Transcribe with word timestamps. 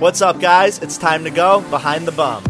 What's 0.00 0.20
up, 0.20 0.40
guys? 0.40 0.80
It's 0.80 0.98
time 0.98 1.22
to 1.22 1.30
go 1.30 1.60
behind 1.70 2.04
the 2.04 2.10
bum. 2.10 2.42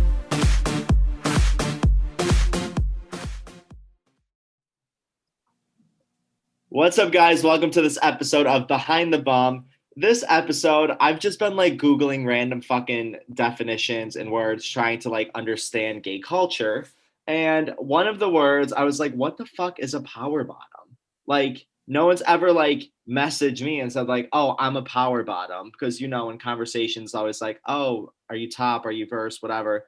What's 6.71 6.99
up, 6.99 7.13
guys? 7.13 7.45
Welcome 7.45 7.71
to 7.73 7.83
this 7.83 7.99
episode 8.01 8.47
of 8.47 8.67
Behind 8.67 9.13
the 9.13 9.19
Bum. 9.19 9.67
This 9.95 10.25
episode, 10.27 10.93
I've 10.99 11.21
just 11.21 11.39
been 11.39 11.55
like 11.55 11.77
Googling 11.77 12.27
random 12.27 12.63
fucking 12.63 13.17
definitions 13.35 14.17
and 14.17 14.33
words 14.33 14.67
trying 14.67 15.01
to 15.01 15.11
like 15.11 15.31
understand 15.35 16.03
gay 16.03 16.21
culture. 16.21 16.87
And 17.27 17.75
one 17.77 18.07
of 18.07 18.19
the 18.19 18.31
words, 18.31 18.73
I 18.73 18.85
was 18.85 18.99
like, 18.99 19.13
what 19.13 19.37
the 19.37 19.45
fuck 19.45 19.81
is 19.81 19.93
a 19.93 20.01
power 20.01 20.45
bottom? 20.45 20.97
Like, 21.27 21.67
no 21.87 22.07
one's 22.07 22.23
ever 22.23 22.53
like 22.53 22.91
messaged 23.09 23.63
me 23.63 23.81
and 23.81 23.93
said, 23.93 24.07
like, 24.07 24.29
oh, 24.33 24.57
I'm 24.59 24.77
a 24.77 24.83
power 24.83 25.23
bottom. 25.23 25.71
Because, 25.71 26.01
you 26.01 26.09
know, 26.09 26.31
in 26.31 26.39
conversations, 26.39 27.15
always 27.15 27.41
like, 27.41 27.61
oh, 27.67 28.13
are 28.31 28.37
you 28.37 28.51
top? 28.51 28.87
Are 28.87 28.93
you 28.93 29.07
verse? 29.07 29.43
Whatever. 29.43 29.87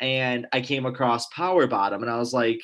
And 0.00 0.46
I 0.52 0.60
came 0.60 0.86
across 0.86 1.26
power 1.28 1.66
bottom 1.66 2.02
and 2.02 2.10
I 2.10 2.18
was 2.18 2.32
like, 2.32 2.62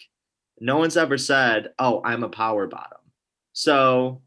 no 0.60 0.78
one's 0.78 0.96
ever 0.96 1.18
said, 1.18 1.70
oh, 1.78 2.02
I'm 2.04 2.24
a 2.24 2.28
power 2.28 2.66
bottom. 2.66 2.98
So 3.52 4.22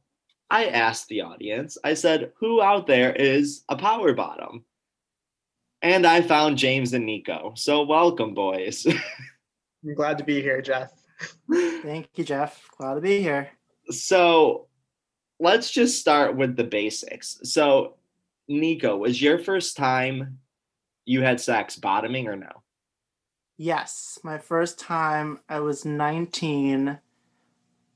I 0.50 0.67
asked 0.67 1.08
the 1.08 1.22
audience, 1.22 1.78
I 1.84 1.95
said, 1.95 2.31
who 2.40 2.62
out 2.62 2.88
there 2.88 3.14
is 3.14 3.64
a 3.70 3.76
power 3.76 4.14
bottom? 4.14 4.64
And 5.81 6.08
I 6.08 6.22
found 6.22 6.58
James 6.58 6.94
and 6.94 7.06
Nico. 7.06 7.54
So 7.56 7.84
welcome, 7.84 8.34
boys. 8.34 8.86
I'm 9.86 9.95
glad 9.95 10.17
to 10.20 10.23
be 10.23 10.42
here, 10.42 10.62
Jeff. 10.62 10.92
Thank 11.52 12.09
you, 12.16 12.23
Jeff. 12.23 12.67
Glad 12.78 12.95
to 12.95 13.02
be 13.02 13.22
here. 13.22 13.52
So 13.90 14.68
let's 15.40 15.72
just 15.72 16.00
start 16.00 16.36
with 16.36 16.55
the 16.55 16.64
basics. 16.64 17.40
So, 17.44 17.96
Nico, 18.48 18.98
was 18.98 19.22
your 19.22 19.38
first 19.38 19.78
time 19.78 20.39
you 21.06 21.22
had 21.22 21.39
sex 21.39 21.76
bottoming 21.76 22.28
or 22.28 22.36
no? 22.36 22.64
Yes, 23.58 24.20
my 24.23 24.38
first 24.38 24.80
time 24.80 25.39
I 25.48 25.59
was 25.59 25.86
19 25.86 26.98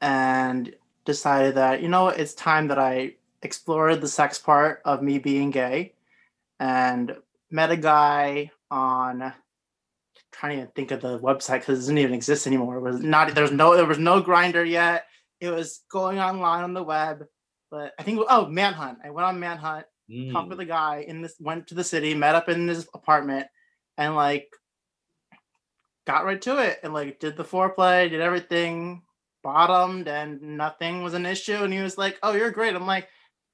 and 0.02 0.76
decided 1.06 1.56
that, 1.56 1.82
you 1.82 1.90
know, 1.90 2.10
it's 2.10 2.34
time 2.34 2.68
that 2.68 2.78
I 2.78 3.16
explored 3.42 4.02
the 4.02 4.08
sex 4.08 4.38
part 4.38 4.82
of 4.86 5.02
me 5.02 5.18
being 5.18 5.52
gay 5.52 5.94
and 6.60 7.16
met 7.50 7.72
a 7.72 7.78
guy 7.78 8.52
on 8.70 9.34
trying 10.32 10.60
to 10.60 10.68
think 10.68 10.92
of 10.92 11.02
the 11.02 11.20
website 11.20 11.60
because 11.60 11.80
it 11.80 11.82
doesn't 11.82 11.98
even 11.98 12.14
exist 12.14 12.48
anymore. 12.48 12.78
It 12.78 12.82
was 12.82 13.02
not 13.02 13.34
there's 13.34 13.52
no 13.52 13.76
there 13.76 13.86
was 13.86 13.98
no 13.98 14.22
Grindr 14.22 14.70
yet. 14.70 15.08
It 15.40 15.50
was 15.50 15.82
going 15.92 16.20
online 16.20 16.64
on 16.64 16.74
the 16.74 16.84
web, 16.84 17.26
but 17.70 17.94
I 18.00 18.04
think 18.04 18.22
oh 18.30 18.48
Manhunt. 18.48 19.00
I 19.04 19.10
went 19.12 19.26
on 19.26 19.40
Manhunt, 19.40 19.86
mm. 20.10 20.32
talked 20.32 20.50
with 20.50 20.60
a 20.60 20.66
guy 20.66 21.06
in 21.08 21.22
this, 21.22 21.36
went 21.40 21.68
to 21.68 21.76
the 21.76 21.84
city, 21.84 22.14
met 22.14 22.36
up 22.36 22.50
in 22.50 22.68
his 22.68 22.88
apartment, 22.94 23.48
and 23.98 24.16
like 24.16 24.50
got 26.08 26.26
right 26.26 26.42
to 26.42 26.58
it 26.60 26.80
and 26.82 26.94
like 26.94 27.20
did 27.20 27.36
the 27.36 27.44
foreplay, 27.44 28.10
did 28.10 28.22
everything, 28.22 29.04
bottomed, 29.44 30.08
and 30.08 30.42
nothing 30.42 31.04
was 31.04 31.14
an 31.14 31.26
issue. 31.26 31.64
And 31.64 31.74
he 31.74 31.82
was 31.82 31.98
like, 31.98 32.18
"Oh, 32.24 32.34
you're 32.34 32.52
great." 32.52 32.76
I'm 32.76 32.88
like, 32.88 33.08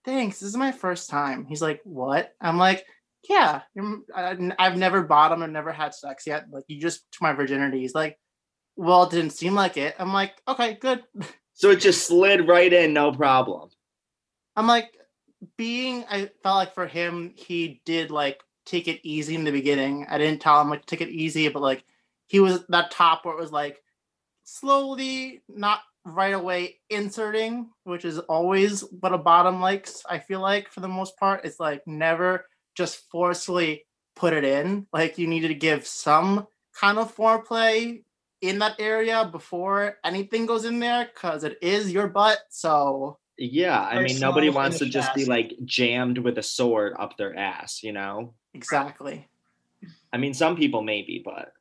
"Thanks. 0.06 0.40
This 0.40 0.50
is 0.50 0.58
my 0.58 0.72
first 0.72 1.10
time." 1.10 1.46
He's 1.46 1.62
like, 1.62 1.82
"What?" 1.84 2.34
I'm 2.40 2.58
like, 2.58 2.86
"Yeah, 3.28 3.62
I've 4.16 4.78
never 4.78 5.04
bottomed. 5.04 5.44
I've 5.44 5.50
never 5.50 5.74
had 5.74 5.96
sex 5.96 6.26
yet. 6.28 6.46
Like, 6.52 6.66
you 6.68 6.80
just 6.80 7.12
took 7.12 7.22
my 7.22 7.34
virginity." 7.34 7.80
He's 7.80 7.96
like, 7.96 8.18
"Well, 8.76 9.04
it 9.04 9.12
didn't 9.12 9.32
seem 9.32 9.56
like 9.56 9.78
it." 9.78 9.96
I'm 10.00 10.14
like, 10.14 10.34
"Okay, 10.48 10.76
good." 10.80 11.04
So 11.54 11.70
it 11.70 11.80
just 11.80 12.08
slid 12.08 12.48
right 12.48 12.72
in, 12.72 12.94
no 12.94 13.12
problem. 13.12 13.70
I'm 14.56 14.68
like, 14.68 14.98
being, 15.58 16.06
I 16.10 16.30
felt 16.42 16.56
like 16.56 16.74
for 16.74 16.88
him, 16.88 17.34
he 17.36 17.82
did 17.86 18.12
like 18.12 18.42
take 18.66 18.88
it 18.88 19.02
easy 19.04 19.36
in 19.36 19.44
the 19.44 19.52
beginning. 19.52 20.06
I 20.10 20.18
didn't 20.18 20.42
tell 20.42 20.62
him 20.62 20.70
like 20.70 20.86
take 20.86 21.02
it 21.02 21.10
easy, 21.10 21.48
but 21.50 21.62
like 21.62 21.84
he 22.28 22.40
was 22.40 22.66
that 22.70 22.92
top 22.92 23.26
where 23.26 23.36
it 23.36 23.40
was 23.40 23.52
like 23.52 23.82
slowly, 24.44 25.42
not 25.48 25.82
right 26.06 26.34
away 26.34 26.80
inserting, 26.90 27.70
which 27.84 28.06
is 28.06 28.20
always 28.20 28.84
what 29.00 29.14
a 29.14 29.18
bottom 29.18 29.62
likes. 29.62 30.04
I 30.10 30.20
feel 30.20 30.40
like 30.40 30.70
for 30.70 30.80
the 30.80 30.88
most 30.88 31.18
part, 31.18 31.46
it's 31.46 31.60
like 31.60 31.86
never 31.86 32.46
just 32.76 33.10
forcefully 33.10 33.86
put 34.16 34.34
it 34.34 34.44
in. 34.44 34.88
Like 34.94 35.18
you 35.18 35.28
needed 35.28 35.50
to 35.50 35.56
give 35.56 35.86
some 35.86 36.48
kind 36.74 36.98
of 36.98 37.16
foreplay 37.16 38.04
in 38.44 38.60
that 38.60 38.76
area 38.78 39.28
before 39.32 39.98
anything 40.04 40.46
goes 40.46 40.66
in 40.66 40.78
there 40.80 41.10
because 41.12 41.46
it 41.46 41.58
is 41.62 41.92
your 41.94 42.08
butt. 42.08 42.40
So 42.50 43.18
yeah, 43.38 43.82
I 43.82 44.04
mean 44.04 44.20
nobody 44.20 44.50
wants 44.50 44.80
to 44.80 44.86
just 44.86 45.16
be 45.16 45.24
like 45.26 45.54
jammed 45.64 46.18
with 46.18 46.38
a 46.38 46.44
sword 46.44 46.94
up 47.00 47.18
their 47.18 47.36
ass, 47.36 47.82
you 47.82 47.94
know? 47.94 48.34
Exactly. 48.54 49.28
I 50.12 50.18
mean 50.18 50.34
some 50.34 50.58
people 50.58 50.84
maybe, 50.84 51.22
but 51.24 51.54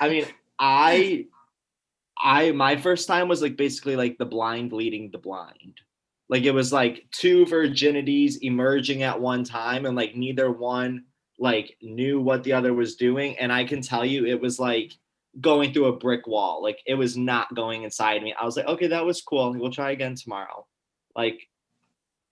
I 0.00 0.08
mean 0.08 0.24
I 0.58 1.26
I 2.18 2.52
my 2.52 2.76
first 2.76 3.06
time 3.06 3.28
was 3.28 3.42
like 3.42 3.56
basically 3.56 3.94
like 3.94 4.16
the 4.16 4.24
blind 4.24 4.72
leading 4.72 5.10
the 5.10 5.18
blind. 5.18 5.82
Like 6.30 6.44
it 6.44 6.52
was 6.52 6.72
like 6.72 7.04
two 7.12 7.44
virginities 7.44 8.38
emerging 8.40 9.02
at 9.02 9.20
one 9.20 9.44
time 9.44 9.84
and 9.84 9.94
like 9.94 10.16
neither 10.16 10.50
one 10.50 11.04
like 11.38 11.76
knew 11.82 12.22
what 12.22 12.42
the 12.42 12.54
other 12.54 12.72
was 12.72 12.96
doing 12.96 13.36
and 13.38 13.52
I 13.52 13.64
can 13.64 13.82
tell 13.82 14.04
you 14.04 14.24
it 14.24 14.40
was 14.40 14.58
like 14.58 14.94
going 15.40 15.72
through 15.72 15.86
a 15.86 15.96
brick 15.96 16.26
wall. 16.26 16.62
Like 16.62 16.80
it 16.86 16.94
was 16.94 17.16
not 17.16 17.54
going 17.54 17.84
inside 17.84 18.22
me. 18.22 18.34
I 18.38 18.44
was 18.44 18.56
like, 18.56 18.66
okay, 18.66 18.88
that 18.88 19.04
was 19.04 19.22
cool. 19.22 19.52
We'll 19.52 19.70
try 19.70 19.92
again 19.92 20.14
tomorrow. 20.14 20.66
Like 21.16 21.48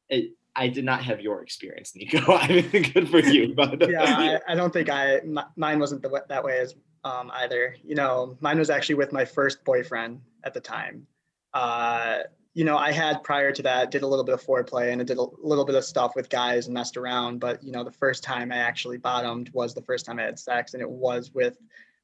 it, 0.09 0.33
I 0.55 0.69
did 0.69 0.85
not 0.85 1.03
have 1.05 1.21
your 1.21 1.43
experience, 1.43 1.95
Nico. 1.95 2.19
I 2.35 2.49
mean, 2.49 2.93
good 2.93 3.09
for 3.09 3.21
you. 3.21 3.55
But 3.57 3.89
yeah, 3.89 4.39
I, 4.49 4.53
I, 4.53 4.55
don't 4.55 4.73
think 4.73 4.89
I 4.89 5.21
mine 5.57 5.79
wasn't 5.79 6.03
the, 6.03 6.25
that 6.29 6.45
way 6.45 6.59
as 6.59 6.75
um, 7.05 7.31
either. 7.35 7.77
You 7.83 7.95
know, 7.95 8.37
mine 8.41 8.59
was 8.59 8.71
actually 8.71 8.97
with 8.97 9.13
my 9.13 9.25
first 9.25 9.65
boyfriend 9.65 10.21
at 10.45 10.55
the 10.55 10.61
time. 10.61 11.07
Uh, 11.55 12.19
you 12.53 12.65
know, 12.65 12.77
I 12.77 12.91
had 12.91 13.23
prior 13.23 13.53
to 13.53 13.63
that 13.63 13.91
did 13.91 14.03
a 14.03 14.07
little 14.07 14.25
bit 14.25 14.35
of 14.35 14.43
foreplay 14.43 14.93
and 14.93 15.01
I 15.01 15.05
did 15.05 15.19
a 15.19 15.27
little 15.43 15.65
bit 15.65 15.77
of 15.77 15.85
stuff 15.85 16.17
with 16.17 16.29
guys 16.29 16.67
and 16.67 16.75
messed 16.75 16.97
around. 16.97 17.39
But 17.39 17.63
you 17.63 17.71
know, 17.71 17.85
the 17.85 17.93
first 17.93 18.25
time 18.25 18.51
I 18.51 18.57
actually 18.57 18.99
bottomed 18.99 19.51
was 19.53 19.73
the 19.73 19.83
first 19.83 20.05
time 20.05 20.19
I 20.19 20.23
had 20.23 20.39
sex, 20.39 20.75
and 20.75 20.83
it 20.83 20.91
was 20.91 21.31
with 21.33 21.57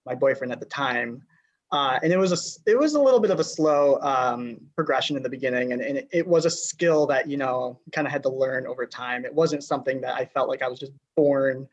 my 0.06 0.14
boyfriend 0.14 0.52
at 0.52 0.60
the 0.60 0.66
time. 0.66 1.22
Uh, 1.72 1.98
and 2.02 2.12
it 2.12 2.16
was 2.16 2.32
a 2.32 2.70
it 2.70 2.78
was 2.78 2.94
a 2.94 3.00
little 3.00 3.18
bit 3.18 3.32
of 3.32 3.40
a 3.40 3.44
slow 3.44 3.98
um, 4.00 4.56
progression 4.76 5.16
in 5.16 5.22
the 5.22 5.28
beginning, 5.28 5.72
and, 5.72 5.82
and 5.82 5.98
it, 5.98 6.08
it, 6.12 6.26
was 6.26 6.46
a 6.46 6.50
skill 6.50 7.08
that 7.08 7.28
you 7.28 7.36
know 7.36 7.80
kind 7.90 8.06
of 8.06 8.12
had 8.12 8.22
to 8.22 8.28
learn 8.28 8.68
over 8.68 8.86
time. 8.86 9.24
It 9.24 9.34
wasn't 9.34 9.64
something 9.64 10.00
that 10.02 10.14
I 10.14 10.26
felt 10.26 10.48
like 10.48 10.62
I 10.62 10.68
was 10.68 10.78
just 10.78 10.92
born 11.16 11.66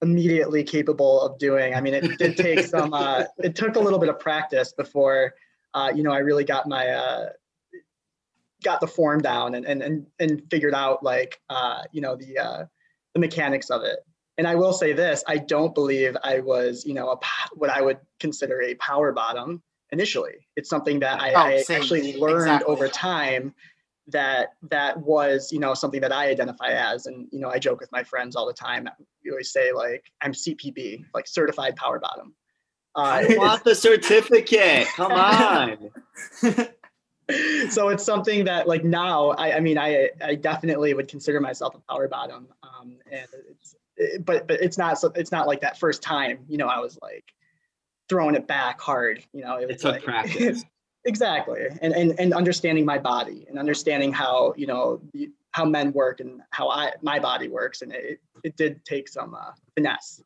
immediately 0.00 0.64
capable 0.64 1.20
of 1.20 1.38
doing. 1.38 1.74
I 1.74 1.82
mean, 1.82 1.92
it 1.92 2.18
did 2.18 2.38
take 2.38 2.60
some. 2.66 2.94
Uh, 2.94 3.24
it 3.36 3.54
took 3.54 3.76
a 3.76 3.80
little 3.80 3.98
bit 3.98 4.08
of 4.08 4.18
practice 4.18 4.72
before 4.72 5.34
uh, 5.74 5.92
you 5.94 6.02
know 6.02 6.12
I 6.12 6.18
really 6.18 6.44
got 6.44 6.66
my 6.66 6.88
uh, 6.88 7.28
got 8.62 8.80
the 8.80 8.86
form 8.86 9.20
down 9.20 9.54
and 9.54 9.66
and 9.66 9.82
and, 9.82 10.06
and 10.20 10.42
figured 10.50 10.74
out 10.74 11.02
like 11.02 11.40
uh, 11.50 11.82
you 11.92 12.00
know 12.00 12.16
the 12.16 12.38
uh, 12.38 12.64
the 13.12 13.20
mechanics 13.20 13.70
of 13.70 13.82
it 13.82 13.98
and 14.38 14.46
I 14.46 14.54
will 14.54 14.72
say 14.72 14.92
this: 14.92 15.22
I 15.26 15.38
don't 15.38 15.74
believe 15.74 16.16
I 16.24 16.40
was, 16.40 16.84
you 16.84 16.94
know, 16.94 17.10
a, 17.10 17.18
what 17.54 17.70
I 17.70 17.80
would 17.80 17.98
consider 18.20 18.62
a 18.62 18.74
power 18.76 19.12
bottom 19.12 19.62
initially. 19.90 20.46
It's 20.56 20.68
something 20.68 21.00
that 21.00 21.20
I, 21.20 21.32
oh, 21.32 21.36
I 21.36 21.74
actually 21.74 22.16
learned 22.16 22.48
exactly. 22.48 22.72
over 22.72 22.88
time 22.88 23.54
that 24.08 24.48
that 24.70 24.98
was, 24.98 25.50
you 25.52 25.60
know, 25.60 25.72
something 25.72 26.00
that 26.00 26.12
I 26.12 26.28
identify 26.28 26.70
as. 26.70 27.06
And 27.06 27.28
you 27.30 27.40
know, 27.40 27.48
I 27.48 27.58
joke 27.58 27.80
with 27.80 27.92
my 27.92 28.02
friends 28.02 28.36
all 28.36 28.46
the 28.46 28.52
time. 28.52 28.88
We 29.24 29.30
always 29.30 29.52
say 29.52 29.72
like, 29.72 30.04
"I'm 30.20 30.32
CPB, 30.32 31.04
like 31.14 31.26
certified 31.26 31.76
power 31.76 31.98
bottom." 31.98 32.34
Uh, 32.96 33.24
I 33.28 33.36
want 33.36 33.64
the 33.64 33.74
certificate. 33.74 34.86
Come 34.94 35.12
on. 35.12 35.90
so 37.70 37.88
it's 37.88 38.04
something 38.04 38.44
that 38.44 38.68
like 38.68 38.84
now 38.84 39.30
I, 39.30 39.56
I 39.56 39.60
mean 39.60 39.78
I 39.78 40.10
I 40.22 40.34
definitely 40.34 40.92
would 40.92 41.08
consider 41.08 41.40
myself 41.40 41.74
a 41.74 41.80
power 41.90 42.06
bottom 42.06 42.48
um, 42.62 42.98
and 43.10 43.26
it's 43.50 43.74
but 44.20 44.46
but 44.48 44.60
it's 44.60 44.78
not 44.78 44.98
so 44.98 45.12
it's 45.14 45.32
not 45.32 45.46
like 45.46 45.60
that 45.60 45.78
first 45.78 46.02
time 46.02 46.38
you 46.48 46.58
know 46.58 46.66
i 46.66 46.78
was 46.78 46.98
like 47.00 47.24
throwing 48.08 48.34
it 48.34 48.46
back 48.46 48.80
hard 48.80 49.24
you 49.32 49.42
know 49.42 49.56
it, 49.56 49.70
it 49.70 49.78
took 49.78 49.94
like, 49.94 50.02
practice 50.02 50.64
exactly. 51.04 51.66
And, 51.80 51.92
and 51.92 52.18
and 52.18 52.34
understanding 52.34 52.84
my 52.84 52.98
body 52.98 53.46
and 53.48 53.58
understanding 53.58 54.12
how 54.12 54.54
you 54.56 54.66
know 54.66 55.00
how 55.50 55.64
men 55.64 55.92
work 55.92 56.20
and 56.20 56.40
how 56.50 56.68
i 56.70 56.92
my 57.02 57.18
body 57.18 57.48
works. 57.48 57.82
And 57.82 57.92
it 57.92 58.20
it 58.42 58.56
did 58.56 58.84
take 58.84 59.08
some 59.08 59.34
uh, 59.34 59.52
finesse 59.74 60.22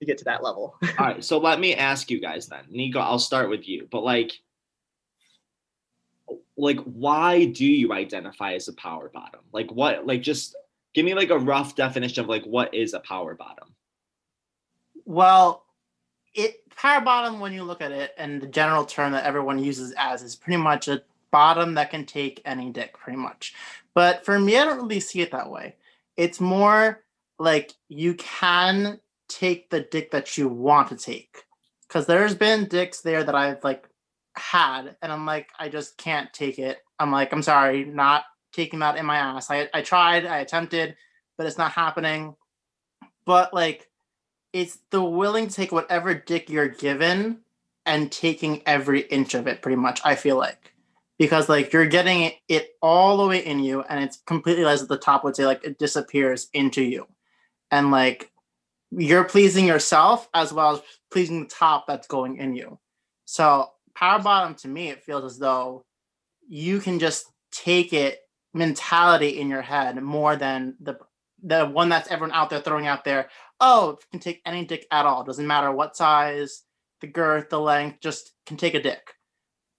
to 0.00 0.06
get 0.06 0.18
to 0.18 0.24
that 0.24 0.42
level. 0.42 0.76
All 0.98 1.06
right. 1.06 1.24
So 1.24 1.38
let 1.38 1.60
me 1.60 1.74
ask 1.74 2.10
you 2.10 2.20
guys 2.20 2.46
then 2.46 2.64
nico 2.68 3.00
i'll 3.00 3.18
start 3.18 3.48
with 3.50 3.68
you. 3.68 3.88
But 3.90 4.02
like 4.04 4.32
like 6.56 6.80
why 6.80 7.46
do 7.46 7.64
you 7.64 7.92
identify 7.92 8.54
as 8.54 8.68
a 8.68 8.74
power 8.74 9.10
bottom? 9.12 9.40
Like 9.52 9.70
what 9.70 10.06
like 10.06 10.22
just 10.22 10.56
give 10.94 11.04
me 11.04 11.14
like 11.14 11.30
a 11.30 11.38
rough 11.38 11.74
definition 11.74 12.22
of 12.22 12.28
like 12.28 12.44
what 12.44 12.72
is 12.74 12.94
a 12.94 13.00
power 13.00 13.34
bottom 13.34 13.74
well 15.04 15.64
it 16.34 16.56
power 16.76 17.00
bottom 17.00 17.40
when 17.40 17.52
you 17.52 17.62
look 17.62 17.80
at 17.80 17.92
it 17.92 18.12
and 18.18 18.40
the 18.40 18.46
general 18.46 18.84
term 18.84 19.12
that 19.12 19.24
everyone 19.24 19.58
uses 19.58 19.92
as 19.96 20.22
is 20.22 20.36
pretty 20.36 20.56
much 20.56 20.88
a 20.88 21.02
bottom 21.30 21.74
that 21.74 21.90
can 21.90 22.06
take 22.06 22.40
any 22.44 22.70
dick 22.70 22.94
pretty 22.94 23.18
much 23.18 23.54
but 23.94 24.24
for 24.24 24.38
me 24.38 24.56
i 24.56 24.64
don't 24.64 24.78
really 24.78 25.00
see 25.00 25.20
it 25.20 25.30
that 25.30 25.50
way 25.50 25.74
it's 26.16 26.40
more 26.40 27.02
like 27.38 27.74
you 27.88 28.14
can 28.14 28.98
take 29.28 29.70
the 29.70 29.80
dick 29.80 30.10
that 30.10 30.36
you 30.36 30.48
want 30.48 30.88
to 30.88 30.96
take. 30.96 31.44
Cause 31.88 32.06
there's 32.06 32.34
been 32.34 32.66
dicks 32.66 33.00
there 33.00 33.24
that 33.24 33.34
I've 33.34 33.64
like 33.64 33.88
had, 34.34 34.96
and 35.00 35.10
I'm 35.10 35.24
like, 35.24 35.48
I 35.58 35.68
just 35.68 35.96
can't 35.96 36.32
take 36.34 36.58
it. 36.58 36.78
I'm 36.98 37.10
like, 37.10 37.32
I'm 37.32 37.42
sorry, 37.42 37.84
not 37.84 38.24
taking 38.58 38.80
that 38.80 38.96
in 38.96 39.06
my 39.06 39.16
ass. 39.16 39.52
I, 39.52 39.68
I 39.72 39.82
tried, 39.82 40.26
I 40.26 40.38
attempted, 40.38 40.96
but 41.36 41.46
it's 41.46 41.58
not 41.58 41.70
happening. 41.70 42.34
But 43.24 43.54
like 43.54 43.88
it's 44.52 44.78
the 44.90 45.02
willing 45.02 45.46
to 45.46 45.54
take 45.54 45.70
whatever 45.70 46.12
dick 46.12 46.50
you're 46.50 46.68
given 46.68 47.38
and 47.86 48.10
taking 48.10 48.62
every 48.66 49.02
inch 49.02 49.34
of 49.34 49.46
it 49.46 49.62
pretty 49.62 49.76
much, 49.76 50.00
I 50.04 50.16
feel 50.16 50.36
like. 50.36 50.72
Because 51.20 51.48
like 51.48 51.72
you're 51.72 51.86
getting 51.86 52.32
it, 52.48 52.70
all 52.82 53.16
the 53.16 53.28
way 53.28 53.44
in 53.44 53.60
you 53.60 53.82
and 53.82 54.02
it's 54.02 54.18
completely 54.26 54.64
as 54.64 54.82
at 54.82 54.88
the 54.88 54.98
top 54.98 55.22
would 55.22 55.36
say, 55.36 55.46
like 55.46 55.64
it 55.64 55.78
disappears 55.78 56.48
into 56.52 56.82
you. 56.82 57.06
And 57.70 57.92
like 57.92 58.32
you're 58.90 59.24
pleasing 59.24 59.66
yourself 59.66 60.28
as 60.34 60.52
well 60.52 60.74
as 60.74 60.82
pleasing 61.12 61.44
the 61.44 61.48
top 61.48 61.86
that's 61.86 62.08
going 62.08 62.38
in 62.38 62.56
you. 62.56 62.78
So 63.24 63.70
power 63.94 64.20
bottom 64.20 64.56
to 64.56 64.68
me, 64.68 64.88
it 64.88 65.04
feels 65.04 65.24
as 65.24 65.38
though 65.38 65.84
you 66.48 66.80
can 66.80 66.98
just 66.98 67.26
take 67.52 67.92
it 67.92 68.20
mentality 68.54 69.40
in 69.40 69.48
your 69.48 69.62
head 69.62 70.00
more 70.02 70.36
than 70.36 70.74
the 70.80 70.98
the 71.42 71.66
one 71.66 71.88
that's 71.88 72.10
everyone 72.10 72.34
out 72.34 72.50
there 72.50 72.60
throwing 72.60 72.86
out 72.86 73.04
there. 73.04 73.28
Oh, 73.60 73.98
can 74.10 74.20
take 74.20 74.40
any 74.44 74.64
dick 74.64 74.86
at 74.90 75.06
all. 75.06 75.24
Doesn't 75.24 75.46
matter 75.46 75.70
what 75.70 75.96
size, 75.96 76.64
the 77.00 77.06
girth, 77.06 77.48
the 77.48 77.60
length, 77.60 78.00
just 78.00 78.32
can 78.46 78.56
take 78.56 78.74
a 78.74 78.82
dick. 78.82 79.14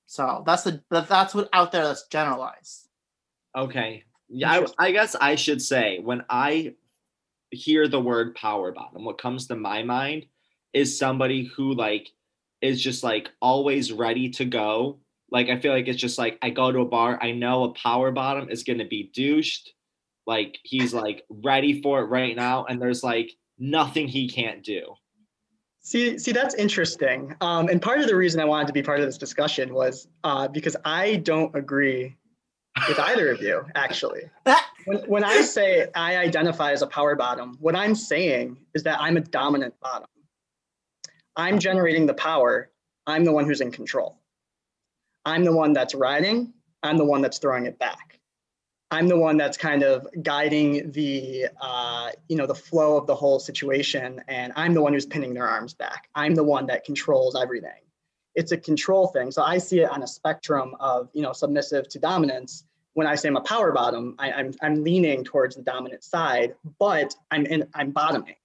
So 0.05 0.43
that's 0.45 0.63
the 0.63 0.81
that's 0.89 1.35
what 1.35 1.49
out 1.53 1.71
there 1.71 1.83
that's 1.83 2.07
generalized. 2.07 2.87
Okay. 3.55 4.03
Yeah, 4.29 4.65
I, 4.77 4.87
I 4.87 4.91
guess 4.91 5.15
I 5.15 5.35
should 5.35 5.61
say 5.61 5.99
when 5.99 6.23
I 6.29 6.73
hear 7.51 7.87
the 7.87 7.99
word 7.99 8.35
power 8.35 8.71
bottom, 8.71 9.05
what 9.05 9.21
comes 9.21 9.47
to 9.47 9.55
my 9.55 9.83
mind 9.83 10.25
is 10.73 10.97
somebody 10.97 11.45
who 11.45 11.73
like 11.73 12.09
is 12.61 12.81
just 12.81 13.03
like 13.03 13.31
always 13.41 13.91
ready 13.91 14.29
to 14.31 14.45
go. 14.45 14.99
Like 15.31 15.49
I 15.49 15.59
feel 15.59 15.73
like 15.73 15.87
it's 15.87 15.99
just 15.99 16.17
like 16.17 16.37
I 16.41 16.49
go 16.49 16.71
to 16.71 16.79
a 16.79 16.85
bar, 16.85 17.19
I 17.21 17.31
know 17.31 17.65
a 17.65 17.73
power 17.73 18.11
bottom 18.11 18.49
is 18.49 18.63
gonna 18.63 18.87
be 18.87 19.11
douched. 19.13 19.73
Like 20.25 20.59
he's 20.63 20.93
like 20.93 21.23
ready 21.29 21.81
for 21.81 22.01
it 22.01 22.05
right 22.05 22.35
now, 22.35 22.65
and 22.65 22.81
there's 22.81 23.03
like 23.03 23.31
nothing 23.57 24.07
he 24.07 24.29
can't 24.29 24.63
do. 24.63 24.95
See, 25.81 26.19
see, 26.19 26.31
that's 26.31 26.55
interesting. 26.55 27.35
Um, 27.41 27.67
and 27.67 27.81
part 27.81 27.99
of 27.99 28.07
the 28.07 28.15
reason 28.15 28.39
I 28.41 28.45
wanted 28.45 28.67
to 28.67 28.73
be 28.73 28.83
part 28.83 28.99
of 28.99 29.05
this 29.05 29.17
discussion 29.17 29.73
was 29.73 30.07
uh, 30.23 30.47
because 30.47 30.75
I 30.85 31.15
don't 31.17 31.55
agree 31.55 32.15
with 32.87 32.99
either 32.99 33.31
of 33.31 33.41
you, 33.41 33.65
actually. 33.75 34.23
When, 34.85 34.99
when 35.09 35.23
I 35.25 35.41
say 35.41 35.87
I 35.93 36.15
identify 36.17 36.71
as 36.71 36.81
a 36.81 36.87
power 36.87 37.13
bottom, 37.13 37.57
what 37.59 37.75
I'm 37.75 37.93
saying 37.93 38.57
is 38.73 38.81
that 38.83 38.99
I'm 39.01 39.17
a 39.17 39.19
dominant 39.19 39.73
bottom. 39.81 40.07
I'm 41.35 41.59
generating 41.59 42.05
the 42.05 42.13
power. 42.13 42.71
I'm 43.05 43.25
the 43.25 43.31
one 43.31 43.45
who's 43.45 43.59
in 43.59 43.71
control. 43.71 44.17
I'm 45.25 45.43
the 45.43 45.53
one 45.53 45.73
that's 45.73 45.95
riding. 45.95 46.53
I'm 46.83 46.97
the 46.97 47.05
one 47.05 47.21
that's 47.21 47.39
throwing 47.39 47.65
it 47.65 47.77
back. 47.79 48.19
I'm 48.91 49.07
the 49.07 49.17
one 49.17 49.37
that's 49.37 49.57
kind 49.57 49.83
of 49.83 50.07
guiding 50.23 50.91
the, 50.91 51.47
uh, 51.61 52.09
you 52.27 52.35
know, 52.35 52.47
the 52.47 52.55
flow 52.55 52.97
of 52.97 53.05
the 53.05 53.13
whole 53.13 53.39
situation, 53.39 54.21
and 54.27 54.51
I'm 54.55 54.73
the 54.73 54.81
one 54.81 54.93
who's 54.93 55.05
pinning 55.05 55.33
their 55.33 55.47
arms 55.47 55.75
back. 55.75 56.09
I'm 56.15 56.33
the 56.33 56.43
one 56.43 56.65
that 56.67 56.85
controls 56.85 57.35
everything. 57.39 57.81
It's 58.33 58.51
a 58.51 58.57
control 58.57 59.07
thing. 59.07 59.29
So 59.31 59.43
I 59.43 59.59
see 59.59 59.81
it 59.81 59.89
on 59.91 60.01
a 60.01 60.07
spectrum 60.07 60.75
of, 60.79 61.09
you 61.13 61.21
know, 61.21 61.33
submissive 61.33 61.87
to 61.89 61.99
dominance. 61.99 62.63
When 62.93 63.05
I 63.05 63.13
say 63.13 63.29
I'm 63.29 63.35
a 63.35 63.41
power 63.41 63.71
bottom, 63.71 64.15
I, 64.17 64.31
I'm 64.31 64.53
I'm 64.61 64.83
leaning 64.83 65.23
towards 65.23 65.55
the 65.55 65.61
dominant 65.61 66.03
side, 66.03 66.55
but 66.79 67.15
I'm 67.29 67.45
in 67.45 67.67
I'm 67.75 67.91
bottoming. 67.91 68.35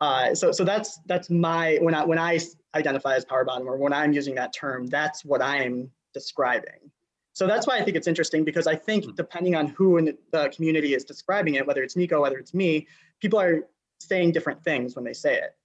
Uh, 0.00 0.34
so 0.34 0.52
so 0.52 0.64
that's 0.64 1.00
that's 1.06 1.28
my 1.28 1.78
when 1.80 1.94
I 1.94 2.04
when 2.04 2.18
I 2.18 2.38
identify 2.74 3.16
as 3.16 3.24
power 3.24 3.44
bottom 3.44 3.68
or 3.68 3.76
when 3.76 3.92
I'm 3.92 4.12
using 4.12 4.34
that 4.36 4.52
term, 4.52 4.86
that's 4.86 5.24
what 5.24 5.42
I'm 5.42 5.90
describing. 6.14 6.90
So 7.32 7.46
that's 7.46 7.66
why 7.66 7.78
I 7.78 7.82
think 7.82 7.96
it's 7.96 8.08
interesting 8.08 8.44
because 8.44 8.66
I 8.66 8.76
think 8.76 9.04
hmm. 9.04 9.10
depending 9.12 9.54
on 9.54 9.68
who 9.68 9.98
in 9.98 10.16
the 10.32 10.48
community 10.54 10.94
is 10.94 11.04
describing 11.04 11.54
it, 11.54 11.66
whether 11.66 11.82
it's 11.82 11.96
Nico, 11.96 12.20
whether 12.20 12.38
it's 12.38 12.54
me, 12.54 12.86
people 13.20 13.40
are 13.40 13.60
saying 14.00 14.32
different 14.32 14.62
things 14.62 14.94
when 14.96 15.04
they 15.04 15.12
say 15.12 15.36
it. 15.36 15.56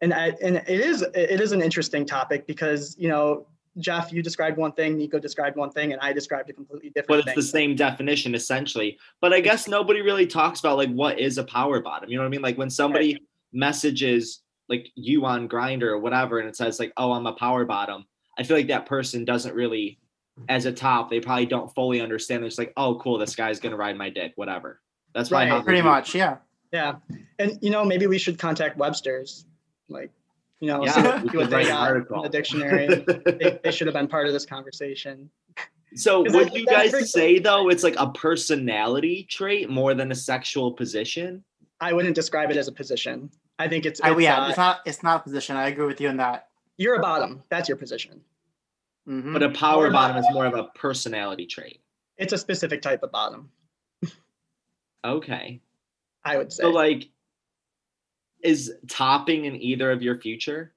And, 0.00 0.14
I, 0.14 0.28
and 0.40 0.56
it 0.56 0.68
is 0.68 1.02
it 1.02 1.40
is 1.40 1.50
an 1.50 1.60
interesting 1.60 2.06
topic 2.06 2.46
because 2.46 2.94
you 2.98 3.08
know 3.08 3.48
Jeff, 3.78 4.12
you 4.12 4.22
described 4.22 4.56
one 4.56 4.72
thing, 4.72 4.96
Nico 4.96 5.18
described 5.18 5.56
one 5.56 5.70
thing, 5.70 5.92
and 5.92 6.00
I 6.00 6.12
described 6.12 6.50
a 6.50 6.52
completely 6.52 6.90
different. 6.90 7.08
But 7.08 7.18
it's 7.18 7.26
thing. 7.26 7.34
the 7.34 7.42
same 7.42 7.76
definition 7.76 8.34
essentially. 8.34 8.98
But 9.20 9.32
I 9.32 9.40
guess 9.40 9.68
nobody 9.68 10.00
really 10.00 10.26
talks 10.26 10.60
about 10.60 10.76
like 10.76 10.90
what 10.90 11.18
is 11.18 11.38
a 11.38 11.44
power 11.44 11.80
bottom. 11.80 12.10
You 12.10 12.16
know 12.16 12.22
what 12.22 12.28
I 12.28 12.30
mean? 12.30 12.42
Like 12.42 12.58
when 12.58 12.70
somebody 12.70 13.14
right. 13.14 13.22
messages 13.52 14.40
like 14.68 14.90
you 14.94 15.24
on 15.24 15.48
Grindr 15.48 15.84
or 15.84 15.98
whatever, 15.98 16.38
and 16.38 16.48
it 16.48 16.56
says 16.56 16.78
like, 16.78 16.92
"Oh, 16.96 17.12
I'm 17.12 17.26
a 17.26 17.32
power 17.32 17.64
bottom." 17.64 18.06
I 18.38 18.42
feel 18.44 18.56
like 18.56 18.68
that 18.68 18.86
person 18.86 19.24
doesn't 19.24 19.54
really 19.54 19.98
as 20.48 20.66
a 20.66 20.72
top, 20.72 21.10
they 21.10 21.20
probably 21.20 21.46
don't 21.46 21.72
fully 21.74 22.00
understand. 22.00 22.44
It's 22.44 22.58
like, 22.58 22.72
oh, 22.76 22.96
cool, 22.96 23.18
this 23.18 23.34
guy's 23.34 23.58
gonna 23.58 23.76
ride 23.76 23.96
my 23.96 24.10
dick, 24.10 24.32
whatever. 24.36 24.80
That's 25.14 25.30
right. 25.30 25.64
Pretty 25.64 25.82
much, 25.82 26.14
yeah. 26.14 26.36
Yeah, 26.72 26.96
and 27.38 27.58
you 27.62 27.70
know, 27.70 27.84
maybe 27.84 28.06
we 28.06 28.18
should 28.18 28.38
contact 28.38 28.76
Webster's, 28.76 29.46
like, 29.88 30.10
you 30.60 30.68
know, 30.68 30.84
yeah, 30.84 31.22
see 31.22 31.36
what 31.36 31.48
they 31.48 31.64
got 31.64 31.96
in 31.96 32.04
the 32.22 32.28
dictionary. 32.28 32.86
they, 32.86 33.58
they 33.64 33.70
should 33.70 33.86
have 33.86 33.94
been 33.94 34.06
part 34.06 34.26
of 34.26 34.34
this 34.34 34.44
conversation. 34.44 35.30
So 35.94 36.22
would 36.30 36.52
you 36.52 36.66
guys 36.66 37.10
say 37.10 37.38
though 37.38 37.70
it's 37.70 37.82
like 37.82 37.94
a 37.96 38.10
personality 38.10 39.26
trait 39.30 39.70
more 39.70 39.94
than 39.94 40.12
a 40.12 40.14
sexual 40.14 40.72
position? 40.72 41.42
I 41.80 41.94
wouldn't 41.94 42.14
describe 42.14 42.50
it 42.50 42.58
as 42.58 42.68
a 42.68 42.72
position. 42.72 43.30
I 43.58 43.68
think 43.68 43.86
it's, 43.86 44.00
it's 44.02 44.20
yeah, 44.20 44.42
uh, 44.42 44.48
it's 44.48 44.56
not 44.56 44.80
it's 44.86 45.02
not 45.02 45.20
a 45.20 45.22
position. 45.22 45.56
I 45.56 45.68
agree 45.68 45.86
with 45.86 46.00
you 46.00 46.08
on 46.08 46.18
that. 46.18 46.48
You're 46.76 46.96
a 46.96 47.00
bottom. 47.00 47.42
That's 47.48 47.68
your 47.68 47.76
position. 47.76 48.20
Mm-hmm. 49.08 49.32
But 49.32 49.42
a 49.42 49.50
power 49.50 49.90
bottom 49.90 50.16
is 50.16 50.26
more 50.32 50.46
of 50.46 50.54
a 50.54 50.64
personality 50.74 51.46
trait. 51.46 51.80
It's 52.18 52.32
a 52.32 52.38
specific 52.38 52.82
type 52.82 53.02
of 53.02 53.10
bottom. 53.10 53.50
okay. 55.04 55.60
I 56.24 56.36
would 56.36 56.52
say. 56.52 56.62
So 56.62 56.70
like 56.70 57.08
is 58.42 58.72
topping 58.88 59.44
in 59.44 59.60
either 59.60 59.90
of 59.90 60.02
your 60.02 60.16
future? 60.16 60.72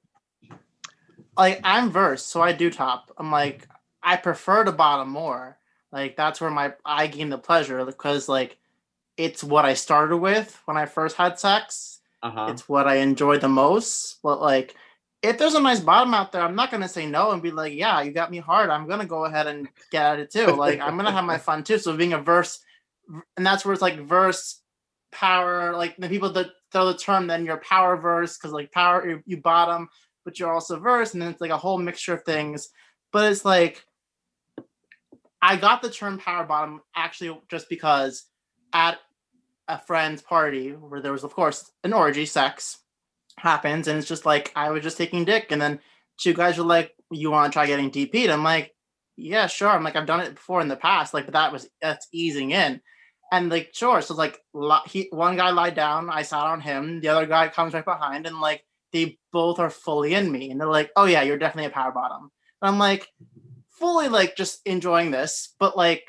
Like 1.38 1.62
I'm 1.64 1.92
verse, 1.92 2.24
so 2.24 2.42
I 2.42 2.52
do 2.52 2.70
top. 2.70 3.12
I'm 3.18 3.32
like 3.32 3.68
I 4.02 4.18
prefer 4.18 4.64
to 4.64 4.72
bottom 4.72 5.10
more. 5.10 5.58
Like 5.92 6.16
that's 6.16 6.42
where 6.42 6.50
my 6.50 6.74
I 6.86 7.08
gain 7.08 7.30
the 7.30 7.38
pleasure 7.38 7.86
because 7.86 8.28
like 8.28 8.58
it's 9.18 9.44
what 9.44 9.66
I 9.66 9.74
started 9.74 10.18
with 10.18 10.60
when 10.66 10.78
I 10.78 10.86
first 10.86 11.18
had 11.18 11.40
sex. 11.40 12.00
Uh-huh. 12.24 12.48
It's 12.52 12.70
what 12.70 12.88
I 12.88 12.96
enjoy 12.96 13.40
the 13.40 13.50
most. 13.50 14.20
But 14.22 14.42
like 14.42 14.76
if 15.24 15.38
there's 15.38 15.54
a 15.54 15.62
nice 15.62 15.80
bottom 15.80 16.14
out 16.14 16.32
there, 16.32 16.42
I'm 16.42 16.56
not 16.56 16.72
gonna 16.72 16.88
say 16.88 17.06
no 17.06 17.32
and 17.32 17.42
be 17.42 17.52
like, 17.52 17.74
yeah, 17.74 18.02
you 18.02 18.12
got 18.12 18.32
me 18.32 18.40
hard. 18.40 18.70
I'm 18.70 18.88
gonna 18.88 19.06
go 19.06 19.26
ahead 19.26 19.48
and 19.48 19.68
get 19.92 20.06
at 20.06 20.20
it 20.20 20.32
too. 20.32 20.48
Like 20.48 20.80
I'm 20.80 20.98
gonna 20.98 21.12
have 21.12 21.26
my 21.26 21.38
fun 21.40 21.64
too. 21.64 21.78
So 21.78 21.96
being 21.96 22.14
a 22.14 22.22
verse, 22.22 22.60
and 23.38 23.46
that's 23.46 23.64
where 23.64 23.74
it's 23.74 23.82
like 23.82 24.00
verse 24.00 24.62
power. 25.12 25.76
Like 25.76 25.96
the 25.98 26.10
people 26.10 26.32
that 26.34 26.48
throw 26.72 26.88
the 26.88 26.98
term, 26.98 27.28
then 27.28 27.46
you're 27.46 27.58
power 27.58 27.98
verse 27.98 28.38
because 28.38 28.52
like 28.52 28.72
power 28.72 29.08
you, 29.08 29.24
you 29.26 29.38
bottom, 29.38 29.90
but 30.26 30.40
you're 30.40 30.54
also 30.54 30.80
verse, 30.80 31.14
and 31.14 31.22
then 31.22 31.30
it's 31.30 31.42
like 31.42 31.52
a 31.52 31.58
whole 31.58 31.78
mixture 31.78 32.14
of 32.14 32.24
things. 32.24 32.70
But 33.12 33.32
it's 33.32 33.46
like 33.46 33.86
I 35.42 35.56
got 35.56 35.82
the 35.82 35.90
term 35.90 36.18
power 36.18 36.46
bottom 36.46 36.82
actually 36.96 37.40
just 37.50 37.70
because 37.70 38.26
at 38.74 39.00
a 39.72 39.80
friend's 39.80 40.22
party 40.22 40.72
where 40.72 41.02
there 41.02 41.14
was 41.14 41.24
of 41.24 41.34
course 41.34 41.72
an 41.84 41.94
orgy 41.94 42.26
sex 42.26 42.80
happens 43.38 43.88
and 43.88 43.98
it's 43.98 44.08
just 44.08 44.26
like 44.26 44.52
I 44.56 44.70
was 44.70 44.84
just 44.84 44.98
taking 44.98 45.24
dick 45.24 45.48
and 45.50 45.62
then 45.62 45.80
two 46.18 46.34
guys 46.34 46.58
were 46.58 46.64
like, 46.64 46.94
You 47.10 47.32
want 47.32 47.52
to 47.52 47.56
try 47.56 47.66
getting 47.66 47.90
DP'd? 47.90 48.30
I'm 48.30 48.44
like, 48.44 48.74
Yeah, 49.16 49.48
sure. 49.48 49.70
I'm 49.70 49.84
like, 49.84 49.96
I've 49.96 50.06
done 50.06 50.20
it 50.20 50.36
before 50.36 50.62
in 50.62 50.68
the 50.68 50.76
past, 50.76 51.14
like, 51.14 51.26
but 51.26 51.34
that 51.34 51.52
was 51.52 51.68
that's 51.82 52.08
easing 52.12 52.52
in. 52.52 52.82
And 53.32 53.50
like, 53.50 53.70
sure. 53.74 54.02
So 54.02 54.14
like 54.14 54.40
he 54.88 55.08
one 55.12 55.38
guy 55.38 55.52
lied 55.52 55.76
down, 55.76 56.10
I 56.10 56.24
sat 56.24 56.46
on 56.46 56.62
him, 56.62 57.00
the 57.02 57.08
other 57.10 57.26
guy 57.26 57.48
comes 57.48 57.74
right 57.74 57.86
behind, 57.86 58.28
and 58.28 58.42
like 58.42 58.64
they 58.92 59.18
both 59.32 59.60
are 59.60 59.70
fully 59.70 60.14
in 60.14 60.32
me. 60.32 60.52
And 60.52 60.60
they're 60.60 60.68
like, 60.68 60.92
Oh 60.96 61.06
yeah, 61.06 61.22
you're 61.24 61.38
definitely 61.38 61.72
a 61.72 61.74
power 61.74 61.92
bottom. 61.92 62.30
And 62.62 62.70
I'm 62.70 62.78
like, 62.80 63.08
fully 63.72 64.10
like 64.10 64.36
just 64.36 64.62
enjoying 64.66 65.12
this, 65.12 65.56
but 65.60 65.76
like 65.76 66.04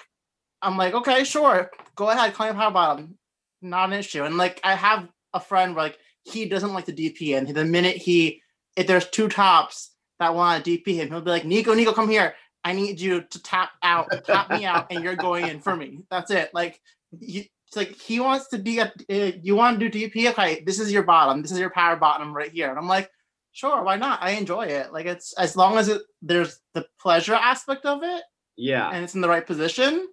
I'm 0.61 0.77
like, 0.77 0.95
okay, 0.95 1.25
sure, 1.25 1.71
go 1.97 2.11
ahead, 2.11 2.35
call 2.35 2.47
me 2.47 2.53
a 2.53 2.55
power 2.55 2.71
bottom. 2.71 3.19
Not 3.63 3.91
an 3.93 3.99
issue. 3.99 4.25
And 4.25 4.37
like 4.37 4.61
I 4.65 4.75
have 4.75 5.09
a 5.33 5.41
friend 5.41 5.75
where 5.75 5.85
like 5.85 5.99
he 6.25 6.47
doesn't 6.47 6.75
like 6.75 6.85
the 6.85 6.93
DP, 6.93 7.37
and 7.37 7.49
the 7.49 7.65
minute 7.65 7.97
he, 7.97 8.43
if 8.77 8.87
there's 8.87 9.09
two 9.09 9.29
tops 9.29 9.93
that 10.19 10.35
want 10.35 10.65
to 10.65 10.71
DP 10.71 10.95
him, 10.95 11.09
he'll 11.09 11.21
be 11.21 11.31
like, 11.31 11.45
Nico, 11.45 11.75
Nico, 11.75 11.93
come 11.93 12.09
here. 12.09 12.35
I 12.65 12.73
need 12.75 13.01
you 13.01 13.23
to 13.23 13.43
tap 13.43 13.71
out, 13.83 14.09
tap 14.25 14.51
me 14.51 14.65
out, 14.65 14.87
and 14.91 15.03
you're 15.03 15.17
going 15.17 15.49
in 15.49 15.61
for 15.61 15.75
me. 15.75 16.01
That's 16.11 16.31
it. 16.31 16.51
Like, 16.55 16.81
he, 17.21 17.51
it's 17.67 17.77
like 17.77 17.97
he 17.97 18.21
wants 18.21 18.49
to 18.49 18.59
be 18.59 18.79
a. 18.79 18.93
Uh, 19.11 19.33
you 19.43 19.57
want 19.57 19.81
to 19.81 19.89
do 19.89 20.09
DP? 20.09 20.31
Okay, 20.31 20.63
this 20.65 20.79
is 20.79 20.93
your 20.93 21.03
bottom. 21.03 21.43
This 21.43 21.51
is 21.51 21.59
your 21.59 21.71
power 21.71 21.97
bottom 21.97 22.35
right 22.35 22.53
here. 22.53 22.71
And 22.71 22.79
I'm 22.79 22.87
like, 22.87 23.11
sure, 23.53 23.83
why 23.83 23.97
not? 23.97 24.23
I 24.23 24.33
enjoy 24.33 24.67
it. 24.67 24.93
Like, 24.93 25.07
it's 25.07 25.33
as 25.35 25.57
long 25.57 25.77
as 25.77 25.89
it 25.89 26.03
there's 26.21 26.61
the 26.75 26.87
pleasure 27.01 27.35
aspect 27.35 27.85
of 27.85 28.03
it. 28.03 28.23
Yeah. 28.57 28.91
And 28.91 29.03
it's 29.03 29.15
in 29.15 29.23
the 29.23 29.29
right 29.29 29.47
position. 29.47 30.07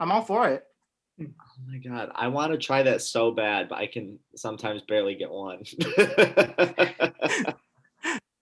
I'm 0.00 0.10
all 0.10 0.22
for 0.22 0.48
it. 0.48 0.64
Oh 1.54 1.60
my 1.70 1.76
god, 1.78 2.10
I 2.14 2.28
want 2.28 2.52
to 2.52 2.58
try 2.58 2.82
that 2.82 3.02
so 3.02 3.30
bad, 3.30 3.68
but 3.68 3.76
I 3.78 3.86
can 3.86 4.18
sometimes 4.34 4.82
barely 4.82 5.14
get 5.14 5.30
one. 5.30 5.62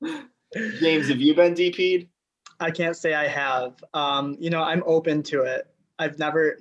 James, 0.81 1.09
have 1.09 1.21
you 1.21 1.35
been 1.35 1.55
DP'd? 1.55 2.09
I 2.61 2.71
can't 2.71 2.97
say 2.97 3.15
I 3.15 3.27
have. 3.27 3.83
Um, 3.95 4.37
you 4.39 4.51
know, 4.51 4.63
I'm 4.63 4.83
open 4.87 5.23
to 5.25 5.43
it. 5.43 5.67
I've 5.99 6.19
never, 6.19 6.59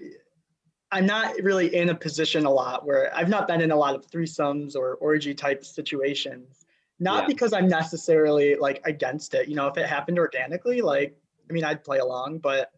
I'm 0.91 1.05
not 1.05 1.35
really 1.41 1.75
in 1.75 1.89
a 1.89 1.95
position 1.95 2.45
a 2.45 2.51
lot 2.51 2.85
where 2.85 3.15
I've 3.15 3.29
not 3.29 3.47
been 3.47 3.61
in 3.61 3.71
a 3.71 3.75
lot 3.75 3.95
of 3.95 4.09
threesomes 4.09 4.75
or 4.75 4.95
orgy 4.95 5.33
type 5.33 5.65
situations. 5.65 6.65
Not 6.99 7.23
Yeah. 7.23 7.27
because 7.27 7.53
I'm 7.53 7.67
necessarily 7.67 8.55
like 8.55 8.81
against 8.85 9.33
it. 9.33 9.47
You 9.47 9.55
know, 9.55 9.67
if 9.67 9.77
it 9.77 9.85
happened 9.85 10.19
organically, 10.19 10.81
like, 10.81 11.17
I 11.49 11.53
mean, 11.53 11.63
I'd 11.63 11.83
play 11.83 11.99
along, 11.99 12.39
but 12.39 12.71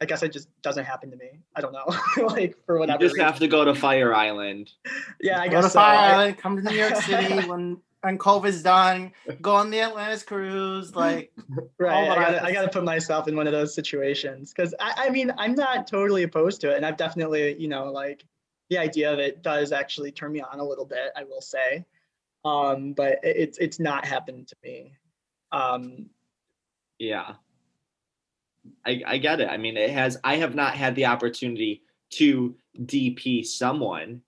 I 0.00 0.06
guess 0.06 0.22
it 0.22 0.32
just 0.32 0.48
doesn't 0.62 0.84
happen 0.84 1.10
to 1.10 1.16
me. 1.16 1.40
I 1.54 1.60
don't 1.60 1.72
know, 1.72 1.84
like 2.26 2.56
for 2.66 2.78
whatever. 2.78 2.78
You 2.78 2.78
whatever. 2.80 2.98
just 3.00 3.14
reason. 3.14 3.26
have 3.26 3.38
to 3.40 3.48
go 3.48 3.64
to 3.64 3.74
Fire 3.74 4.14
Island. 4.14 4.72
yeah, 5.20 5.40
I 5.40 5.48
guess. 5.48 5.52
go 5.56 5.62
to 5.62 5.68
so. 5.70 5.78
Fire 5.78 5.96
I- 5.98 6.12
Island, 6.12 6.38
come 6.38 6.56
to 6.56 6.62
New 6.62 6.76
York 6.76 6.96
City 7.02 7.46
when 7.48 7.80
when 8.02 8.16
COVID's 8.16 8.62
done, 8.62 9.12
go 9.42 9.54
on 9.56 9.68
the 9.70 9.80
Atlantis 9.80 10.22
cruise. 10.22 10.96
Like, 10.96 11.32
Right. 11.78 12.08
I 12.08 12.14
gotta. 12.14 12.44
I 12.44 12.52
gotta 12.52 12.68
put 12.68 12.82
myself 12.82 13.28
in 13.28 13.36
one 13.36 13.46
of 13.46 13.52
those 13.52 13.74
situations 13.74 14.54
because 14.54 14.74
I, 14.80 14.94
I 15.06 15.10
mean, 15.10 15.32
I'm 15.36 15.54
not 15.54 15.86
totally 15.86 16.22
opposed 16.22 16.62
to 16.62 16.70
it. 16.70 16.76
And 16.78 16.86
I've 16.86 16.96
definitely, 16.96 17.56
you 17.60 17.68
know, 17.68 17.92
like 17.92 18.24
the 18.70 18.78
idea 18.78 19.12
of 19.12 19.18
it 19.18 19.42
does 19.42 19.70
actually 19.70 20.12
turn 20.12 20.32
me 20.32 20.40
on 20.40 20.60
a 20.60 20.64
little 20.64 20.86
bit, 20.86 21.10
I 21.14 21.24
will 21.24 21.42
say. 21.42 21.84
Um, 22.42 22.94
but 22.94 23.18
it- 23.22 23.36
it's, 23.36 23.58
it's 23.58 23.78
not 23.78 24.06
happened 24.06 24.48
to 24.48 24.56
me. 24.64 24.94
Um, 25.52 26.06
Yeah. 26.98 27.34
I, 28.84 29.02
I 29.06 29.18
get 29.18 29.40
it. 29.40 29.48
I 29.48 29.56
mean, 29.56 29.76
it 29.76 29.90
has, 29.90 30.18
I 30.24 30.36
have 30.36 30.54
not 30.54 30.74
had 30.74 30.94
the 30.94 31.06
opportunity 31.06 31.82
to 32.10 32.54
DP 32.84 33.44
someone, 33.44 34.22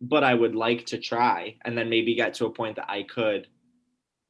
but 0.00 0.24
I 0.24 0.34
would 0.34 0.54
like 0.54 0.86
to 0.86 0.98
try 0.98 1.56
and 1.64 1.76
then 1.76 1.88
maybe 1.90 2.14
get 2.14 2.34
to 2.34 2.46
a 2.46 2.50
point 2.50 2.76
that 2.76 2.90
I 2.90 3.02
could 3.02 3.48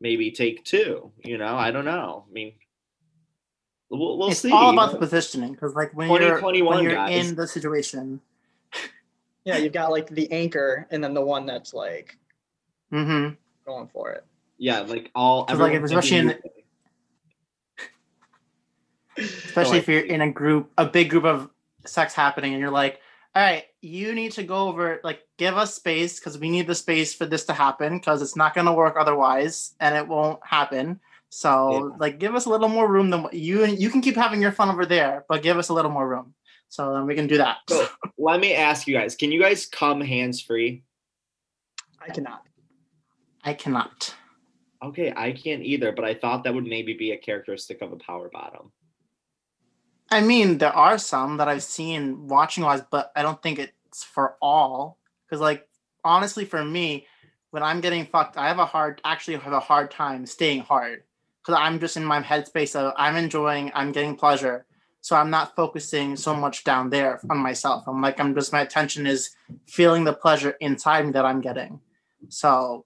maybe 0.01 0.31
take 0.31 0.65
two. 0.65 1.11
You 1.25 1.39
know, 1.39 1.57
I 1.57 1.71
don't 1.71 1.85
know. 1.85 2.25
I 2.29 2.33
mean, 2.33 2.53
we'll, 3.91 4.19
we'll 4.19 4.31
it's 4.31 4.41
see. 4.41 4.53
all 4.53 4.73
about 4.73 4.93
the 4.93 4.99
positioning 4.99 5.53
because, 5.53 5.75
like, 5.75 5.95
when 5.95 6.09
you're 6.11 6.41
when 6.41 6.83
you're 6.83 6.95
guys. 6.95 7.29
in 7.29 7.35
the 7.35 7.47
situation, 7.47 8.21
yeah, 9.45 9.57
you've 9.57 9.73
got 9.73 9.91
like 9.91 10.09
the 10.09 10.31
anchor 10.33 10.87
and 10.91 11.03
then 11.03 11.15
the 11.15 11.23
one 11.23 11.47
that's 11.47 11.75
like 11.75 12.17
mm-hmm. 12.93 13.35
going 13.67 13.89
for 13.89 14.11
it. 14.13 14.25
Yeah, 14.59 14.81
like 14.81 15.11
all 15.15 15.41
all. 15.41 15.45
'Cause, 15.45 15.59
like, 15.59 15.75
everyone's 15.75 15.93
especially 15.93 16.17
in- 16.19 16.31
into 16.31 16.51
especially 19.19 19.73
like- 19.73 19.83
if 19.83 19.89
you're 19.89 20.01
in 20.05 20.21
a 20.21 20.31
group, 20.31 20.71
a 20.79 20.87
big 20.87 21.11
group 21.11 21.25
of 21.25 21.51
sex 21.87 22.15
happening, 22.15 22.53
and 22.53 22.61
you're 22.61 22.71
like, 22.71 23.01
all 23.35 23.43
right, 23.43 23.65
you 23.83 24.15
need 24.15 24.33
to 24.33 24.43
go 24.43 24.69
over, 24.69 25.01
like, 25.05 25.21
give 25.37 25.57
us 25.57 25.75
space 25.75 26.19
because 26.19 26.39
we 26.39 26.51
need 26.51 26.67
the 26.67 26.75
space 26.75 27.15
for 27.15 27.27
this 27.27 27.45
to 27.45 27.53
happen 27.53 27.99
because 27.99 28.23
it's 28.23 28.35
not 28.37 28.55
going 28.55 28.67
to 28.67 28.73
work 28.73 28.97
otherwise, 28.99 29.75
and 29.81 29.95
it 29.97 30.07
won't 30.09 30.41
happen. 30.45 30.99
So, 31.31 31.71
Yeah. 31.91 31.97
like, 31.99 32.19
give 32.19 32.35
us 32.35 32.47
a 32.47 32.51
little 32.51 32.69
more 32.69 32.89
room 32.91 33.11
than 33.11 33.23
what 33.23 33.35
you 33.35 33.65
you 33.67 33.91
can 33.91 34.01
keep 34.01 34.17
having 34.17 34.41
your 34.41 34.51
fun 34.53 34.71
over 34.71 34.87
there, 34.87 35.25
but 35.29 35.43
give 35.43 35.59
us 35.59 35.69
a 35.69 35.75
little 35.75 35.91
more 35.91 36.09
room. 36.09 36.35
So 36.71 36.93
then 36.95 37.07
we 37.07 37.15
can 37.15 37.27
do 37.27 37.37
that. 37.39 37.59
So 37.69 37.87
let 38.19 38.41
me 38.41 38.55
ask 38.55 38.87
you 38.87 38.95
guys: 38.95 39.15
Can 39.15 39.31
you 39.31 39.41
guys 39.41 39.67
come 39.67 40.01
hands 40.01 40.41
free? 40.41 40.83
I 42.01 42.11
cannot. 42.11 42.47
I 43.45 43.55
cannot. 43.55 44.15
Okay, 44.83 45.13
I 45.17 45.33
can't 45.33 45.63
either, 45.63 45.93
but 45.93 46.05
I 46.05 46.15
thought 46.15 46.45
that 46.45 46.55
would 46.55 46.67
maybe 46.67 46.95
be 46.95 47.13
a 47.13 47.17
characteristic 47.17 47.83
of 47.83 47.93
a 47.93 47.97
power 47.97 48.29
bottom. 48.33 48.71
I 50.11 50.21
mean, 50.21 50.59
there 50.59 50.75
are 50.75 50.99
some 50.99 51.37
that 51.37 51.49
I've 51.49 51.63
seen 51.63 52.29
watching 52.29 52.65
wise, 52.65 52.83
but 52.91 53.13
I 53.15 53.23
don't 53.23 53.43
think 53.43 53.59
it's 53.59 54.05
for 54.05 54.37
all. 54.41 54.99
Because, 55.27 55.41
like, 55.41 55.69
honestly, 56.05 56.45
for 56.45 56.65
me, 56.65 57.07
when 57.51 57.63
I'm 57.63 57.81
getting 57.81 58.07
fucked, 58.07 58.37
I 58.37 58.49
have 58.49 58.59
a 58.59 58.67
hard, 58.67 59.01
actually 59.05 59.37
have 59.37 59.53
a 59.53 59.61
hard 59.61 59.91
time 59.91 60.25
staying 60.27 60.61
hard. 60.61 61.03
Because 61.43 61.61
I'm 61.61 61.79
just 61.79 61.97
in 61.97 62.05
my 62.05 62.23
headspace 62.23 62.75
of 62.75 62.95
I'm 62.97 63.17
enjoying, 63.17 63.71
I'm 63.75 63.93
getting 63.93 64.17
pleasure. 64.17 64.67
So 65.01 65.15
I'm 65.17 65.31
not 65.31 65.55
focusing 65.55 66.17
so 66.17 66.35
much 66.35 66.65
down 66.65 66.91
there 66.91 67.21
on 67.31 67.39
myself. 67.39 67.85
I'm 67.87 68.03
like, 68.03 68.19
I'm 68.19 68.35
just, 68.35 68.53
my 68.53 68.61
attention 68.63 69.07
is 69.07 69.31
feeling 69.67 70.05
the 70.05 70.13
pleasure 70.13 70.57
inside 70.61 71.07
me 71.07 71.13
that 71.13 71.25
I'm 71.25 71.41
getting. 71.41 71.81
So 72.29 72.85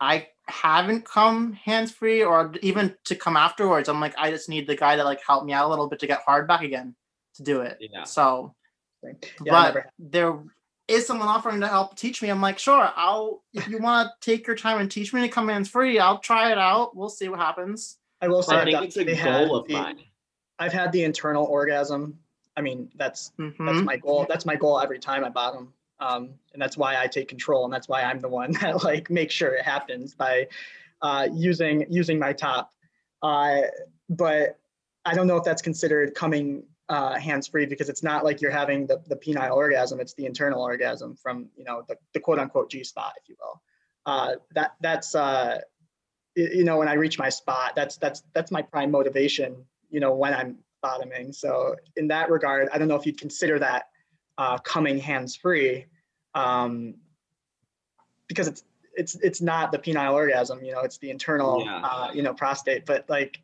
I 0.00 0.28
haven't 0.48 1.04
come 1.04 1.52
hands 1.52 1.90
free 1.92 2.22
or 2.22 2.52
even 2.62 2.94
to 3.04 3.14
come 3.14 3.36
afterwards. 3.36 3.88
I'm 3.88 4.00
like, 4.00 4.14
I 4.18 4.30
just 4.30 4.48
need 4.48 4.66
the 4.66 4.76
guy 4.76 4.96
to 4.96 5.04
like 5.04 5.20
help 5.26 5.44
me 5.44 5.52
out 5.52 5.66
a 5.66 5.70
little 5.70 5.88
bit 5.88 5.98
to 6.00 6.06
get 6.06 6.20
hard 6.20 6.48
back 6.48 6.62
again 6.62 6.94
to 7.34 7.42
do 7.42 7.60
it. 7.60 7.78
Yeah. 7.80 8.04
So, 8.04 8.54
Yeah, 9.44 9.72
but 9.72 9.86
there 9.98 10.38
is 10.88 11.06
someone 11.06 11.28
offering 11.28 11.60
to 11.60 11.68
help 11.68 11.96
teach 11.96 12.22
me. 12.22 12.30
I'm 12.30 12.40
like, 12.40 12.58
sure, 12.58 12.90
I'll, 12.96 13.42
if 13.52 13.68
you 13.68 13.78
want 13.78 14.08
to 14.20 14.30
take 14.30 14.46
your 14.46 14.56
time 14.56 14.80
and 14.80 14.90
teach 14.90 15.12
me 15.12 15.20
to 15.20 15.28
come 15.28 15.48
hands 15.48 15.68
free, 15.68 15.98
I'll 15.98 16.18
try 16.18 16.50
it 16.50 16.58
out. 16.58 16.96
We'll 16.96 17.08
see 17.10 17.28
what 17.28 17.38
happens. 17.38 17.98
I 18.20 18.28
will 18.28 18.42
say 18.42 18.56
I 18.56 18.60
I've 18.62 18.64
think 18.64 18.84
it's 18.84 18.96
a 18.96 19.14
had 19.14 19.46
goal 19.48 19.56
of 19.56 19.66
the- 19.68 19.74
mine. 19.74 19.98
I've 20.58 20.72
had 20.72 20.90
the 20.90 21.04
internal 21.04 21.44
orgasm. 21.44 22.18
I 22.56 22.62
mean, 22.62 22.90
that's 22.96 23.28
that's 23.38 23.54
Mhm. 23.58 23.84
my 23.84 23.96
goal. 23.96 24.26
That's 24.28 24.44
my 24.44 24.56
goal 24.56 24.80
every 24.80 24.98
time 24.98 25.24
I 25.24 25.28
bottom. 25.28 25.72
Um, 26.00 26.30
and 26.52 26.62
that's 26.62 26.76
why 26.76 27.00
I 27.00 27.06
take 27.06 27.28
control, 27.28 27.64
and 27.64 27.72
that's 27.72 27.88
why 27.88 28.02
I'm 28.02 28.20
the 28.20 28.28
one 28.28 28.52
that 28.60 28.84
like 28.84 29.10
makes 29.10 29.34
sure 29.34 29.54
it 29.54 29.64
happens 29.64 30.14
by 30.14 30.48
uh, 31.02 31.28
using 31.32 31.86
using 31.90 32.18
my 32.18 32.32
top. 32.32 32.72
Uh, 33.22 33.62
but 34.08 34.58
I 35.04 35.14
don't 35.14 35.26
know 35.26 35.36
if 35.36 35.44
that's 35.44 35.62
considered 35.62 36.14
coming 36.14 36.62
uh, 36.88 37.18
hands 37.18 37.46
free 37.46 37.66
because 37.66 37.88
it's 37.88 38.02
not 38.02 38.24
like 38.24 38.40
you're 38.40 38.50
having 38.50 38.86
the, 38.86 39.02
the 39.08 39.16
penile 39.16 39.54
orgasm. 39.54 40.00
It's 40.00 40.14
the 40.14 40.26
internal 40.26 40.62
orgasm 40.62 41.16
from 41.16 41.48
you 41.56 41.64
know 41.64 41.82
the, 41.88 41.96
the 42.14 42.20
quote 42.20 42.38
unquote 42.38 42.70
G 42.70 42.84
spot, 42.84 43.12
if 43.20 43.28
you 43.28 43.36
will. 43.40 43.62
Uh, 44.06 44.36
that 44.54 44.74
that's 44.80 45.14
uh, 45.14 45.58
you 46.36 46.64
know 46.64 46.78
when 46.78 46.88
I 46.88 46.94
reach 46.94 47.18
my 47.18 47.28
spot, 47.28 47.72
that's 47.74 47.96
that's 47.96 48.22
that's 48.34 48.50
my 48.50 48.62
prime 48.62 48.90
motivation. 48.90 49.56
You 49.90 50.00
know 50.00 50.14
when 50.14 50.32
I'm 50.32 50.58
bottoming. 50.80 51.32
So 51.32 51.74
in 51.96 52.08
that 52.08 52.30
regard, 52.30 52.68
I 52.72 52.78
don't 52.78 52.88
know 52.88 52.94
if 52.94 53.04
you'd 53.04 53.18
consider 53.18 53.58
that 53.58 53.88
uh, 54.38 54.56
coming 54.58 54.98
hands 54.98 55.36
free, 55.36 55.84
um, 56.34 56.94
because 58.28 58.48
it's 58.48 58.64
it's 58.96 59.14
it's 59.16 59.40
not 59.40 59.72
the 59.72 59.78
penile 59.78 60.12
orgasm. 60.14 60.62
You 60.64 60.72
know, 60.72 60.80
it's 60.80 60.98
the 60.98 61.10
internal 61.10 61.62
Yeah. 61.64 61.80
uh, 61.84 62.10
you 62.14 62.22
know 62.22 62.34
prostate. 62.34 62.86
But 62.86 63.08
like, 63.08 63.40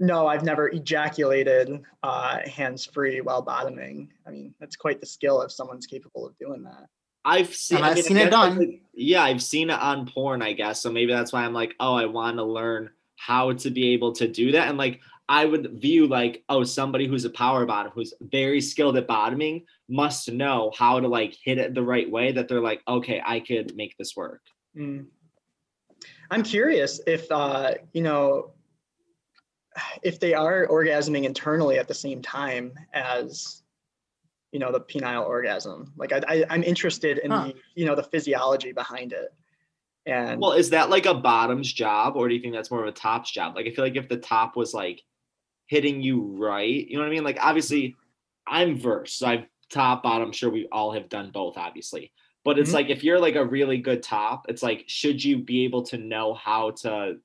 no, 0.00 0.26
I've 0.26 0.44
never 0.44 0.68
ejaculated 0.68 1.82
uh, 2.02 2.38
hands 2.48 2.84
free 2.84 3.20
while 3.20 3.42
bottoming. 3.42 4.12
I 4.26 4.30
mean, 4.30 4.54
that's 4.60 4.76
quite 4.76 5.00
the 5.00 5.06
skill 5.06 5.42
if 5.42 5.52
someone's 5.52 5.86
capable 5.86 6.26
of 6.26 6.36
doing 6.38 6.62
that. 6.64 6.86
I've 7.24 7.54
seen, 7.54 7.78
And 7.78 7.86
I 7.86 7.90
I've 7.90 7.94
mean, 7.96 8.04
seen 8.04 8.16
it 8.16 8.20
guess 8.30 8.30
that's 8.30 8.48
done. 8.54 8.58
like- 8.58 8.82
yeah, 8.94 9.22
I've 9.24 9.42
seen 9.42 9.70
it 9.70 9.78
on 9.80 10.06
porn, 10.06 10.40
I 10.40 10.52
guess. 10.54 10.80
So 10.80 10.90
maybe 10.90 11.12
that's 11.12 11.32
why 11.32 11.44
I'm 11.44 11.52
like, 11.52 11.74
oh, 11.78 11.94
I 11.94 12.06
want 12.06 12.36
to 12.38 12.44
learn 12.44 12.90
how 13.16 13.52
to 13.52 13.70
be 13.70 13.88
able 13.90 14.12
to 14.12 14.26
do 14.28 14.52
that. 14.52 14.68
And 14.68 14.78
like, 14.78 15.00
I 15.28 15.44
would 15.44 15.72
view 15.80 16.06
like, 16.06 16.42
oh, 16.48 16.64
somebody 16.64 17.06
who's 17.06 17.24
a 17.26 17.30
power 17.30 17.66
bottom, 17.66 17.92
who's 17.94 18.14
very 18.20 18.60
skilled 18.62 18.96
at 18.96 19.06
bottoming, 19.06 19.64
must 19.88 20.30
know 20.30 20.72
how 20.76 21.00
to 21.00 21.08
like 21.08 21.36
hit 21.42 21.58
it 21.58 21.74
the 21.74 21.82
right 21.82 22.10
way. 22.10 22.32
That 22.32 22.48
they're 22.48 22.60
like, 22.60 22.82
okay, 22.86 23.22
I 23.24 23.40
could 23.40 23.74
make 23.76 23.96
this 23.96 24.14
work. 24.16 24.42
Mm. 24.76 25.06
I'm 26.30 26.42
curious 26.42 27.00
if 27.06 27.30
uh, 27.30 27.74
you 27.92 28.02
know 28.02 28.52
if 30.02 30.18
they 30.20 30.34
are 30.34 30.66
orgasming 30.66 31.24
internally 31.24 31.78
at 31.78 31.88
the 31.88 31.94
same 31.94 32.20
time 32.22 32.72
as 32.92 33.62
you 34.52 34.58
know 34.58 34.72
the 34.72 34.80
penile 34.80 35.26
orgasm. 35.26 35.92
Like 35.96 36.12
I, 36.12 36.22
I 36.28 36.44
I'm 36.50 36.62
interested 36.62 37.18
in 37.18 37.30
Huh. 37.30 37.44
the 37.48 37.54
you 37.74 37.86
know 37.86 37.94
the 37.94 38.02
physiology 38.02 38.72
behind 38.72 39.12
it. 39.12 39.32
And 40.06 40.40
Well, 40.40 40.52
is 40.52 40.70
that 40.70 40.88
like 40.88 41.04
a 41.04 41.12
bottom's 41.14 41.70
job, 41.70 42.16
or 42.16 42.28
do 42.28 42.34
you 42.34 42.40
think 42.40 42.54
that's 42.54 42.70
more 42.70 42.80
of 42.82 42.88
a 42.88 42.92
top's 42.92 43.30
job? 43.30 43.54
Like, 43.54 43.66
I 43.66 43.70
feel 43.72 43.84
like 43.84 43.96
if 43.96 44.08
the 44.08 44.16
top 44.16 44.56
was 44.56 44.72
like 44.72 45.02
hitting 45.66 46.00
you 46.00 46.22
right, 46.22 46.88
you 46.88 46.94
know 46.96 47.02
what 47.02 47.08
I 47.08 47.10
mean? 47.10 47.24
Like, 47.24 47.36
obviously, 47.38 47.94
I'm 48.46 48.78
versed, 48.78 49.18
so 49.18 49.26
I've 49.26 49.44
top, 49.70 50.02
bottom. 50.02 50.32
Sure, 50.32 50.50
we 50.50 50.66
all 50.72 50.92
have 50.92 51.08
done 51.08 51.30
both, 51.30 51.56
obviously. 51.56 52.12
But 52.44 52.58
it's 52.58 52.70
Mhm. 52.70 52.74
like 52.74 52.88
if 52.90 53.04
you're 53.04 53.18
like 53.20 53.34
a 53.36 53.44
really 53.44 53.78
good 53.78 54.02
top, 54.02 54.46
it's 54.48 54.62
like 54.62 54.84
should 54.86 55.22
you 55.22 55.38
be 55.38 55.64
able 55.64 55.82
to 55.84 55.98
know 55.98 56.34
how 56.34 56.70
to 56.82 57.18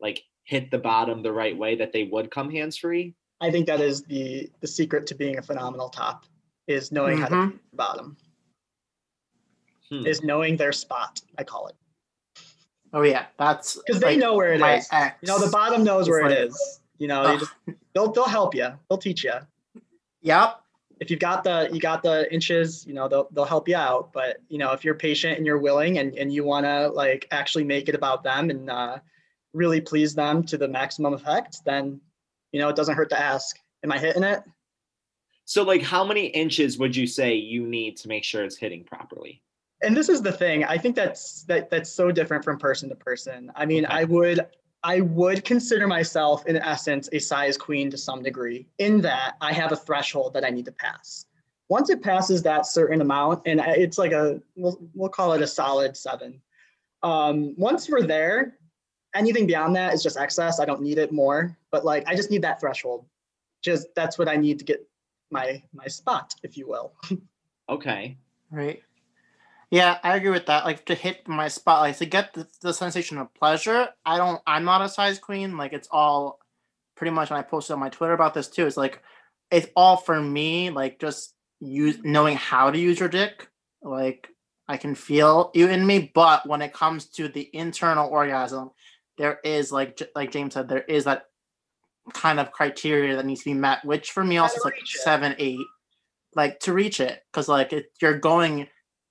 like 0.00 0.22
hit 0.44 0.70
the 0.70 0.78
bottom 0.78 1.22
the 1.22 1.32
right 1.32 1.56
way 1.56 1.74
that 1.76 1.92
they 1.92 2.04
would 2.04 2.30
come 2.30 2.50
hands 2.50 2.76
free? 2.78 3.14
I 3.40 3.50
think 3.50 3.66
that 3.66 3.80
is 3.80 4.02
the 4.04 4.50
the 4.60 4.66
secret 4.66 5.06
to 5.08 5.14
being 5.14 5.38
a 5.38 5.42
phenomenal 5.42 5.88
top 5.88 6.26
is 6.66 6.92
knowing 6.92 7.18
how 7.18 7.26
to 7.28 7.34
Mhm. 7.34 7.50
treat 7.50 7.70
the 7.70 7.76
bottom. 7.76 8.16
Hmm. 9.88 10.06
Is 10.06 10.22
knowing 10.22 10.56
their 10.56 10.72
spot. 10.72 11.20
I 11.38 11.44
call 11.44 11.68
it 11.68 11.76
Oh 12.92 13.02
yeah, 13.02 13.26
that's 13.38 13.76
because 13.86 14.00
they 14.00 14.16
know 14.16 14.34
where 14.34 14.52
it 14.54 14.60
is. 14.62 14.88
ex. 14.92 15.16
You 15.22 15.28
know 15.28 15.38
the 15.38 15.50
bottom 15.50 15.82
knows 15.84 16.02
It's 16.02 16.10
where 16.10 16.22
like- 16.28 16.32
it 16.38 16.48
is. 16.48 16.80
You 16.98 17.06
know 17.08 17.26
they 17.26 17.36
just, 17.38 17.52
they'll 17.94 18.10
they'll 18.12 18.24
help 18.28 18.54
you. 18.54 18.68
They'll 18.88 18.98
teach 18.98 19.24
you. 19.24 19.32
Yep. 20.22 20.62
If 21.00 21.10
you've 21.10 21.20
got 21.20 21.44
the 21.44 21.68
you 21.72 21.80
got 21.80 22.02
the 22.02 22.32
inches 22.32 22.86
you 22.86 22.94
know 22.94 23.08
they'll, 23.08 23.28
they'll 23.32 23.44
help 23.44 23.68
you 23.68 23.76
out. 23.76 24.12
But 24.12 24.38
you 24.48 24.58
know 24.58 24.72
if 24.72 24.84
you're 24.84 24.94
patient 24.94 25.36
and 25.36 25.46
you're 25.46 25.58
willing 25.58 25.98
and, 25.98 26.14
and 26.16 26.32
you 26.32 26.44
want 26.44 26.66
to 26.66 26.88
like 26.88 27.26
actually 27.30 27.64
make 27.64 27.88
it 27.88 27.94
about 27.94 28.22
them 28.22 28.50
and 28.50 28.70
uh, 28.70 28.98
really 29.52 29.80
please 29.80 30.14
them 30.14 30.42
to 30.44 30.58
the 30.58 30.68
maximum 30.68 31.14
effect 31.14 31.58
then 31.64 32.00
you 32.52 32.60
know 32.60 32.68
it 32.68 32.76
doesn't 32.76 32.96
hurt 32.96 33.10
to 33.10 33.20
ask. 33.20 33.58
Am 33.84 33.92
i 33.92 33.98
hitting 33.98 34.24
it? 34.24 34.42
So 35.44 35.62
like 35.62 35.82
how 35.82 36.04
many 36.04 36.26
inches 36.26 36.78
would 36.78 36.94
you 36.94 37.06
say 37.06 37.34
you 37.34 37.66
need 37.66 37.96
to 37.98 38.08
make 38.08 38.24
sure 38.24 38.44
it's 38.44 38.56
hitting 38.56 38.84
properly? 38.84 39.42
and 39.82 39.96
this 39.96 40.08
is 40.08 40.22
the 40.22 40.32
thing. 40.32 40.64
I 40.64 40.76
think 40.76 40.96
that's 40.96 41.44
that 41.44 41.70
that's 41.70 41.90
so 41.90 42.10
different 42.10 42.44
from 42.44 42.58
person 42.58 42.88
to 42.88 42.96
person. 42.96 43.52
I 43.54 43.64
mean 43.66 43.84
Okay. 43.86 43.94
i 43.94 44.04
would 44.04 44.46
i 44.82 45.00
would 45.00 45.44
consider 45.44 45.86
myself 45.86 46.46
in 46.46 46.56
essence 46.56 47.08
a 47.12 47.18
size 47.18 47.56
queen 47.56 47.90
to 47.90 47.98
some 47.98 48.22
degree 48.22 48.66
in 48.78 49.00
that 49.00 49.36
i 49.40 49.52
have 49.52 49.72
a 49.72 49.76
threshold 49.76 50.32
that 50.34 50.44
i 50.44 50.50
need 50.50 50.64
to 50.64 50.72
pass. 50.72 51.26
Once 51.68 51.90
it 51.90 52.02
passes 52.02 52.42
that 52.42 52.64
certain 52.66 53.02
amount 53.02 53.42
and 53.44 53.60
it's 53.60 53.98
like 53.98 54.12
a 54.12 54.40
we'll, 54.56 54.78
we'll 54.94 55.10
call 55.10 55.34
it 55.34 55.42
a 55.42 55.46
solid 55.46 55.94
seven. 55.96 56.40
Um, 57.02 57.54
once 57.58 57.90
we're 57.90 58.06
there 58.06 58.56
anything 59.14 59.46
beyond 59.46 59.76
that 59.76 59.92
is 59.92 60.02
just 60.02 60.16
excess. 60.16 60.60
I 60.60 60.64
don't 60.64 60.82
need 60.82 60.98
it 60.98 61.12
more 61.12 61.56
but 61.70 61.84
like 61.84 62.06
i 62.06 62.14
just 62.14 62.30
need 62.30 62.42
that 62.42 62.60
threshold. 62.60 63.04
Just 63.62 63.88
that's 63.94 64.18
what 64.18 64.28
i 64.28 64.36
need 64.36 64.58
to 64.60 64.64
get 64.64 64.86
my 65.30 65.62
my 65.74 65.86
spot 65.86 66.34
if 66.42 66.56
you 66.56 66.68
will. 66.68 66.92
Okay. 67.68 68.16
Right. 68.50 68.82
Yeah, 69.70 69.98
I 70.02 70.16
agree 70.16 70.30
with 70.30 70.46
that. 70.46 70.64
Like 70.64 70.86
to 70.86 70.94
hit 70.94 71.28
my 71.28 71.48
spot, 71.48 71.80
like 71.80 71.98
to 71.98 72.06
get 72.06 72.32
the, 72.32 72.46
the 72.62 72.72
sensation 72.72 73.18
of 73.18 73.34
pleasure. 73.34 73.88
I 74.04 74.16
don't. 74.16 74.40
I'm 74.46 74.64
not 74.64 74.82
a 74.82 74.88
size 74.88 75.18
queen. 75.18 75.56
Like 75.56 75.72
it's 75.72 75.88
all 75.90 76.38
pretty 76.96 77.10
much. 77.10 77.30
And 77.30 77.38
I 77.38 77.42
posted 77.42 77.74
on 77.74 77.80
my 77.80 77.90
Twitter 77.90 78.14
about 78.14 78.34
this 78.34 78.48
too. 78.48 78.66
It's 78.66 78.78
like 78.78 79.02
it's 79.50 79.68
all 79.76 79.98
for 79.98 80.20
me. 80.20 80.70
Like 80.70 80.98
just 80.98 81.34
use 81.60 81.98
knowing 82.02 82.36
how 82.36 82.70
to 82.70 82.78
use 82.78 82.98
your 82.98 83.10
dick. 83.10 83.50
Like 83.82 84.28
I 84.68 84.78
can 84.78 84.94
feel 84.94 85.50
you 85.54 85.68
in 85.68 85.86
me, 85.86 86.10
but 86.14 86.46
when 86.46 86.62
it 86.62 86.72
comes 86.72 87.06
to 87.10 87.28
the 87.28 87.50
internal 87.52 88.08
orgasm, 88.08 88.70
there 89.18 89.38
is 89.44 89.70
like 89.70 90.00
like 90.14 90.32
James 90.32 90.54
said, 90.54 90.68
there 90.68 90.84
is 90.84 91.04
that 91.04 91.24
kind 92.14 92.40
of 92.40 92.52
criteria 92.52 93.16
that 93.16 93.26
needs 93.26 93.42
to 93.42 93.50
be 93.50 93.54
met. 93.54 93.84
Which 93.84 94.12
for 94.12 94.24
me 94.24 94.38
also 94.38 94.56
is 94.56 94.64
like 94.64 94.74
reach 94.74 94.94
it. 94.94 95.02
seven, 95.02 95.34
eight 95.38 95.66
like 96.34 96.60
to 96.60 96.72
reach 96.72 97.00
it 97.00 97.20
because 97.30 97.48
like 97.48 97.72
it, 97.72 97.86
you're 98.00 98.18
going 98.18 98.66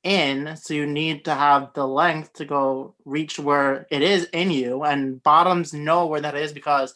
in 0.08 0.56
so 0.56 0.74
you 0.74 0.86
need 0.86 1.26
to 1.26 1.34
have 1.34 1.74
the 1.74 1.86
length 1.86 2.34
to 2.34 2.46
go 2.46 2.96
reach 3.04 3.38
where 3.38 3.86
it 3.92 4.02
is 4.02 4.24
in 4.32 4.50
you 4.50 4.84
and 4.84 5.22
bottoms 5.22 5.74
know 5.74 6.06
where 6.08 6.22
that 6.22 6.36
is 6.36 6.54
because 6.54 6.96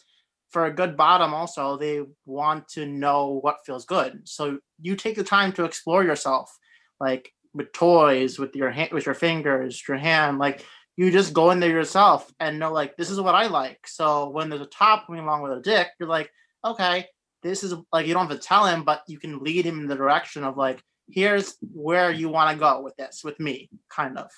for 0.50 0.64
a 0.64 0.72
good 0.72 0.96
bottom 0.96 1.34
also 1.34 1.76
they 1.76 2.00
want 2.24 2.66
to 2.68 2.86
know 2.86 3.38
what 3.42 3.64
feels 3.66 3.84
good. 3.84 4.22
So 4.24 4.58
you 4.80 4.96
take 4.96 5.16
the 5.16 5.24
time 5.24 5.52
to 5.52 5.64
explore 5.64 6.02
yourself 6.02 6.56
like 7.00 7.32
with 7.52 7.72
toys 7.72 8.38
with 8.38 8.56
your 8.56 8.70
hand 8.70 8.92
with 8.92 9.04
your 9.04 9.14
fingers 9.14 9.82
your 9.86 9.98
hand 9.98 10.38
like 10.38 10.64
you 10.96 11.10
just 11.10 11.34
go 11.34 11.50
in 11.50 11.60
there 11.60 11.70
yourself 11.70 12.32
and 12.40 12.58
know 12.58 12.72
like 12.72 12.96
this 12.96 13.10
is 13.10 13.20
what 13.20 13.34
i 13.34 13.46
like. 13.46 13.86
So 13.86 14.30
when 14.30 14.48
there's 14.48 14.62
a 14.62 14.66
top 14.66 15.06
coming 15.06 15.22
along 15.22 15.42
with 15.42 15.52
a 15.52 15.60
dick 15.60 15.88
you're 16.00 16.08
like 16.08 16.30
okay 16.64 17.06
this 17.42 17.64
is 17.64 17.74
like 17.92 18.06
you 18.06 18.14
don't 18.14 18.28
have 18.28 18.40
to 18.40 18.46
tell 18.46 18.66
him, 18.66 18.84
but 18.84 19.02
you 19.08 19.18
can 19.18 19.40
lead 19.40 19.66
him 19.66 19.80
in 19.80 19.86
the 19.86 19.96
direction 19.96 20.44
of 20.44 20.56
like, 20.56 20.82
here's 21.12 21.56
where 21.72 22.10
you 22.10 22.28
want 22.28 22.50
to 22.50 22.58
go 22.58 22.80
with 22.80 22.96
this, 22.96 23.22
with 23.22 23.38
me, 23.38 23.68
kind 23.88 24.18
of. 24.18 24.30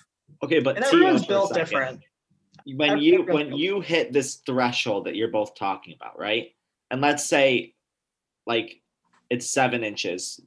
Okay, 0.43 0.61
but 0.61 0.77
and 0.77 0.85
Tia, 0.85 0.95
everyone's 0.95 1.27
built 1.27 1.55
different 1.55 2.01
when 2.67 2.91
Every- 2.91 3.05
you 3.05 3.23
when 3.23 3.49
built 3.49 3.61
you 3.61 3.81
hit 3.81 4.13
this 4.13 4.37
threshold 4.47 5.07
that 5.07 5.15
you're 5.15 5.29
both 5.31 5.55
talking 5.55 5.95
about, 5.95 6.19
right? 6.19 6.49
And 6.91 7.01
let's 7.01 7.25
say 7.25 7.75
like 8.47 8.81
it's 9.31 9.51
seven 9.51 9.85
inches 9.85 10.41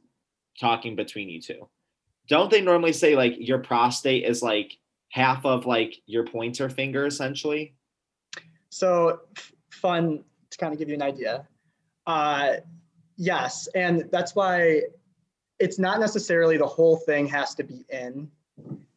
talking 0.60 0.96
between 0.96 1.30
you 1.30 1.42
two. 1.42 1.68
Don't 2.28 2.52
they 2.52 2.62
normally 2.62 2.94
say 2.94 3.16
like 3.16 3.36
your 3.38 3.60
prostate 3.60 4.26
is 4.26 4.44
like 4.44 4.78
half 5.10 5.46
of 5.46 5.66
like 5.66 5.96
your 6.06 6.26
pointer 6.26 6.70
finger 6.70 7.06
essentially? 7.06 7.76
So 8.70 9.22
f- 9.38 9.52
fun 9.72 10.24
to 10.52 10.58
kind 10.58 10.74
of 10.74 10.80
give 10.80 10.90
you 10.90 10.96
an 10.96 11.02
idea. 11.02 11.48
Uh, 12.06 12.58
yes, 13.16 13.68
and 13.74 14.10
that's 14.12 14.36
why 14.36 14.82
it's 15.60 15.80
not 15.80 16.00
necessarily 16.00 16.58
the 16.58 16.68
whole 16.68 16.98
thing 16.98 17.28
has 17.28 17.56
to 17.56 17.64
be 17.64 17.86
in, 17.90 18.30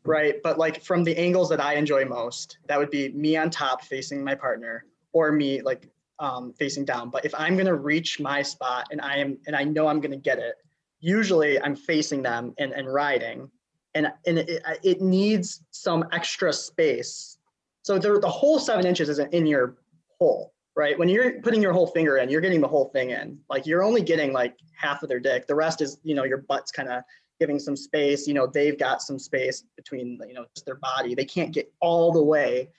right? 0.04 0.42
But 0.42 0.58
like 0.58 0.82
from 0.82 1.04
the 1.04 1.16
angles 1.16 1.48
that 1.48 1.60
I 1.60 1.74
enjoy 1.74 2.04
most, 2.04 2.58
that 2.66 2.78
would 2.78 2.90
be 2.90 3.10
me 3.10 3.36
on 3.36 3.50
top 3.50 3.82
facing 3.82 4.22
my 4.22 4.34
partner, 4.34 4.84
or 5.12 5.32
me 5.32 5.62
like 5.62 5.88
um, 6.18 6.52
facing 6.52 6.84
down. 6.84 7.10
But 7.10 7.24
if 7.24 7.34
I'm 7.34 7.56
gonna 7.56 7.74
reach 7.74 8.20
my 8.20 8.42
spot 8.42 8.88
and 8.90 9.00
I 9.00 9.16
am 9.16 9.38
and 9.46 9.56
I 9.56 9.64
know 9.64 9.88
I'm 9.88 10.00
gonna 10.00 10.16
get 10.16 10.38
it, 10.38 10.56
usually 11.00 11.60
I'm 11.60 11.74
facing 11.74 12.22
them 12.22 12.54
and, 12.58 12.72
and 12.72 12.92
riding, 12.92 13.50
and 13.94 14.12
and 14.26 14.38
it, 14.38 14.62
it 14.82 15.00
needs 15.00 15.62
some 15.70 16.04
extra 16.12 16.52
space. 16.52 17.38
So 17.82 17.98
the, 17.98 18.20
the 18.20 18.28
whole 18.28 18.58
seven 18.58 18.86
inches 18.86 19.08
isn't 19.08 19.32
in 19.32 19.46
your 19.46 19.76
hole, 20.18 20.52
right? 20.76 20.98
When 20.98 21.08
you're 21.08 21.40
putting 21.40 21.62
your 21.62 21.72
whole 21.72 21.86
finger 21.86 22.18
in, 22.18 22.30
you're 22.30 22.40
getting 22.40 22.60
the 22.60 22.68
whole 22.68 22.86
thing 22.86 23.10
in. 23.10 23.38
Like 23.48 23.66
you're 23.66 23.82
only 23.82 24.02
getting 24.02 24.32
like 24.32 24.56
half 24.74 25.02
of 25.02 25.08
their 25.08 25.20
dick. 25.20 25.46
The 25.46 25.54
rest 25.54 25.80
is, 25.80 25.98
you 26.02 26.14
know, 26.14 26.24
your 26.24 26.38
butt's 26.38 26.70
kind 26.70 26.88
of 26.88 27.02
giving 27.38 27.58
some 27.58 27.76
space. 27.76 28.26
You 28.26 28.34
know, 28.34 28.46
they've 28.46 28.78
got 28.78 29.02
some 29.02 29.18
space 29.18 29.64
between, 29.76 30.18
you 30.26 30.34
know, 30.34 30.46
just 30.54 30.66
their 30.66 30.76
body. 30.76 31.14
They 31.14 31.24
can't 31.24 31.52
get 31.52 31.72
all 31.80 32.12
the 32.12 32.22
way 32.22 32.70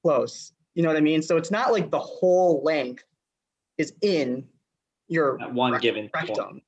close. 0.00 0.52
You 0.74 0.82
know 0.82 0.88
what 0.88 0.96
I 0.96 1.00
mean? 1.00 1.22
So 1.22 1.36
it's 1.36 1.50
not 1.50 1.72
like 1.72 1.90
the 1.90 1.98
whole 1.98 2.62
length 2.62 3.04
is 3.78 3.92
in 4.02 4.46
your 5.08 5.40
At 5.42 5.52
one 5.52 5.78
given 5.80 6.08
point. 6.08 6.28
rectum. 6.28 6.62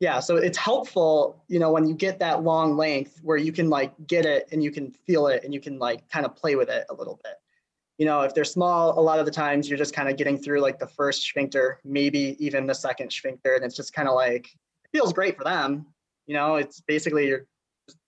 Yeah, 0.00 0.20
so 0.20 0.36
it's 0.36 0.58
helpful, 0.58 1.42
you 1.48 1.58
know, 1.58 1.72
when 1.72 1.86
you 1.86 1.94
get 1.94 2.18
that 2.18 2.42
long 2.42 2.76
length 2.76 3.20
where 3.22 3.38
you 3.38 3.52
can 3.52 3.70
like 3.70 3.94
get 4.06 4.26
it 4.26 4.48
and 4.52 4.62
you 4.62 4.70
can 4.70 4.90
feel 4.90 5.28
it 5.28 5.44
and 5.44 5.54
you 5.54 5.60
can 5.60 5.78
like 5.78 6.06
kind 6.10 6.26
of 6.26 6.36
play 6.36 6.56
with 6.56 6.68
it 6.68 6.84
a 6.90 6.94
little 6.94 7.18
bit. 7.24 7.34
You 7.98 8.06
know, 8.06 8.22
if 8.22 8.34
they're 8.34 8.44
small, 8.44 8.98
a 8.98 9.00
lot 9.00 9.20
of 9.20 9.24
the 9.26 9.30
times 9.30 9.68
you're 9.68 9.78
just 9.78 9.94
kind 9.94 10.08
of 10.08 10.16
getting 10.16 10.36
through 10.36 10.60
like 10.60 10.78
the 10.78 10.86
first 10.86 11.22
sphincter, 11.22 11.78
maybe 11.84 12.36
even 12.44 12.66
the 12.66 12.74
second 12.74 13.12
sphincter, 13.12 13.54
and 13.54 13.64
it's 13.64 13.76
just 13.76 13.92
kind 13.92 14.08
of 14.08 14.14
like 14.14 14.46
it 14.46 14.90
feels 14.92 15.12
great 15.12 15.36
for 15.36 15.44
them. 15.44 15.86
You 16.26 16.34
know, 16.34 16.56
it's 16.56 16.80
basically 16.80 17.28
you're 17.28 17.46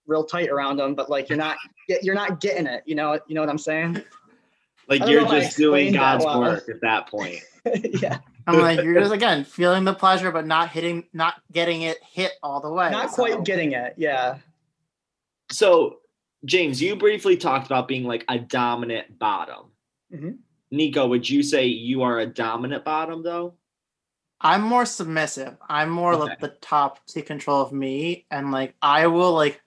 real 0.05 0.23
tight 0.25 0.49
around 0.49 0.77
them, 0.77 0.95
but 0.95 1.09
like 1.09 1.29
you're 1.29 1.37
not 1.37 1.57
get 1.87 2.03
you're 2.03 2.15
not 2.15 2.41
getting 2.41 2.67
it. 2.67 2.83
You 2.85 2.95
know, 2.95 3.19
you 3.27 3.35
know 3.35 3.41
what 3.41 3.49
I'm 3.49 3.57
saying? 3.57 4.01
Like 4.89 5.05
you're 5.05 5.21
know 5.21 5.27
if 5.27 5.33
I 5.33 5.39
just 5.41 5.57
doing 5.57 5.91
God's 5.91 6.23
well. 6.23 6.39
work 6.39 6.69
at 6.69 6.79
that 6.79 7.07
point. 7.07 7.41
yeah, 7.83 8.19
I'm 8.47 8.59
like, 8.59 8.81
you're 8.81 8.97
just 8.99 9.13
again 9.13 9.43
feeling 9.43 9.83
the 9.83 9.93
pleasure, 9.93 10.31
but 10.31 10.47
not 10.47 10.69
hitting, 10.69 11.03
not 11.11 11.41
getting 11.51 11.81
it 11.81 11.97
hit 12.01 12.31
all 12.41 12.61
the 12.61 12.71
way. 12.71 12.89
not 12.89 13.09
So- 13.09 13.15
quite 13.23 13.43
getting 13.43 13.73
it. 13.73 13.95
Yeah. 13.97 14.37
So, 15.51 15.97
James, 16.45 16.81
you 16.81 16.95
briefly 16.95 17.35
talked 17.35 17.65
about 17.65 17.87
being 17.87 18.05
like 18.05 18.23
a 18.29 18.39
dominant 18.39 19.19
bottom. 19.19 19.71
Mhm. 20.11 20.39
Nico, 20.71 21.07
would 21.07 21.29
you 21.29 21.43
say 21.43 21.65
you 21.65 22.03
are 22.03 22.19
a 22.19 22.25
dominant 22.25 22.83
bottom 22.83 23.23
though? 23.23 23.55
I'm 24.39 24.61
more 24.61 24.85
submissive. 24.85 25.57
I'm 25.67 25.89
more 25.89 26.13
Okay. 26.13 26.21
like 26.29 26.39
the 26.39 26.49
top 26.61 27.05
take 27.07 27.25
control 27.25 27.61
of 27.61 27.71
me, 27.73 28.27
and 28.29 28.51
like 28.51 28.75
I 28.81 29.07
will 29.07 29.33
like 29.33 29.61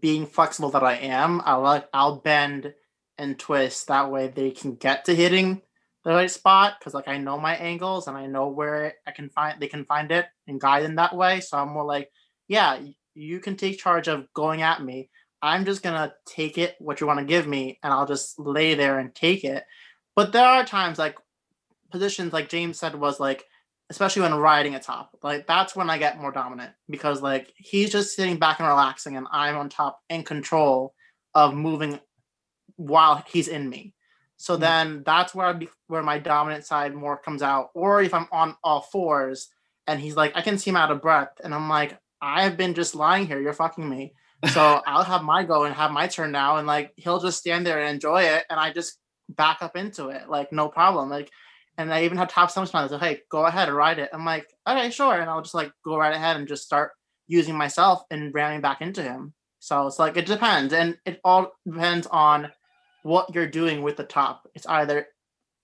being 0.00 0.26
flexible 0.26 0.70
that 0.70 0.82
I 0.82 0.94
am. 0.96 1.40
I 1.44 1.54
like 1.54 1.88
I'll 1.92 2.16
bend 2.20 2.74
and 3.18 3.38
twist 3.38 3.88
that 3.88 4.10
way 4.10 4.28
they 4.28 4.50
can 4.50 4.74
get 4.76 5.04
to 5.06 5.14
hitting 5.14 5.62
the 6.04 6.10
right 6.12 6.30
spot 6.30 6.74
because 6.78 6.94
like 6.94 7.08
I 7.08 7.18
know 7.18 7.38
my 7.38 7.56
angles 7.56 8.08
and 8.08 8.16
I 8.16 8.26
know 8.26 8.48
where 8.48 8.94
I 9.06 9.12
can 9.12 9.30
find 9.30 9.60
they 9.60 9.68
can 9.68 9.84
find 9.84 10.10
it 10.12 10.26
and 10.48 10.60
guide 10.60 10.84
them 10.84 10.96
that 10.96 11.14
way. 11.16 11.40
So 11.40 11.58
I'm 11.58 11.68
more 11.70 11.84
like, 11.84 12.10
yeah, 12.48 12.80
you 13.14 13.40
can 13.40 13.56
take 13.56 13.78
charge 13.78 14.08
of 14.08 14.32
going 14.34 14.62
at 14.62 14.82
me. 14.82 15.10
I'm 15.44 15.66
just 15.66 15.82
gonna 15.82 16.14
take 16.24 16.56
it 16.56 16.74
what 16.78 17.00
you 17.00 17.06
want 17.06 17.18
to 17.18 17.24
give 17.26 17.46
me, 17.46 17.78
and 17.82 17.92
I'll 17.92 18.06
just 18.06 18.38
lay 18.38 18.74
there 18.74 18.98
and 18.98 19.14
take 19.14 19.44
it. 19.44 19.64
But 20.16 20.32
there 20.32 20.46
are 20.46 20.64
times 20.64 20.98
like 20.98 21.16
positions 21.90 22.32
like 22.32 22.48
James 22.48 22.78
said 22.78 22.94
was 22.94 23.20
like 23.20 23.44
especially 23.90 24.22
when 24.22 24.34
riding 24.34 24.74
a 24.74 24.80
top. 24.80 25.16
Like 25.22 25.46
that's 25.46 25.76
when 25.76 25.90
I 25.90 25.98
get 25.98 26.18
more 26.18 26.32
dominant 26.32 26.72
because 26.88 27.20
like 27.20 27.52
he's 27.56 27.92
just 27.92 28.16
sitting 28.16 28.38
back 28.38 28.58
and 28.58 28.66
relaxing 28.66 29.18
and 29.18 29.26
I'm 29.30 29.58
on 29.58 29.68
top 29.68 30.00
in 30.08 30.22
control 30.24 30.94
of 31.34 31.54
moving 31.54 32.00
while 32.76 33.22
he's 33.28 33.46
in 33.46 33.68
me. 33.68 33.92
So 34.38 34.56
Mhm. 34.56 34.60
then 34.60 35.02
that's 35.04 35.34
where 35.34 35.46
I 35.48 35.52
be, 35.52 35.68
where 35.88 36.02
my 36.02 36.18
dominant 36.18 36.64
side 36.64 36.94
more 36.94 37.18
comes 37.18 37.42
out. 37.42 37.70
Or 37.74 38.02
if 38.02 38.14
I'm 38.14 38.26
on 38.32 38.56
all 38.64 38.80
fours 38.80 39.50
and 39.86 40.00
he's 40.00 40.16
like, 40.16 40.32
I 40.34 40.40
can 40.40 40.56
see 40.56 40.70
him 40.70 40.76
out 40.76 40.90
of 40.90 41.02
breath, 41.02 41.32
and 41.44 41.54
I'm 41.54 41.68
like, 41.68 41.98
I've 42.22 42.56
been 42.56 42.72
just 42.72 42.94
lying 42.94 43.26
here. 43.26 43.38
You're 43.40 43.52
fucking 43.52 43.86
me. 43.88 44.14
So 44.48 44.80
I'll 44.86 45.04
have 45.04 45.22
my 45.22 45.44
go 45.44 45.64
and 45.64 45.74
have 45.74 45.90
my 45.90 46.06
turn 46.06 46.32
now, 46.32 46.56
and 46.56 46.66
like 46.66 46.92
he'll 46.96 47.20
just 47.20 47.38
stand 47.38 47.66
there 47.66 47.80
and 47.80 47.94
enjoy 47.94 48.22
it, 48.22 48.44
and 48.50 48.58
I 48.58 48.72
just 48.72 48.98
back 49.28 49.62
up 49.62 49.76
into 49.76 50.08
it, 50.08 50.28
like 50.28 50.52
no 50.52 50.68
problem. 50.68 51.10
Like 51.10 51.30
and 51.76 51.92
I 51.92 52.04
even 52.04 52.18
have 52.18 52.28
top 52.28 52.50
sometimes 52.50 52.92
like, 52.92 53.00
hey, 53.00 53.20
go 53.30 53.46
ahead 53.46 53.68
and 53.68 53.76
ride 53.76 53.98
it. 53.98 54.10
I'm 54.12 54.24
like, 54.24 54.48
okay, 54.66 54.90
sure. 54.90 55.20
And 55.20 55.28
I'll 55.28 55.42
just 55.42 55.54
like 55.54 55.72
go 55.84 55.96
right 55.96 56.14
ahead 56.14 56.36
and 56.36 56.46
just 56.46 56.64
start 56.64 56.92
using 57.26 57.56
myself 57.56 58.02
and 58.10 58.32
ramming 58.32 58.60
back 58.60 58.80
into 58.80 59.02
him. 59.02 59.34
So 59.58 59.86
it's 59.86 59.98
like 59.98 60.16
it 60.16 60.26
depends. 60.26 60.72
And 60.72 60.96
it 61.04 61.20
all 61.24 61.52
depends 61.66 62.06
on 62.06 62.52
what 63.02 63.34
you're 63.34 63.48
doing 63.48 63.82
with 63.82 63.96
the 63.96 64.04
top. 64.04 64.48
It's 64.54 64.66
either 64.66 65.08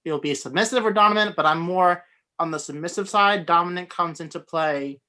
it'll 0.04 0.20
be 0.20 0.34
submissive 0.34 0.84
or 0.84 0.92
dominant, 0.92 1.36
but 1.36 1.46
I'm 1.46 1.60
more 1.60 2.04
on 2.38 2.50
the 2.50 2.58
submissive 2.58 3.08
side. 3.08 3.46
Dominant 3.46 3.88
comes 3.88 4.20
into 4.20 4.40
play 4.40 5.00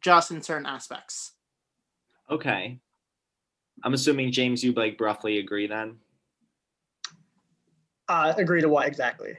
just 0.00 0.30
in 0.30 0.42
certain 0.42 0.66
aspects. 0.66 1.32
Okay. 2.30 2.78
I'm 3.84 3.94
assuming 3.94 4.32
James, 4.32 4.64
you 4.64 4.72
like 4.72 5.00
roughly 5.00 5.38
agree 5.38 5.66
then. 5.66 5.96
Uh, 8.08 8.32
agree 8.36 8.60
to 8.60 8.68
what 8.68 8.86
exactly? 8.86 9.36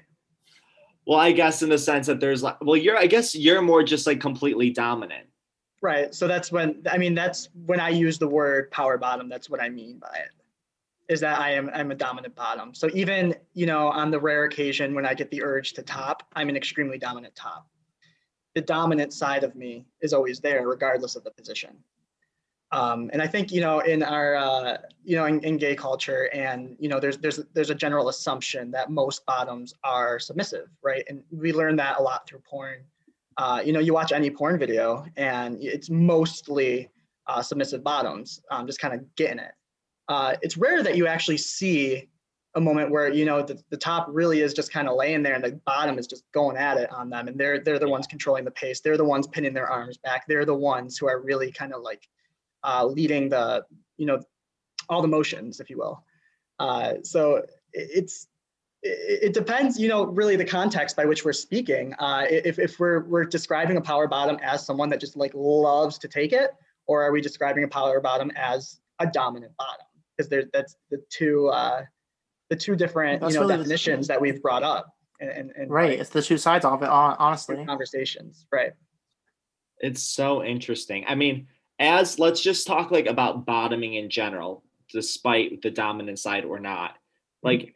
Well, 1.05 1.19
I 1.19 1.31
guess 1.31 1.61
in 1.61 1.69
the 1.69 1.77
sense 1.77 2.07
that 2.07 2.19
there's 2.19 2.43
like, 2.43 2.59
well, 2.61 2.75
you're, 2.75 2.97
I 2.97 3.07
guess 3.07 3.33
you're 3.33 3.61
more 3.61 3.81
just 3.81 4.05
like 4.05 4.19
completely 4.19 4.69
dominant. 4.69 5.27
Right. 5.81 6.13
So 6.13 6.27
that's 6.27 6.51
when 6.51 6.81
I 6.91 6.97
mean 6.97 7.13
that's 7.13 7.49
when 7.65 7.79
I 7.79 7.89
use 7.89 8.17
the 8.17 8.27
word 8.27 8.71
power 8.71 8.97
bottom. 8.97 9.29
That's 9.29 9.49
what 9.49 9.61
I 9.61 9.69
mean 9.69 9.99
by 9.99 10.17
it. 10.17 10.29
Is 11.07 11.19
that 11.21 11.39
I 11.39 11.51
am 11.51 11.69
I'm 11.73 11.91
a 11.91 11.95
dominant 11.95 12.35
bottom. 12.35 12.73
So 12.73 12.89
even 12.93 13.35
you 13.53 13.67
know 13.67 13.87
on 13.87 14.09
the 14.09 14.19
rare 14.19 14.45
occasion 14.45 14.95
when 14.95 15.05
I 15.05 15.13
get 15.13 15.29
the 15.29 15.43
urge 15.43 15.73
to 15.73 15.83
top, 15.83 16.23
I'm 16.35 16.49
an 16.49 16.57
extremely 16.57 16.97
dominant 16.97 17.35
top. 17.35 17.69
The 18.55 18.61
dominant 18.61 19.13
side 19.13 19.43
of 19.43 19.55
me 19.55 19.85
is 20.01 20.13
always 20.13 20.39
there, 20.39 20.67
regardless 20.67 21.15
of 21.15 21.23
the 21.23 21.31
position. 21.31 21.77
Um, 22.71 23.09
and 23.13 23.21
I 23.21 23.27
think 23.27 23.51
you 23.51 23.61
know 23.61 23.79
in 23.79 24.03
our 24.03 24.35
uh, 24.35 24.77
you 25.03 25.15
know 25.15 25.25
in, 25.25 25.41
in 25.43 25.57
gay 25.57 25.75
culture, 25.75 26.29
and 26.33 26.75
you 26.79 26.89
know 26.89 26.99
there's 26.99 27.17
there's 27.17 27.39
there's 27.53 27.69
a 27.69 27.75
general 27.75 28.09
assumption 28.09 28.71
that 28.71 28.91
most 28.91 29.25
bottoms 29.25 29.73
are 29.83 30.19
submissive, 30.19 30.67
right? 30.83 31.05
And 31.07 31.23
we 31.31 31.53
learn 31.53 31.75
that 31.77 31.99
a 31.99 32.01
lot 32.01 32.27
through 32.27 32.41
porn. 32.49 32.83
Uh, 33.37 33.61
you 33.63 33.71
know, 33.71 33.79
you 33.79 33.93
watch 33.93 34.11
any 34.11 34.31
porn 34.31 34.57
video 34.57 35.05
and 35.15 35.61
it's 35.61 35.91
mostly 35.91 36.89
uh, 37.27 37.41
submissive 37.41 37.83
bottoms, 37.83 38.41
um, 38.49 38.65
just 38.65 38.79
kind 38.79 38.95
of 38.95 39.15
getting 39.15 39.37
it. 39.37 39.51
Uh, 40.09 40.35
it's 40.41 40.57
rare 40.57 40.81
that 40.81 40.97
you 40.97 41.05
actually 41.05 41.37
see 41.37 42.09
a 42.55 42.61
moment 42.61 42.89
where 42.89 43.13
you 43.13 43.23
know 43.23 43.43
the, 43.43 43.61
the 43.69 43.77
top 43.77 44.07
really 44.09 44.41
is 44.41 44.53
just 44.53 44.73
kind 44.73 44.87
of 44.89 44.95
laying 44.95 45.21
there 45.21 45.35
and 45.35 45.43
the 45.43 45.59
bottom 45.65 45.99
is 45.99 46.07
just 46.07 46.23
going 46.33 46.57
at 46.57 46.77
it 46.77 46.91
on 46.91 47.09
them. 47.09 47.27
And 47.27 47.39
they're 47.39 47.59
they're 47.59 47.79
the 47.79 47.87
ones 47.87 48.07
controlling 48.07 48.43
the 48.43 48.51
pace. 48.51 48.81
They're 48.81 48.97
the 48.97 49.05
ones 49.05 49.27
pinning 49.27 49.53
their 49.53 49.69
arms 49.69 49.97
back. 49.97 50.25
They're 50.27 50.45
the 50.45 50.55
ones 50.55 50.97
who 50.97 51.07
are 51.07 51.21
really 51.21 51.51
kind 51.51 51.73
of 51.73 51.81
like 51.81 52.09
uh, 52.63 52.85
leading 52.85 53.29
the 53.29 53.63
you 53.97 54.05
know 54.05 54.21
all 54.89 55.01
the 55.01 55.07
motions 55.07 55.59
if 55.59 55.69
you 55.69 55.77
will 55.77 56.03
uh, 56.59 56.93
so 57.03 57.43
it's 57.73 58.27
it 58.83 59.33
depends, 59.33 59.79
you 59.79 59.89
know, 59.89 60.05
really 60.05 60.35
the 60.35 60.45
context 60.45 60.95
by 60.95 61.05
which 61.05 61.25
we're 61.25 61.33
speaking. 61.33 61.93
Uh, 61.99 62.25
if, 62.29 62.59
if 62.59 62.79
we're, 62.79 63.03
we're 63.05 63.25
describing 63.25 63.77
a 63.77 63.81
power 63.81 64.07
bottom 64.07 64.37
as 64.41 64.65
someone 64.65 64.89
that 64.89 64.99
just 64.99 65.17
like 65.17 65.31
loves 65.33 65.97
to 65.99 66.07
take 66.07 66.33
it, 66.33 66.51
or 66.85 67.01
are 67.01 67.11
we 67.11 67.21
describing 67.21 67.63
a 67.63 67.67
power 67.67 67.99
bottom 67.99 68.31
as 68.35 68.79
a 68.99 69.07
dominant 69.07 69.51
bottom? 69.57 69.85
Because 70.15 70.29
there, 70.29 70.43
that's 70.53 70.75
the 70.89 71.03
two, 71.09 71.47
uh, 71.47 71.83
the 72.49 72.55
two 72.55 72.75
different, 72.75 73.21
that's 73.21 73.33
you 73.33 73.39
know, 73.39 73.47
really 73.47 73.57
definitions 73.57 74.07
that 74.07 74.21
we've 74.21 74.41
brought 74.41 74.63
up. 74.63 74.93
And, 75.19 75.51
and 75.57 75.69
right, 75.71 75.91
like, 75.91 75.99
it's 75.99 76.11
the 76.11 76.21
two 76.21 76.37
sides 76.37 76.63
of 76.63 76.81
it, 76.83 76.89
honestly. 76.89 77.63
Conversations, 77.65 78.45
right? 78.51 78.73
It's 79.79 80.03
so 80.03 80.43
interesting. 80.43 81.03
I 81.07 81.15
mean, 81.15 81.47
as 81.79 82.19
let's 82.19 82.41
just 82.41 82.67
talk 82.67 82.91
like 82.91 83.05
about 83.05 83.45
bottoming 83.45 83.95
in 83.95 84.09
general, 84.09 84.63
despite 84.91 85.61
the 85.61 85.71
dominant 85.71 86.19
side 86.19 86.45
or 86.45 86.59
not. 86.59 86.91
Mm-hmm. 86.91 87.47
Like 87.47 87.75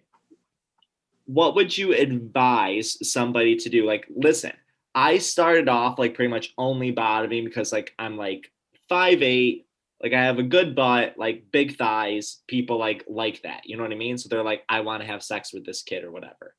what 1.25 1.55
would 1.55 1.77
you 1.77 1.93
advise 1.93 2.97
somebody 3.09 3.55
to 3.55 3.69
do? 3.69 3.85
Like, 3.85 4.05
listen, 4.13 4.51
I 4.93 5.17
started 5.19 5.69
off 5.69 5.97
like 5.97 6.13
pretty 6.13 6.29
much 6.29 6.53
only 6.57 6.91
bottoming 6.91 7.45
because 7.45 7.71
like 7.71 7.93
I'm 7.97 8.17
like 8.17 8.51
five 8.89 9.21
eight, 9.21 9.65
like 10.03 10.13
I 10.13 10.23
have 10.23 10.39
a 10.39 10.43
good 10.43 10.75
butt, 10.75 11.17
like 11.17 11.45
big 11.51 11.77
thighs. 11.77 12.41
People 12.47 12.77
like 12.77 13.05
like 13.07 13.41
that. 13.43 13.61
You 13.65 13.77
know 13.77 13.83
what 13.83 13.93
I 13.93 13.95
mean? 13.95 14.17
So 14.17 14.27
they're 14.27 14.43
like, 14.43 14.63
I 14.67 14.81
want 14.81 15.01
to 15.01 15.07
have 15.07 15.23
sex 15.23 15.53
with 15.53 15.65
this 15.65 15.83
kid 15.83 16.03
or 16.03 16.11
whatever. 16.11 16.55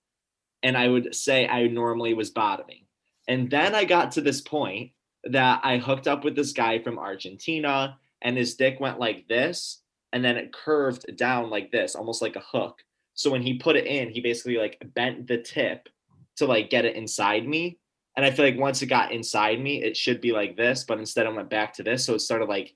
And 0.62 0.76
I 0.76 0.88
would 0.88 1.14
say 1.14 1.46
I 1.46 1.66
normally 1.66 2.14
was 2.14 2.30
bottoming. 2.30 2.84
And 3.28 3.50
then 3.50 3.74
I 3.74 3.84
got 3.84 4.12
to 4.12 4.20
this 4.20 4.40
point 4.40 4.92
that 5.24 5.60
I 5.62 5.78
hooked 5.78 6.08
up 6.08 6.24
with 6.24 6.34
this 6.34 6.52
guy 6.52 6.78
from 6.80 6.98
Argentina 6.98 7.98
and 8.22 8.36
his 8.36 8.54
dick 8.54 8.80
went 8.80 8.98
like 8.98 9.28
this 9.28 9.82
and 10.12 10.24
then 10.24 10.36
it 10.36 10.52
curved 10.52 11.16
down 11.16 11.50
like 11.50 11.70
this, 11.70 11.94
almost 11.94 12.22
like 12.22 12.36
a 12.36 12.40
hook. 12.40 12.82
So 13.14 13.30
when 13.30 13.42
he 13.42 13.58
put 13.58 13.76
it 13.76 13.86
in, 13.86 14.10
he 14.10 14.20
basically 14.20 14.56
like 14.56 14.82
bent 14.94 15.26
the 15.26 15.38
tip 15.38 15.88
to 16.36 16.46
like 16.46 16.70
get 16.70 16.84
it 16.84 16.96
inside 16.96 17.46
me. 17.46 17.78
And 18.16 18.26
I 18.26 18.30
feel 18.30 18.44
like 18.44 18.58
once 18.58 18.82
it 18.82 18.86
got 18.86 19.12
inside 19.12 19.60
me, 19.60 19.82
it 19.82 19.96
should 19.96 20.20
be 20.20 20.32
like 20.32 20.56
this, 20.56 20.84
but 20.84 20.98
instead 20.98 21.26
I 21.26 21.30
went 21.30 21.50
back 21.50 21.72
to 21.74 21.82
this. 21.82 22.04
So 22.04 22.14
it 22.14 22.20
started 22.20 22.48
like 22.48 22.74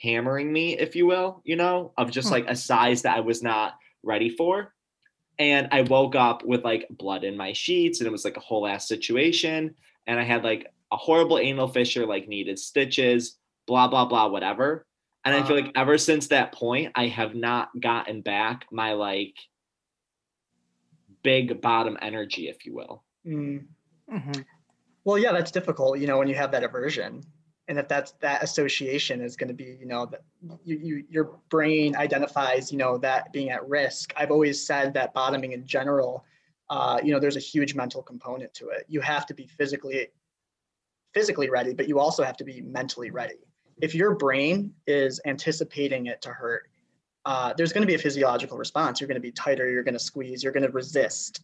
hammering 0.00 0.52
me, 0.52 0.78
if 0.78 0.96
you 0.96 1.06
will, 1.06 1.42
you 1.44 1.56
know, 1.56 1.92
of 1.98 2.10
just 2.10 2.28
hmm. 2.28 2.34
like 2.34 2.46
a 2.48 2.56
size 2.56 3.02
that 3.02 3.16
I 3.16 3.20
was 3.20 3.42
not 3.42 3.74
ready 4.02 4.30
for. 4.30 4.74
And 5.38 5.68
I 5.70 5.82
woke 5.82 6.14
up 6.14 6.44
with 6.44 6.64
like 6.64 6.88
blood 6.90 7.22
in 7.22 7.36
my 7.36 7.52
sheets 7.52 8.00
and 8.00 8.08
it 8.08 8.12
was 8.12 8.24
like 8.24 8.36
a 8.36 8.40
whole 8.40 8.66
ass 8.66 8.88
situation. 8.88 9.74
And 10.06 10.18
I 10.18 10.24
had 10.24 10.42
like 10.42 10.72
a 10.92 10.96
horrible 10.96 11.38
anal 11.38 11.68
fissure, 11.68 12.06
like 12.06 12.28
needed 12.28 12.58
stitches, 12.58 13.38
blah, 13.66 13.88
blah, 13.88 14.04
blah, 14.04 14.28
whatever. 14.28 14.86
And 15.24 15.34
I 15.34 15.46
feel 15.46 15.56
like 15.56 15.72
ever 15.74 15.98
since 15.98 16.28
that 16.28 16.52
point, 16.52 16.92
I 16.94 17.08
have 17.08 17.34
not 17.34 17.68
gotten 17.78 18.22
back 18.22 18.64
my 18.70 18.94
like 18.94 19.34
big 21.22 21.60
bottom 21.60 21.98
energy, 22.00 22.48
if 22.48 22.64
you 22.64 22.74
will. 22.74 23.04
Mm. 23.26 23.66
Mm-hmm. 24.10 24.40
Well, 25.04 25.18
yeah, 25.18 25.32
that's 25.32 25.50
difficult, 25.50 25.98
you 25.98 26.06
know, 26.06 26.18
when 26.18 26.28
you 26.28 26.34
have 26.34 26.50
that 26.52 26.64
aversion 26.64 27.22
and 27.66 27.76
that 27.76 27.88
that's 27.88 28.12
that 28.20 28.42
association 28.42 29.20
is 29.20 29.36
going 29.36 29.48
to 29.48 29.54
be, 29.54 29.76
you 29.78 29.84
know, 29.84 30.06
that 30.06 30.22
you, 30.64 30.78
you, 30.78 31.04
your 31.10 31.38
brain 31.50 31.94
identifies, 31.96 32.72
you 32.72 32.78
know, 32.78 32.96
that 32.98 33.30
being 33.32 33.50
at 33.50 33.68
risk. 33.68 34.14
I've 34.16 34.30
always 34.30 34.64
said 34.64 34.94
that 34.94 35.12
bottoming 35.12 35.52
in 35.52 35.66
general, 35.66 36.24
uh, 36.70 36.98
you 37.02 37.12
know, 37.12 37.20
there's 37.20 37.36
a 37.36 37.40
huge 37.40 37.74
mental 37.74 38.02
component 38.02 38.54
to 38.54 38.68
it. 38.68 38.86
You 38.88 39.02
have 39.02 39.26
to 39.26 39.34
be 39.34 39.46
physically, 39.46 40.08
physically 41.14 41.50
ready, 41.50 41.74
but 41.74 41.88
you 41.88 41.98
also 41.98 42.22
have 42.22 42.36
to 42.38 42.44
be 42.44 42.60
mentally 42.60 43.10
ready. 43.10 43.38
If 43.80 43.94
your 43.94 44.14
brain 44.14 44.72
is 44.86 45.20
anticipating 45.26 46.06
it 46.06 46.20
to 46.22 46.30
hurt, 46.30 46.68
uh, 47.24 47.52
there's 47.56 47.72
going 47.72 47.82
to 47.82 47.86
be 47.86 47.94
a 47.94 47.98
physiological 47.98 48.56
response. 48.56 49.00
You're 49.00 49.08
going 49.08 49.16
to 49.16 49.20
be 49.20 49.32
tighter. 49.32 49.68
You're 49.68 49.82
going 49.82 49.94
to 49.94 50.00
squeeze. 50.00 50.42
You're 50.42 50.52
going 50.52 50.66
to 50.66 50.72
resist. 50.72 51.42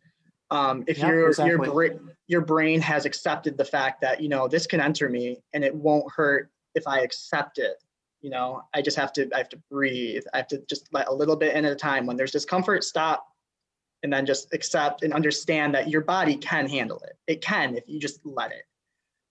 Um, 0.50 0.84
if 0.86 0.98
yeah, 0.98 1.08
your 1.08 1.28
exactly. 1.28 1.50
your 1.50 1.72
brain 1.72 2.00
your 2.26 2.40
brain 2.40 2.80
has 2.80 3.06
accepted 3.06 3.56
the 3.56 3.64
fact 3.64 4.00
that 4.02 4.20
you 4.20 4.28
know 4.28 4.46
this 4.46 4.66
can 4.66 4.80
enter 4.80 5.08
me 5.08 5.42
and 5.52 5.64
it 5.64 5.74
won't 5.74 6.04
hurt 6.14 6.50
if 6.74 6.86
I 6.86 7.00
accept 7.00 7.58
it. 7.58 7.82
You 8.20 8.30
know, 8.30 8.62
I 8.72 8.82
just 8.82 8.96
have 8.96 9.12
to 9.14 9.28
I 9.34 9.38
have 9.38 9.48
to 9.50 9.60
breathe. 9.70 10.22
I 10.32 10.38
have 10.38 10.48
to 10.48 10.62
just 10.68 10.88
let 10.92 11.08
a 11.08 11.12
little 11.12 11.36
bit 11.36 11.56
in 11.56 11.64
at 11.64 11.72
a 11.72 11.76
time. 11.76 12.06
When 12.06 12.16
there's 12.16 12.30
discomfort, 12.30 12.84
stop, 12.84 13.26
and 14.02 14.12
then 14.12 14.26
just 14.26 14.52
accept 14.52 15.02
and 15.02 15.12
understand 15.12 15.74
that 15.74 15.88
your 15.88 16.02
body 16.02 16.36
can 16.36 16.68
handle 16.68 16.98
it. 17.00 17.16
It 17.26 17.40
can 17.40 17.74
if 17.74 17.84
you 17.86 17.98
just 17.98 18.20
let 18.24 18.52
it 18.52 18.64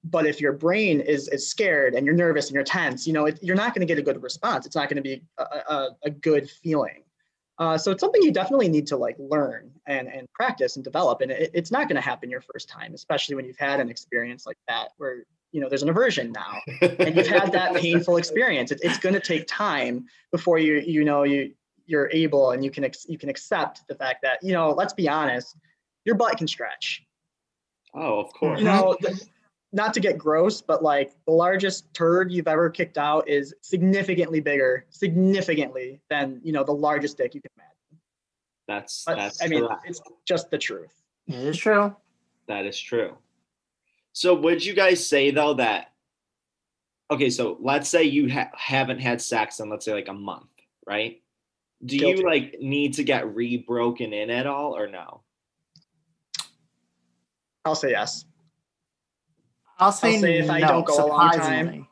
but 0.03 0.25
if 0.25 0.41
your 0.41 0.53
brain 0.53 0.99
is, 0.99 1.27
is 1.29 1.47
scared 1.47 1.95
and 1.95 2.05
you're 2.05 2.15
nervous 2.15 2.47
and 2.47 2.55
you're 2.55 2.63
tense 2.63 3.07
you 3.07 3.13
know 3.13 3.25
it, 3.25 3.39
you're 3.41 3.55
not 3.55 3.73
going 3.73 3.85
to 3.85 3.91
get 3.91 3.99
a 3.99 4.01
good 4.01 4.21
response. 4.21 4.65
It's 4.65 4.75
not 4.75 4.89
going 4.89 4.97
to 4.97 5.01
be 5.01 5.23
a, 5.37 5.43
a, 5.43 5.89
a, 6.03 6.09
good 6.09 6.49
feeling. 6.49 7.03
Uh, 7.59 7.77
so 7.77 7.91
it's 7.91 8.01
something 8.01 8.21
you 8.21 8.31
definitely 8.31 8.67
need 8.67 8.87
to 8.87 8.97
like 8.97 9.15
learn 9.19 9.71
and, 9.85 10.07
and 10.07 10.27
practice 10.33 10.75
and 10.75 10.83
develop. 10.83 11.21
And 11.21 11.31
it, 11.31 11.51
it's 11.53 11.71
not 11.71 11.87
going 11.87 11.95
to 11.95 12.01
happen 12.01 12.29
your 12.29 12.41
first 12.41 12.67
time 12.67 12.93
especially 12.93 13.35
when 13.35 13.45
you've 13.45 13.57
had 13.57 13.79
an 13.79 13.89
experience 13.89 14.45
like 14.45 14.57
that 14.67 14.89
where 14.97 15.25
you 15.51 15.61
know 15.61 15.69
there's 15.69 15.83
an 15.83 15.89
aversion 15.89 16.31
now 16.31 16.57
and 16.81 17.15
you've 17.15 17.27
had 17.27 17.51
that 17.51 17.75
painful 17.75 18.17
experience. 18.17 18.71
It, 18.71 18.79
it's 18.83 18.97
going 18.97 19.13
to 19.13 19.21
take 19.21 19.47
time 19.47 20.05
before 20.31 20.57
you 20.57 20.81
you 20.85 21.05
know 21.05 21.23
you 21.23 21.53
you're 21.85 22.09
able 22.11 22.51
and 22.51 22.63
you 22.63 22.71
can 22.71 22.83
ex- 22.83 23.05
you 23.07 23.17
can 23.17 23.29
accept 23.29 23.87
the 23.87 23.95
fact 23.95 24.21
that 24.23 24.39
you 24.41 24.53
know 24.53 24.71
let's 24.71 24.93
be 24.93 25.07
honest 25.07 25.55
your 26.05 26.15
butt 26.15 26.37
can 26.37 26.47
stretch. 26.47 27.03
Oh 27.93 28.19
of 28.19 28.33
course. 28.33 28.59
You 28.59 28.65
know 28.65 28.97
the, 28.99 29.23
not 29.73 29.93
to 29.95 29.99
get 29.99 30.17
gross, 30.17 30.61
but 30.61 30.83
like 30.83 31.13
the 31.25 31.33
largest 31.33 31.91
turd 31.93 32.31
you've 32.31 32.47
ever 32.47 32.69
kicked 32.69 32.97
out 32.97 33.27
is 33.27 33.53
significantly 33.61 34.39
bigger, 34.39 34.85
significantly 34.91 35.99
than 36.09 36.39
you 36.43 36.53
know 36.53 36.63
the 36.63 36.71
largest 36.71 37.17
dick 37.17 37.33
you 37.33 37.41
can 37.41 37.51
imagine. 37.57 38.01
That's 38.67 39.03
but, 39.05 39.17
that's. 39.17 39.43
I 39.43 39.47
mean, 39.47 39.67
correct. 39.67 39.81
it's 39.85 40.01
just 40.25 40.51
the 40.51 40.57
truth. 40.57 40.93
It 41.27 41.35
is 41.35 41.57
true. 41.57 41.95
That 42.47 42.65
is 42.65 42.79
true. 42.79 43.17
So, 44.13 44.35
would 44.35 44.63
you 44.63 44.73
guys 44.73 45.05
say 45.05 45.31
though 45.31 45.55
that? 45.55 45.91
Okay, 47.11 47.29
so 47.29 47.57
let's 47.59 47.89
say 47.89 48.03
you 48.03 48.31
ha- 48.31 48.51
haven't 48.55 48.99
had 48.99 49.21
sex 49.21 49.59
in 49.59 49.69
let's 49.69 49.85
say 49.85 49.93
like 49.93 50.07
a 50.07 50.13
month, 50.13 50.49
right? 50.87 51.21
Do 51.83 51.97
Guilty. 51.97 52.19
you 52.19 52.25
like 52.25 52.57
need 52.61 52.93
to 52.93 53.03
get 53.03 53.35
re-broken 53.35 54.13
in 54.13 54.29
at 54.29 54.47
all 54.47 54.77
or 54.77 54.87
no? 54.87 55.21
I'll 57.65 57.75
say 57.75 57.91
yes. 57.91 58.25
I'll 59.83 59.91
say, 59.91 60.15
I'll 60.15 60.21
say 60.21 60.39
if 60.39 60.47
no, 60.47 60.53
I 60.53 60.59
don't 60.61 60.85
go 60.85 61.05
a 61.05 61.07
long 61.07 61.31
time, 61.31 61.87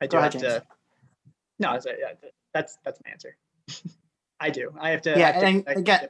I 0.00 0.06
do 0.06 0.18
have 0.18 0.34
ahead, 0.34 0.62
to. 0.62 0.62
No, 1.58 1.72
yeah, 1.72 2.28
that's 2.52 2.76
that's 2.84 3.00
my 3.04 3.12
answer. 3.12 3.36
I 4.40 4.50
do. 4.50 4.74
I 4.78 4.90
have 4.90 5.02
to. 5.02 5.10
Yeah, 5.10 5.32
have 5.32 5.40
to, 5.40 5.46
and 5.46 5.64
again, 5.68 6.08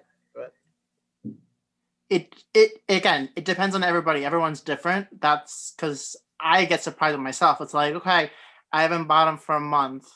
it 2.10 2.34
it 2.52 2.72
again 2.88 3.28
it 3.36 3.44
depends 3.44 3.76
on 3.76 3.84
everybody. 3.84 4.24
Everyone's 4.24 4.60
different. 4.60 5.20
That's 5.20 5.72
because 5.76 6.16
I 6.40 6.64
get 6.64 6.82
surprised 6.82 7.16
with 7.16 7.22
myself. 7.22 7.60
It's 7.60 7.74
like 7.74 7.94
okay, 7.94 8.30
I 8.72 8.82
haven't 8.82 9.04
bought 9.04 9.26
them 9.26 9.38
for 9.38 9.54
a 9.54 9.60
month, 9.60 10.08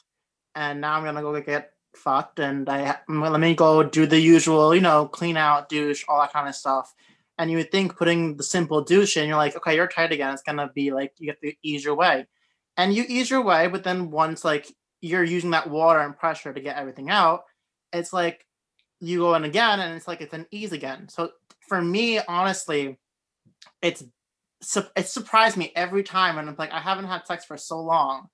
and 0.56 0.80
now 0.80 0.94
I'm 0.94 1.04
gonna 1.04 1.22
go 1.22 1.40
get 1.40 1.74
fucked, 1.94 2.40
and 2.40 2.68
I 2.68 2.98
let 3.08 3.40
me 3.40 3.54
go 3.54 3.84
do 3.84 4.04
the 4.06 4.18
usual, 4.18 4.74
you 4.74 4.80
know, 4.80 5.06
clean 5.06 5.36
out, 5.36 5.68
douche, 5.68 6.04
all 6.08 6.20
that 6.20 6.32
kind 6.32 6.48
of 6.48 6.56
stuff 6.56 6.92
and 7.38 7.50
you 7.50 7.56
would 7.56 7.70
think 7.70 7.96
putting 7.96 8.36
the 8.36 8.42
simple 8.42 8.82
douche 8.82 9.16
in, 9.16 9.28
you're 9.28 9.36
like, 9.36 9.56
okay, 9.56 9.76
you're 9.76 9.86
tight 9.86 10.12
again. 10.12 10.34
It's 10.34 10.42
gonna 10.42 10.70
be 10.74 10.90
like 10.92 11.12
you 11.18 11.30
have 11.30 11.40
to 11.40 11.52
ease 11.62 11.84
your 11.84 11.94
way, 11.94 12.26
and 12.76 12.94
you 12.94 13.04
ease 13.08 13.30
your 13.30 13.42
way, 13.42 13.68
but 13.68 13.84
then 13.84 14.10
once 14.10 14.44
like 14.44 14.72
you're 15.00 15.24
using 15.24 15.50
that 15.50 15.70
water 15.70 16.00
and 16.00 16.18
pressure 16.18 16.52
to 16.52 16.60
get 16.60 16.76
everything 16.76 17.10
out, 17.10 17.44
it's 17.92 18.12
like 18.12 18.44
you 19.00 19.20
go 19.20 19.34
in 19.34 19.44
again, 19.44 19.80
and 19.80 19.94
it's 19.94 20.08
like 20.08 20.20
it's 20.20 20.34
an 20.34 20.46
ease 20.50 20.72
again. 20.72 21.08
So 21.08 21.30
for 21.68 21.80
me, 21.80 22.18
honestly, 22.18 22.98
it's 23.82 24.02
it 24.96 25.06
surprised 25.06 25.56
me 25.56 25.72
every 25.76 26.02
time, 26.02 26.38
and 26.38 26.48
I'm 26.48 26.56
like, 26.58 26.72
I 26.72 26.80
haven't 26.80 27.06
had 27.06 27.26
sex 27.26 27.44
for 27.44 27.56
so 27.56 27.80
long, 27.80 28.28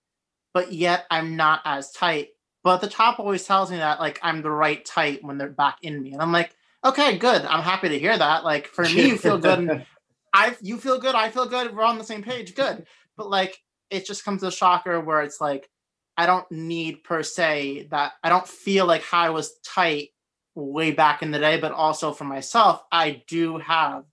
but 0.55 0.73
yet 0.73 1.05
I'm 1.11 1.37
not 1.37 1.61
as 1.67 1.93
tight. 1.93 2.29
But 2.63 2.79
the 2.79 2.89
top 2.89 3.21
always 3.21 3.45
tells 3.45 3.71
me 3.71 3.77
that 3.77 4.01
like 4.01 4.19
I'm 4.23 4.41
the 4.41 4.51
right 4.51 4.83
tight 4.83 5.23
when 5.23 5.37
they're 5.37 5.51
back 5.51 5.79
in 5.83 6.03
me, 6.03 6.13
and 6.13 6.23
I'm 6.23 6.33
like, 6.33 6.57
okay, 6.85 7.19
good. 7.19 7.43
I'm 7.43 7.63
happy 7.63 7.89
to 7.89 7.99
hear 7.99 8.17
that. 8.17 8.45
Like 8.45 8.67
for 8.67 8.85
me, 8.85 9.09
you 9.09 9.17
feel 9.17 9.39
good. 9.39 9.87
I 10.35 10.57
you 10.61 10.79
feel 10.79 10.99
good. 10.99 11.15
I 11.15 11.31
feel 11.31 11.47
good. 11.47 11.75
We're 11.75 11.85
on 11.85 11.99
the 11.99 12.05
same 12.05 12.23
page. 12.23 12.55
Good. 12.55 12.87
But 13.17 13.31
like 13.31 13.57
it 13.91 14.07
just 14.07 14.25
comes 14.25 14.43
a 14.43 14.51
shocker 14.51 15.01
where 15.01 15.23
it's 15.23 15.41
like 15.41 15.69
I 16.17 16.27
don't 16.27 16.51
need 16.51 17.05
per 17.05 17.23
se 17.23 17.89
that 17.91 18.13
I 18.23 18.29
don't 18.29 18.47
feel 18.47 18.87
like 18.87 19.03
how 19.03 19.21
I 19.21 19.31
was 19.31 19.59
tight 19.65 20.11
way 20.55 20.93
back 20.93 21.23
in 21.23 21.31
the 21.31 21.39
day, 21.39 21.59
but 21.59 21.73
also 21.73 22.13
for 22.13 22.25
myself, 22.25 22.83
I 22.93 23.23
do 23.27 23.59
have 23.59 24.05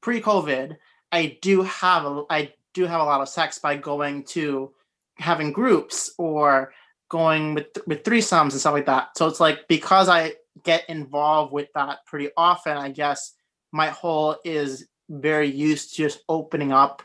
pre-COVID, 0.00 0.76
I 1.12 1.38
do 1.40 1.62
have 1.62 2.04
a 2.04 2.24
I 2.30 2.52
do 2.74 2.86
have 2.86 3.00
a 3.00 3.04
lot 3.04 3.20
of 3.20 3.28
sex 3.28 3.58
by 3.58 3.76
going 3.76 4.24
to 4.24 4.72
having 5.16 5.52
groups 5.52 6.12
or 6.18 6.72
going 7.08 7.54
with 7.54 7.66
with 7.86 8.02
threesomes 8.02 8.52
and 8.52 8.60
stuff 8.60 8.74
like 8.74 8.86
that. 8.86 9.16
So 9.16 9.26
it's 9.26 9.40
like 9.40 9.68
because 9.68 10.08
I 10.08 10.34
get 10.62 10.88
involved 10.88 11.52
with 11.52 11.68
that 11.74 11.98
pretty 12.06 12.30
often, 12.36 12.76
I 12.76 12.90
guess 12.90 13.32
my 13.72 13.88
whole 13.88 14.36
is 14.44 14.86
very 15.08 15.50
used 15.50 15.90
to 15.90 15.96
just 15.96 16.20
opening 16.28 16.72
up 16.72 17.02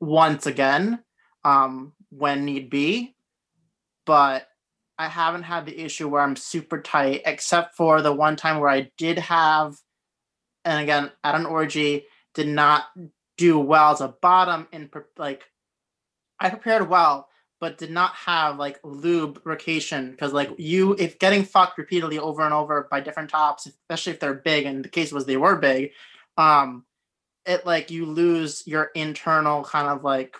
once 0.00 0.46
again 0.46 1.02
um, 1.44 1.92
when 2.10 2.44
need 2.44 2.70
be. 2.70 3.14
But 4.06 4.46
I 4.98 5.08
haven't 5.08 5.42
had 5.42 5.66
the 5.66 5.78
issue 5.78 6.08
where 6.08 6.22
I'm 6.22 6.36
super 6.36 6.80
tight, 6.80 7.22
except 7.26 7.76
for 7.76 8.00
the 8.00 8.12
one 8.12 8.36
time 8.36 8.60
where 8.60 8.70
I 8.70 8.90
did 8.96 9.18
have, 9.18 9.74
and 10.64 10.82
again, 10.82 11.10
at 11.22 11.34
an 11.34 11.46
orgy, 11.46 12.06
did 12.34 12.48
not 12.48 12.84
do 13.36 13.58
well 13.58 13.92
as 13.92 14.00
a 14.00 14.08
bottom 14.08 14.68
in 14.72 14.90
like, 15.16 15.44
I 16.38 16.50
prepared 16.50 16.88
well, 16.88 17.28
but 17.64 17.78
did 17.78 17.90
not 17.90 18.14
have 18.14 18.58
like 18.58 18.78
lubrication 18.84 20.10
because 20.10 20.34
like 20.34 20.50
you, 20.58 20.94
if 20.98 21.18
getting 21.18 21.42
fucked 21.42 21.78
repeatedly 21.78 22.18
over 22.18 22.42
and 22.42 22.52
over 22.52 22.86
by 22.90 23.00
different 23.00 23.30
tops, 23.30 23.64
especially 23.64 24.12
if 24.12 24.20
they're 24.20 24.34
big, 24.34 24.66
and 24.66 24.84
the 24.84 24.88
case 24.90 25.10
was 25.10 25.24
they 25.24 25.38
were 25.38 25.56
big, 25.56 25.92
um, 26.36 26.84
it 27.46 27.64
like 27.64 27.90
you 27.90 28.04
lose 28.04 28.66
your 28.66 28.90
internal 28.94 29.64
kind 29.64 29.88
of 29.88 30.04
like 30.04 30.36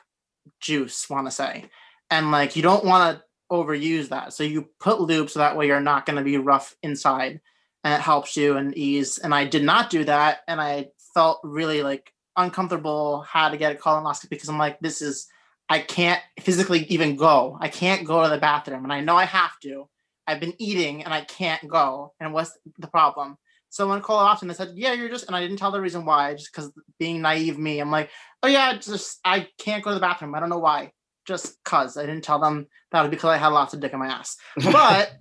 juice, 0.60 1.08
want 1.08 1.26
to 1.26 1.30
say, 1.30 1.64
and 2.10 2.30
like 2.30 2.56
you 2.56 2.62
don't 2.62 2.84
want 2.84 3.16
to 3.16 3.24
overuse 3.50 4.10
that. 4.10 4.34
So 4.34 4.44
you 4.44 4.68
put 4.78 5.00
lube 5.00 5.30
so 5.30 5.38
that 5.38 5.56
way 5.56 5.66
you're 5.66 5.80
not 5.80 6.04
going 6.04 6.18
to 6.18 6.22
be 6.22 6.36
rough 6.36 6.76
inside 6.82 7.40
and 7.84 7.94
it 7.94 8.00
helps 8.02 8.36
you 8.36 8.58
and 8.58 8.76
ease. 8.76 9.16
And 9.16 9.34
I 9.34 9.46
did 9.46 9.64
not 9.64 9.88
do 9.88 10.04
that. 10.04 10.40
And 10.46 10.60
I 10.60 10.88
felt 11.14 11.40
really 11.42 11.82
like 11.82 12.12
uncomfortable, 12.36 13.22
had 13.22 13.52
to 13.52 13.56
get 13.56 13.72
a 13.72 13.78
colonoscopy 13.78 14.28
because 14.28 14.50
I'm 14.50 14.58
like, 14.58 14.78
this 14.80 15.00
is, 15.00 15.26
I 15.68 15.80
can't 15.80 16.20
physically 16.40 16.84
even 16.84 17.16
go. 17.16 17.56
I 17.60 17.68
can't 17.68 18.06
go 18.06 18.22
to 18.22 18.28
the 18.28 18.38
bathroom. 18.38 18.84
And 18.84 18.92
I 18.92 19.00
know 19.00 19.16
I 19.16 19.24
have 19.24 19.58
to. 19.62 19.88
I've 20.26 20.40
been 20.40 20.54
eating 20.58 21.04
and 21.04 21.12
I 21.12 21.22
can't 21.22 21.66
go. 21.68 22.12
And 22.20 22.32
what's 22.32 22.56
the 22.78 22.88
problem? 22.88 23.36
So 23.70 23.88
when 23.88 24.02
colonoscopy, 24.02 24.48
they 24.48 24.54
said, 24.54 24.72
yeah, 24.74 24.92
you're 24.92 25.08
just, 25.08 25.26
and 25.26 25.34
I 25.34 25.40
didn't 25.40 25.56
tell 25.56 25.72
the 25.72 25.80
reason 25.80 26.04
why, 26.04 26.34
just 26.34 26.52
because 26.52 26.70
being 26.98 27.22
naive 27.22 27.58
me, 27.58 27.80
I'm 27.80 27.90
like, 27.90 28.10
oh 28.42 28.48
yeah, 28.48 28.76
just, 28.78 29.18
I 29.24 29.48
can't 29.58 29.82
go 29.82 29.90
to 29.90 29.94
the 29.94 30.00
bathroom. 30.00 30.34
I 30.34 30.40
don't 30.40 30.50
know 30.50 30.58
why 30.58 30.92
just 31.24 31.62
cause 31.64 31.96
I 31.96 32.06
didn't 32.06 32.24
tell 32.24 32.38
them 32.38 32.66
that 32.92 33.02
was 33.02 33.10
because 33.10 33.30
I 33.30 33.36
had 33.36 33.48
lots 33.48 33.74
of 33.74 33.80
dick 33.80 33.92
in 33.92 33.98
my 33.98 34.08
ass. 34.08 34.36
But 34.72 35.12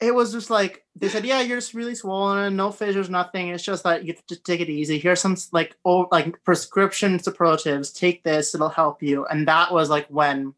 it 0.00 0.14
was 0.14 0.32
just 0.32 0.50
like 0.50 0.84
they 1.00 1.08
said, 1.08 1.24
yeah, 1.24 1.40
you're 1.40 1.58
just 1.58 1.74
really 1.74 1.94
swollen, 1.94 2.56
no 2.56 2.72
fissures, 2.72 3.08
nothing. 3.08 3.48
It's 3.48 3.62
just 3.62 3.84
that 3.84 4.04
you 4.04 4.14
just 4.28 4.44
take 4.44 4.60
it 4.60 4.68
easy. 4.68 4.98
Here's 4.98 5.20
some 5.20 5.36
like 5.52 5.76
oh 5.84 6.08
like 6.10 6.42
prescription 6.44 7.18
superlatives. 7.18 7.92
Take 7.92 8.24
this, 8.24 8.54
it'll 8.54 8.68
help 8.68 9.02
you. 9.02 9.24
And 9.26 9.46
that 9.48 9.72
was 9.72 9.90
like 9.90 10.06
when 10.08 10.54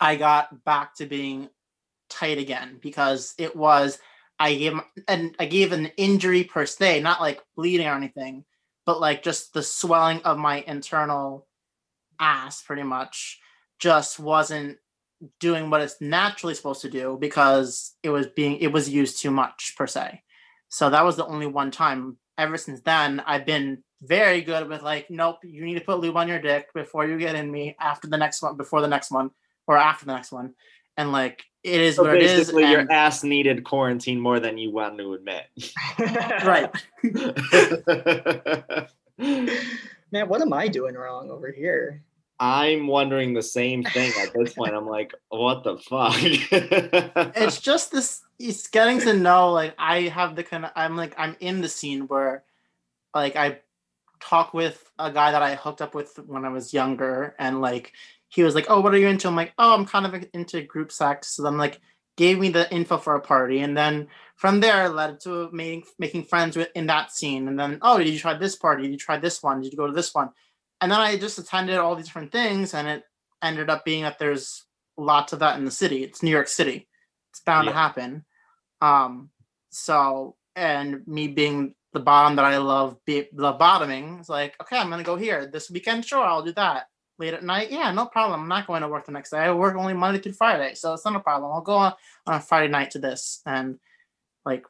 I 0.00 0.16
got 0.16 0.64
back 0.64 0.96
to 0.96 1.06
being 1.06 1.48
tight 2.10 2.38
again 2.38 2.78
because 2.82 3.34
it 3.38 3.56
was 3.56 3.98
I 4.38 4.54
gave 4.54 4.74
and 5.08 5.34
I 5.38 5.46
gave 5.46 5.72
an 5.72 5.86
injury 5.96 6.44
per 6.44 6.66
se, 6.66 7.00
not 7.00 7.20
like 7.20 7.40
bleeding 7.56 7.86
or 7.86 7.94
anything, 7.94 8.44
but 8.84 9.00
like 9.00 9.22
just 9.22 9.54
the 9.54 9.62
swelling 9.62 10.20
of 10.22 10.38
my 10.38 10.64
internal 10.66 11.46
ass 12.20 12.62
pretty 12.62 12.82
much 12.82 13.40
just 13.78 14.18
wasn't 14.18 14.78
doing 15.40 15.70
what 15.70 15.80
it's 15.80 16.00
naturally 16.00 16.54
supposed 16.54 16.82
to 16.82 16.90
do 16.90 17.16
because 17.20 17.94
it 18.02 18.10
was 18.10 18.26
being 18.26 18.58
it 18.58 18.72
was 18.72 18.88
used 18.88 19.20
too 19.20 19.30
much 19.30 19.74
per 19.76 19.86
se. 19.86 20.22
So 20.68 20.90
that 20.90 21.04
was 21.04 21.16
the 21.16 21.26
only 21.26 21.46
one 21.46 21.70
time. 21.70 22.16
Ever 22.38 22.56
since 22.56 22.80
then 22.80 23.22
i've 23.26 23.44
been 23.44 23.84
very 24.00 24.40
good 24.40 24.66
with 24.66 24.82
like 24.82 25.10
nope 25.10 25.36
you 25.44 25.64
need 25.64 25.74
to 25.74 25.84
put 25.84 26.00
lube 26.00 26.16
on 26.16 26.28
your 26.28 26.40
dick 26.40 26.72
before 26.74 27.06
you 27.06 27.18
get 27.18 27.36
in 27.36 27.52
me 27.52 27.76
after 27.78 28.08
the 28.08 28.16
next 28.16 28.42
one 28.42 28.56
before 28.56 28.80
the 28.80 28.88
next 28.88 29.10
one 29.10 29.30
or 29.66 29.76
after 29.76 30.06
the 30.06 30.12
next 30.12 30.32
one. 30.32 30.54
And 30.96 31.12
like 31.12 31.44
it 31.62 31.80
is 31.80 31.96
so 31.96 32.02
what 32.02 32.16
it 32.16 32.22
is 32.22 32.38
basically 32.38 32.70
your 32.70 32.90
ass 32.90 33.22
needed 33.22 33.64
quarantine 33.64 34.20
more 34.20 34.40
than 34.40 34.58
you 34.58 34.70
want 34.70 34.98
to 34.98 35.14
admit. 35.14 35.44
Right. 36.44 36.70
Man 40.10 40.28
what 40.28 40.42
am 40.42 40.52
i 40.52 40.68
doing 40.68 40.94
wrong 40.94 41.30
over 41.30 41.50
here 41.50 42.02
I'm 42.42 42.88
wondering 42.88 43.34
the 43.34 43.42
same 43.42 43.84
thing 43.84 44.10
at 44.20 44.34
this 44.34 44.54
point. 44.54 44.74
I'm 44.74 44.88
like, 44.88 45.14
what 45.28 45.62
the 45.62 45.78
fuck? 45.78 46.16
it's 46.20 47.60
just 47.60 47.92
this. 47.92 48.22
It's 48.40 48.66
getting 48.66 48.98
to 49.02 49.14
know. 49.14 49.52
Like, 49.52 49.76
I 49.78 50.08
have 50.08 50.34
the 50.34 50.42
kind 50.42 50.64
of. 50.64 50.72
I'm 50.74 50.96
like, 50.96 51.14
I'm 51.16 51.36
in 51.38 51.60
the 51.60 51.68
scene 51.68 52.08
where, 52.08 52.42
like, 53.14 53.36
I 53.36 53.60
talk 54.18 54.54
with 54.54 54.90
a 54.98 55.12
guy 55.12 55.30
that 55.30 55.40
I 55.40 55.54
hooked 55.54 55.80
up 55.80 55.94
with 55.94 56.18
when 56.26 56.44
I 56.44 56.48
was 56.48 56.74
younger, 56.74 57.36
and 57.38 57.60
like, 57.60 57.92
he 58.26 58.42
was 58.42 58.56
like, 58.56 58.66
"Oh, 58.68 58.80
what 58.80 58.92
are 58.92 58.98
you 58.98 59.06
into?" 59.06 59.28
I'm 59.28 59.36
like, 59.36 59.52
"Oh, 59.56 59.72
I'm 59.72 59.86
kind 59.86 60.04
of 60.04 60.26
into 60.34 60.62
group 60.62 60.90
sex." 60.90 61.28
So 61.28 61.46
I'm 61.46 61.58
like, 61.58 61.80
gave 62.16 62.40
me 62.40 62.48
the 62.48 62.68
info 62.74 62.98
for 62.98 63.14
a 63.14 63.20
party, 63.20 63.60
and 63.60 63.76
then 63.76 64.08
from 64.34 64.58
there 64.58 64.88
led 64.88 65.20
to 65.20 65.48
making 65.52 65.84
making 65.96 66.24
friends 66.24 66.56
with 66.56 66.70
in 66.74 66.88
that 66.88 67.12
scene, 67.12 67.46
and 67.46 67.56
then, 67.56 67.78
oh, 67.82 67.98
did 67.98 68.08
you 68.08 68.18
try 68.18 68.34
this 68.36 68.56
party? 68.56 68.82
Did 68.82 68.90
you 68.90 68.98
try 68.98 69.16
this 69.16 69.44
one? 69.44 69.60
Did 69.60 69.70
you 69.70 69.78
go 69.78 69.86
to 69.86 69.92
this 69.92 70.12
one? 70.12 70.30
And 70.82 70.90
then 70.90 71.00
I 71.00 71.16
just 71.16 71.38
attended 71.38 71.78
all 71.78 71.94
these 71.94 72.06
different 72.06 72.32
things, 72.32 72.74
and 72.74 72.88
it 72.88 73.04
ended 73.40 73.70
up 73.70 73.84
being 73.84 74.02
that 74.02 74.18
there's 74.18 74.64
lots 74.96 75.32
of 75.32 75.38
that 75.38 75.56
in 75.56 75.64
the 75.64 75.70
city. 75.70 76.02
It's 76.02 76.22
New 76.22 76.30
York 76.30 76.48
City. 76.48 76.88
It's 77.30 77.40
bound 77.40 77.66
yeah. 77.66 77.72
to 77.72 77.78
happen. 77.78 78.24
Um, 78.80 79.30
so, 79.70 80.34
and 80.56 81.06
me 81.06 81.28
being 81.28 81.74
the 81.92 82.00
bottom 82.00 82.36
that 82.36 82.44
I 82.44 82.56
love, 82.58 82.96
be, 83.06 83.28
love 83.32 83.58
bottoming, 83.58 84.18
it's 84.18 84.28
like, 84.28 84.56
okay, 84.60 84.76
I'm 84.76 84.90
gonna 84.90 85.04
go 85.04 85.16
here 85.16 85.46
this 85.46 85.70
weekend. 85.70 86.04
Sure, 86.04 86.24
I'll 86.24 86.42
do 86.42 86.52
that. 86.54 86.88
Late 87.18 87.34
at 87.34 87.44
night, 87.44 87.70
yeah, 87.70 87.92
no 87.92 88.06
problem. 88.06 88.40
I'm 88.40 88.48
not 88.48 88.66
going 88.66 88.82
to 88.82 88.88
work 88.88 89.06
the 89.06 89.12
next 89.12 89.30
day. 89.30 89.38
I 89.38 89.52
work 89.52 89.76
only 89.76 89.92
Monday 89.92 90.18
through 90.18 90.32
Friday, 90.32 90.74
so 90.74 90.94
it's 90.94 91.04
not 91.04 91.14
a 91.14 91.20
problem. 91.20 91.52
I'll 91.52 91.60
go 91.60 91.74
on, 91.74 91.92
on 92.26 92.34
a 92.34 92.40
Friday 92.40 92.68
night 92.68 92.90
to 92.92 92.98
this, 92.98 93.42
and 93.46 93.78
like 94.44 94.64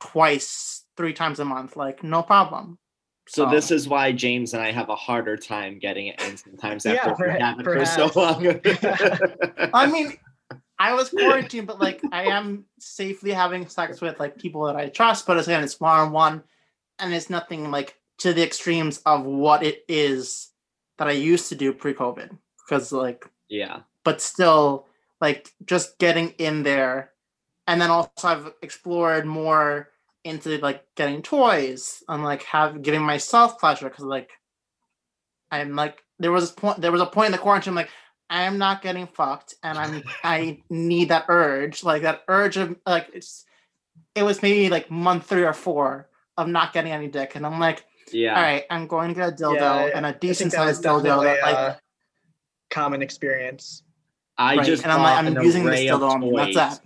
twice, 0.00 0.84
three 0.96 1.12
times 1.12 1.38
a 1.38 1.44
month, 1.44 1.76
like 1.76 2.02
no 2.02 2.22
problem. 2.22 2.78
So 3.28 3.46
oh. 3.46 3.50
this 3.50 3.70
is 3.70 3.88
why 3.88 4.12
James 4.12 4.54
and 4.54 4.62
I 4.62 4.70
have 4.70 4.88
a 4.88 4.94
harder 4.94 5.36
time 5.36 5.78
getting 5.78 6.06
it 6.06 6.22
in 6.22 6.36
sometimes 6.36 6.86
after 6.86 7.26
yeah, 7.26 7.54
we 7.56 7.64
for 7.64 7.84
so 7.84 8.10
long. 8.14 8.46
I 9.74 9.86
mean, 9.90 10.16
I 10.78 10.92
was 10.94 11.08
quarantined, 11.08 11.66
but 11.66 11.80
like 11.80 12.00
I 12.12 12.26
am 12.26 12.66
safely 12.78 13.32
having 13.32 13.66
sex 13.68 14.00
with 14.00 14.20
like 14.20 14.38
people 14.38 14.64
that 14.66 14.76
I 14.76 14.88
trust. 14.88 15.26
But 15.26 15.38
again, 15.40 15.64
it's 15.64 15.80
one 15.80 15.98
on 15.98 16.12
one, 16.12 16.44
and 16.98 17.12
it's 17.12 17.28
nothing 17.28 17.70
like 17.70 17.98
to 18.18 18.32
the 18.32 18.44
extremes 18.44 18.98
of 19.06 19.24
what 19.24 19.62
it 19.62 19.84
is 19.88 20.50
that 20.98 21.08
I 21.08 21.12
used 21.12 21.48
to 21.48 21.54
do 21.54 21.72
pre-COVID. 21.72 22.36
Because 22.64 22.92
like 22.92 23.28
yeah, 23.48 23.80
but 24.04 24.20
still 24.20 24.86
like 25.20 25.52
just 25.64 25.98
getting 25.98 26.30
in 26.38 26.62
there, 26.62 27.10
and 27.66 27.80
then 27.80 27.90
also 27.90 28.28
I've 28.28 28.52
explored 28.62 29.26
more 29.26 29.90
into 30.26 30.58
like 30.58 30.84
getting 30.96 31.22
toys 31.22 32.02
and 32.08 32.22
like 32.22 32.42
have 32.44 32.82
giving 32.82 33.02
myself 33.02 33.58
pleasure 33.58 33.88
because 33.88 34.04
like 34.04 34.30
I'm 35.50 35.74
like 35.74 36.02
there 36.18 36.32
was 36.32 36.50
a 36.50 36.54
point 36.54 36.80
there 36.80 36.92
was 36.92 37.00
a 37.00 37.06
point 37.06 37.26
in 37.26 37.32
the 37.32 37.38
quarantine 37.38 37.72
I'm 37.72 37.76
like 37.76 37.90
I'm 38.28 38.58
not 38.58 38.82
getting 38.82 39.06
fucked 39.06 39.54
and 39.62 39.78
I'm 39.78 40.02
I 40.24 40.60
need 40.68 41.08
that 41.10 41.26
urge 41.28 41.84
like 41.84 42.02
that 42.02 42.22
urge 42.28 42.56
of 42.56 42.76
like 42.84 43.08
it's 43.14 43.44
it 44.14 44.22
was 44.22 44.42
maybe 44.42 44.68
like 44.68 44.90
month 44.90 45.26
three 45.26 45.44
or 45.44 45.52
four 45.52 46.08
of 46.36 46.48
not 46.48 46.72
getting 46.72 46.92
any 46.92 47.08
dick 47.08 47.36
and 47.36 47.46
I'm 47.46 47.58
like 47.60 47.84
yeah. 48.12 48.36
All 48.36 48.42
right 48.42 48.64
I'm 48.70 48.86
going 48.86 49.08
to 49.08 49.14
get 49.14 49.28
a 49.28 49.32
dildo 49.32 49.88
yeah, 49.88 49.90
and 49.94 50.06
a 50.06 50.12
decent 50.12 50.52
sized 50.52 50.84
dildo 50.84 51.24
that 51.24 51.42
like 51.42 51.56
uh, 51.56 51.74
common 52.70 53.02
experience. 53.02 53.82
I 54.38 54.56
right. 54.56 54.66
just 54.66 54.82
and 54.82 54.92
I'm 54.92 55.02
like 55.02 55.24
I'm 55.24 55.42
using 55.44 55.64
this 55.64 55.80
dildo 55.80 56.10
on 56.10 56.34
that's 56.34 56.54
that 56.54 56.80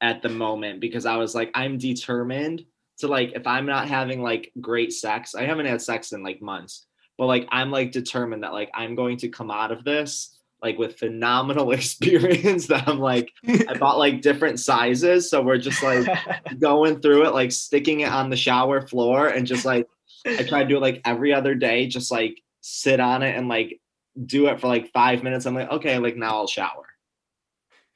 at 0.00 0.22
the 0.22 0.28
moment 0.28 0.80
because 0.80 1.06
I 1.06 1.16
was 1.16 1.34
like, 1.34 1.50
I'm 1.54 1.78
determined 1.78 2.64
to 2.98 3.08
like, 3.08 3.32
if 3.34 3.46
I'm 3.46 3.66
not 3.66 3.88
having 3.88 4.22
like 4.22 4.52
great 4.60 4.92
sex, 4.92 5.34
I 5.34 5.44
haven't 5.44 5.66
had 5.66 5.82
sex 5.82 6.12
in 6.12 6.22
like 6.22 6.40
months, 6.40 6.86
but 7.18 7.26
like, 7.26 7.48
I'm 7.50 7.70
like 7.70 7.92
determined 7.92 8.42
that 8.42 8.52
like 8.52 8.70
I'm 8.74 8.94
going 8.94 9.18
to 9.18 9.28
come 9.28 9.50
out 9.50 9.72
of 9.72 9.84
this 9.84 10.36
like 10.62 10.78
with 10.78 10.98
phenomenal 10.98 11.70
experience 11.72 12.66
that 12.66 12.88
I'm 12.88 12.98
like, 12.98 13.32
I 13.46 13.74
bought 13.78 13.98
like 13.98 14.22
different 14.22 14.60
sizes. 14.60 15.30
So 15.30 15.42
we're 15.42 15.58
just 15.58 15.82
like 15.82 16.06
going 16.58 17.00
through 17.00 17.26
it, 17.26 17.34
like 17.34 17.52
sticking 17.52 18.00
it 18.00 18.10
on 18.10 18.30
the 18.30 18.36
shower 18.36 18.80
floor 18.80 19.28
and 19.28 19.46
just 19.46 19.64
like 19.64 19.88
I 20.26 20.42
try 20.42 20.62
to 20.62 20.68
do 20.68 20.76
it 20.76 20.80
like 20.80 21.02
every 21.04 21.32
other 21.32 21.54
day, 21.54 21.86
just 21.86 22.10
like 22.10 22.42
sit 22.60 23.00
on 23.00 23.22
it 23.22 23.36
and 23.36 23.48
like 23.48 23.80
do 24.24 24.48
it 24.48 24.60
for 24.60 24.66
like 24.66 24.92
five 24.92 25.22
minutes. 25.22 25.46
I'm 25.46 25.54
like, 25.54 25.70
okay, 25.70 25.98
like 25.98 26.16
now 26.16 26.36
I'll 26.36 26.46
shower. 26.46 26.86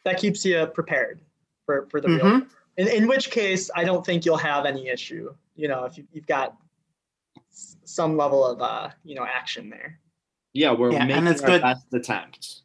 That 0.04 0.18
keeps 0.18 0.44
you 0.44 0.64
prepared 0.66 1.20
for 1.70 1.86
for 1.90 2.00
the 2.00 2.08
real. 2.08 2.20
Mhm. 2.24 2.48
In, 2.76 2.88
in 2.88 3.06
which 3.08 3.30
case, 3.30 3.70
I 3.76 3.84
don't 3.84 4.04
think 4.04 4.24
you'll 4.24 4.36
have 4.38 4.64
any 4.66 4.88
issue. 4.88 5.34
You 5.56 5.68
know, 5.68 5.84
if 5.84 5.98
you, 5.98 6.06
you've 6.12 6.26
got 6.26 6.56
some 7.84 8.16
level 8.16 8.44
of 8.44 8.60
uh, 8.60 8.90
you 9.04 9.14
know 9.14 9.24
action 9.24 9.70
there. 9.70 9.98
Yeah, 10.52 10.72
we're 10.72 10.92
Yeah, 10.92 11.00
and 11.00 11.08
making 11.08 11.26
it's 11.28 11.42
our 11.42 11.46
good- 11.48 11.62
best 11.62 11.86
attempts. 11.94 12.62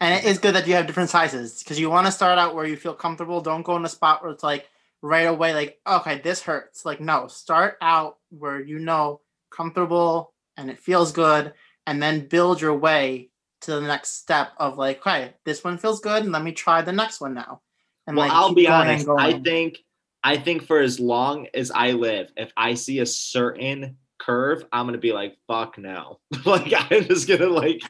And 0.00 0.14
it 0.18 0.24
is 0.24 0.38
good 0.38 0.56
that 0.56 0.66
you 0.66 0.74
have 0.74 0.88
different 0.88 1.10
sizes 1.10 1.62
because 1.62 1.78
you 1.78 1.88
want 1.88 2.06
to 2.06 2.12
start 2.12 2.36
out 2.36 2.56
where 2.56 2.66
you 2.66 2.76
feel 2.76 2.94
comfortable. 2.94 3.40
Don't 3.40 3.62
go 3.62 3.76
in 3.76 3.84
a 3.84 3.88
spot 3.88 4.20
where 4.20 4.32
it's 4.32 4.42
like 4.42 4.68
right 5.00 5.28
away, 5.28 5.54
like, 5.54 5.78
okay, 5.86 6.18
this 6.18 6.42
hurts. 6.42 6.84
Like, 6.84 7.00
no, 7.00 7.28
start 7.28 7.76
out 7.80 8.18
where 8.30 8.60
you 8.60 8.80
know 8.80 9.20
comfortable 9.50 10.32
and 10.56 10.70
it 10.70 10.78
feels 10.80 11.12
good, 11.12 11.52
and 11.86 12.02
then 12.02 12.26
build 12.26 12.60
your 12.60 12.74
way 12.76 13.30
to 13.62 13.72
the 13.72 13.80
next 13.80 14.20
step 14.20 14.52
of 14.58 14.76
like, 14.76 14.98
okay, 14.98 15.34
this 15.44 15.64
one 15.64 15.78
feels 15.78 16.00
good, 16.00 16.22
and 16.22 16.32
let 16.32 16.42
me 16.42 16.52
try 16.52 16.82
the 16.82 16.92
next 16.92 17.20
one 17.20 17.34
now. 17.34 17.60
And 18.06 18.16
well, 18.16 18.26
like, 18.26 18.34
I'll 18.34 18.54
be 18.54 18.68
honest. 18.68 19.08
I 19.08 19.34
think 19.40 19.78
I 20.24 20.36
think 20.36 20.64
for 20.66 20.80
as 20.80 21.00
long 21.00 21.48
as 21.54 21.70
I 21.70 21.92
live, 21.92 22.32
if 22.36 22.52
I 22.56 22.74
see 22.74 23.00
a 23.00 23.06
certain 23.06 23.96
curve, 24.18 24.64
I'm 24.72 24.86
gonna 24.86 24.98
be 24.98 25.12
like, 25.12 25.36
fuck 25.46 25.78
no. 25.78 26.20
like 26.44 26.72
I'm 26.72 27.04
just 27.04 27.28
gonna 27.28 27.46
like 27.46 27.82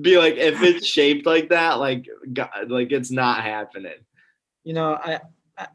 be 0.00 0.18
like, 0.18 0.36
if 0.36 0.62
it's 0.62 0.86
shaped 0.96 1.26
like 1.26 1.50
that, 1.50 1.74
like 1.74 2.06
God, 2.32 2.48
like 2.68 2.92
it's 2.92 3.10
not 3.10 3.42
happening. 3.42 4.04
You 4.64 4.74
know, 4.74 4.94
I 4.94 5.20
I, 5.58 5.66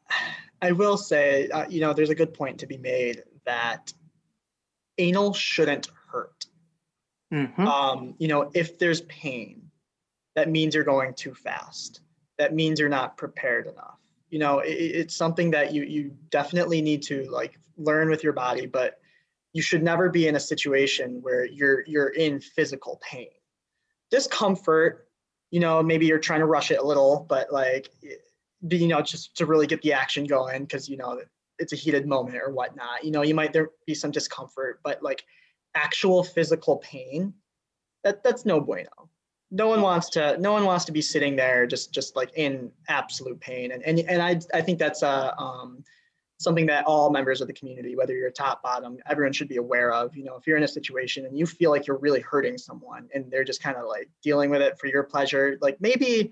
I 0.62 0.72
will 0.72 0.98
say, 0.98 1.48
uh, 1.50 1.68
you 1.70 1.82
know, 1.82 1.94
there's 1.94 2.10
a 2.10 2.16
good 2.16 2.34
point 2.34 2.60
to 2.60 2.68
be 2.68 2.78
made 2.78 3.24
that 3.46 3.94
anal 4.98 5.34
shouldn't 5.34 5.90
Mhm. 7.32 7.66
um, 7.68 8.16
you 8.18 8.28
know, 8.28 8.52
if 8.54 8.80
there's 8.80 9.02
pain, 9.02 9.70
that 10.36 10.50
means 10.50 10.76
you're 10.76 10.84
going 10.84 11.14
too 11.14 11.34
fast. 11.36 12.02
That 12.38 12.54
means 12.54 12.80
you're 12.80 12.90
not 12.90 13.18
prepared 13.18 13.68
enough. 13.68 14.00
You 14.30 14.40
know, 14.40 14.60
it, 14.60 14.72
it's 14.72 15.16
something 15.16 15.52
that 15.52 15.74
you 15.74 15.84
you 15.84 16.18
definitely 16.30 16.82
need 16.82 17.04
to 17.04 17.30
like 17.30 17.60
learn 17.78 18.10
with 18.10 18.24
your 18.24 18.34
body, 18.34 18.66
but 18.68 19.00
you 19.54 19.62
should 19.62 19.84
never 19.84 20.10
be 20.10 20.28
in 20.28 20.36
a 20.36 20.40
situation 20.40 21.22
where 21.22 21.46
you're 21.46 21.86
you're 21.88 22.10
in 22.10 22.40
physical 22.42 23.00
pain. 23.04 23.30
Discomfort, 24.12 25.08
you 25.52 25.60
know, 25.60 25.84
maybe 25.84 26.06
you're 26.08 26.20
trying 26.20 26.40
to 26.40 26.46
rush 26.46 26.72
it 26.72 26.80
a 26.80 26.84
little, 26.84 27.26
but 27.30 27.52
like, 27.54 27.90
you 28.02 28.88
know, 28.88 29.02
just 29.02 29.38
to 29.38 29.46
really 29.46 29.68
get 29.68 29.82
the 29.82 29.94
action 29.94 30.26
going 30.26 30.64
because 30.64 30.90
you 30.90 30.98
know 30.98 31.22
it's 31.60 31.74
a 31.74 31.76
heated 31.76 32.08
moment 32.08 32.38
or 32.38 32.52
whatnot. 32.52 33.04
You 33.04 33.12
know, 33.12 33.22
you 33.22 33.36
might 33.36 33.54
there 33.54 33.70
be 33.86 33.94
some 33.94 34.12
discomfort, 34.12 34.80
but 34.84 35.04
like 35.04 35.26
actual 35.76 36.24
physical 36.24 36.78
pain 36.78 37.34
that 38.04 38.24
that's 38.24 38.46
no 38.46 38.60
bueno. 38.62 39.10
No 39.52 39.68
one 39.68 39.82
wants 39.82 40.10
to 40.12 40.38
no 40.38 40.52
one 40.52 40.66
wants 40.66 40.86
to 40.86 40.92
be 40.92 41.02
sitting 41.02 41.36
there 41.36 41.66
just 41.66 41.94
just 41.94 42.16
like 42.16 42.32
in 42.36 42.72
absolute 42.88 43.40
pain. 43.40 43.72
And 43.72 43.84
and, 43.84 44.00
and 44.00 44.22
i 44.22 44.40
i 44.58 44.62
think 44.62 44.80
that's 44.80 45.02
a 45.02 45.36
um 45.40 45.84
something 46.40 46.66
that 46.68 46.86
all 46.86 47.10
members 47.10 47.42
of 47.42 47.48
the 47.48 47.54
community 47.54 47.98
whether 47.98 48.14
you're 48.14 48.32
top 48.32 48.64
bottom 48.64 48.98
everyone 49.08 49.34
should 49.34 49.50
be 49.50 49.58
aware 49.58 49.92
of. 49.92 50.16
You 50.16 50.24
know 50.24 50.36
if 50.36 50.46
you're 50.46 50.58
in 50.58 50.64
a 50.64 50.68
situation 50.68 51.26
and 51.26 51.38
you 51.38 51.46
feel 51.46 51.72
like 51.72 51.88
you're 51.88 51.98
really 51.98 52.22
hurting 52.22 52.58
someone 52.58 53.10
and 53.14 53.30
they're 53.32 53.44
just 53.44 53.62
kind 53.62 53.78
of 53.78 53.88
like 53.88 54.10
dealing 54.22 54.50
with 54.50 54.62
it 54.62 54.78
for 54.78 54.88
your 54.88 55.04
pleasure 55.04 55.58
like 55.62 55.78
maybe 55.82 56.32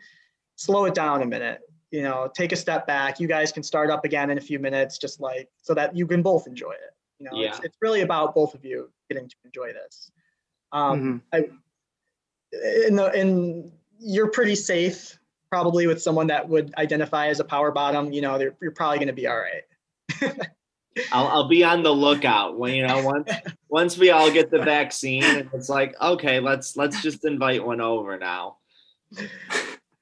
slow 0.55 0.85
it 0.85 0.93
down 0.93 1.21
a 1.21 1.25
minute. 1.25 1.61
You 1.91 2.03
know 2.03 2.29
take 2.33 2.51
a 2.51 2.55
step 2.57 2.85
back. 2.85 3.19
You 3.19 3.27
guys 3.27 3.51
can 3.51 3.63
start 3.63 3.89
up 3.89 4.05
again 4.05 4.29
in 4.29 4.37
a 4.37 4.41
few 4.41 4.59
minutes 4.59 4.97
just 4.99 5.19
like 5.19 5.49
so 5.63 5.73
that 5.73 5.95
you 5.95 6.05
can 6.05 6.21
both 6.21 6.45
enjoy 6.45 6.71
it. 6.71 6.93
You 7.19 7.25
know 7.25 7.41
it's, 7.41 7.59
it's 7.63 7.77
really 7.81 8.01
about 8.01 8.35
both 8.35 8.53
of 8.53 8.63
you 8.63 8.91
getting 9.09 9.27
to 9.27 9.35
enjoy 9.45 9.73
this. 9.73 10.11
Um 10.71 11.23
Mhm. 11.33 11.45
I, 11.45 11.49
in 12.87 12.95
the 12.95 13.11
in 13.13 13.71
you're 13.99 14.29
pretty 14.29 14.55
safe 14.55 15.17
probably 15.49 15.87
with 15.87 16.01
someone 16.01 16.27
that 16.27 16.47
would 16.47 16.73
identify 16.77 17.27
as 17.27 17.39
a 17.39 17.43
power 17.43 17.71
bottom 17.71 18.11
you 18.11 18.21
know 18.21 18.37
they're, 18.37 18.55
you're 18.61 18.71
probably 18.71 18.97
going 18.97 19.07
to 19.07 19.13
be 19.13 19.27
all 19.27 19.39
right. 19.39 19.63
I'll, 21.11 21.27
I'll 21.27 21.47
be 21.47 21.63
on 21.63 21.83
the 21.83 21.91
lookout 21.91 22.57
when 22.57 22.73
you 22.73 22.85
know 22.87 23.03
once 23.03 23.29
once 23.69 23.97
we 23.97 24.09
all 24.11 24.31
get 24.31 24.49
the 24.51 24.59
vaccine 24.59 25.23
and 25.23 25.49
it's 25.53 25.69
like 25.69 25.95
okay 26.01 26.39
let's 26.39 26.75
let's 26.75 27.01
just 27.01 27.25
invite 27.25 27.65
one 27.65 27.81
over 27.81 28.17
now. 28.17 28.57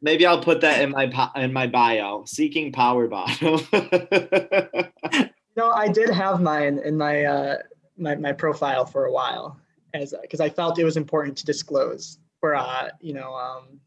Maybe 0.02 0.26
i'll 0.26 0.42
put 0.42 0.62
that 0.62 0.82
in 0.82 0.92
my 0.92 1.12
in 1.36 1.52
my 1.54 1.68
bio 1.68 2.26
seeking 2.26 2.72
power 2.72 3.08
bottom. 3.08 3.60
No 5.58 5.72
i 5.72 5.88
did 5.88 6.10
have 6.10 6.42
mine 6.42 6.80
in 6.84 6.98
my 6.98 7.24
uh 7.24 7.58
my, 7.98 8.16
my 8.16 8.32
profile 8.32 8.86
for 8.86 9.06
a 9.06 9.12
while 9.12 9.60
as 9.94 10.14
because 10.22 10.40
i 10.40 10.50
felt 10.50 10.80
it 10.80 10.84
was 10.84 10.98
important 10.98 11.38
to 11.38 11.46
disclose 11.46 12.20
for 12.40 12.56
uh 12.56 12.90
you 13.00 13.14
know 13.14 13.34
um 13.34 13.80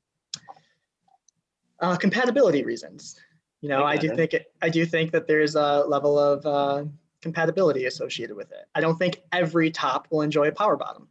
uh, 1.81 1.97
compatibility 1.97 2.65
reasons 2.65 3.21
you 3.61 3.69
know 3.69 3.83
I 3.83 3.93
i, 3.93 3.97
do 3.97 4.11
it. 4.11 4.17
think 4.17 4.35
it, 4.35 4.53
i 4.63 4.69
do 4.69 4.85
think 4.85 5.13
that 5.13 5.27
there's 5.27 5.55
a 5.55 5.85
level 5.87 6.19
of 6.19 6.45
uh, 6.47 6.85
compatibility 7.23 7.85
associated 7.87 8.37
with 8.37 8.51
it 8.53 8.67
i 8.75 8.81
don't 8.81 8.99
think 8.99 9.21
every 9.33 9.71
top 9.71 10.09
will 10.11 10.23
enjoy 10.23 10.49
a 10.49 10.53
power 10.53 10.77
bottom 10.77 11.09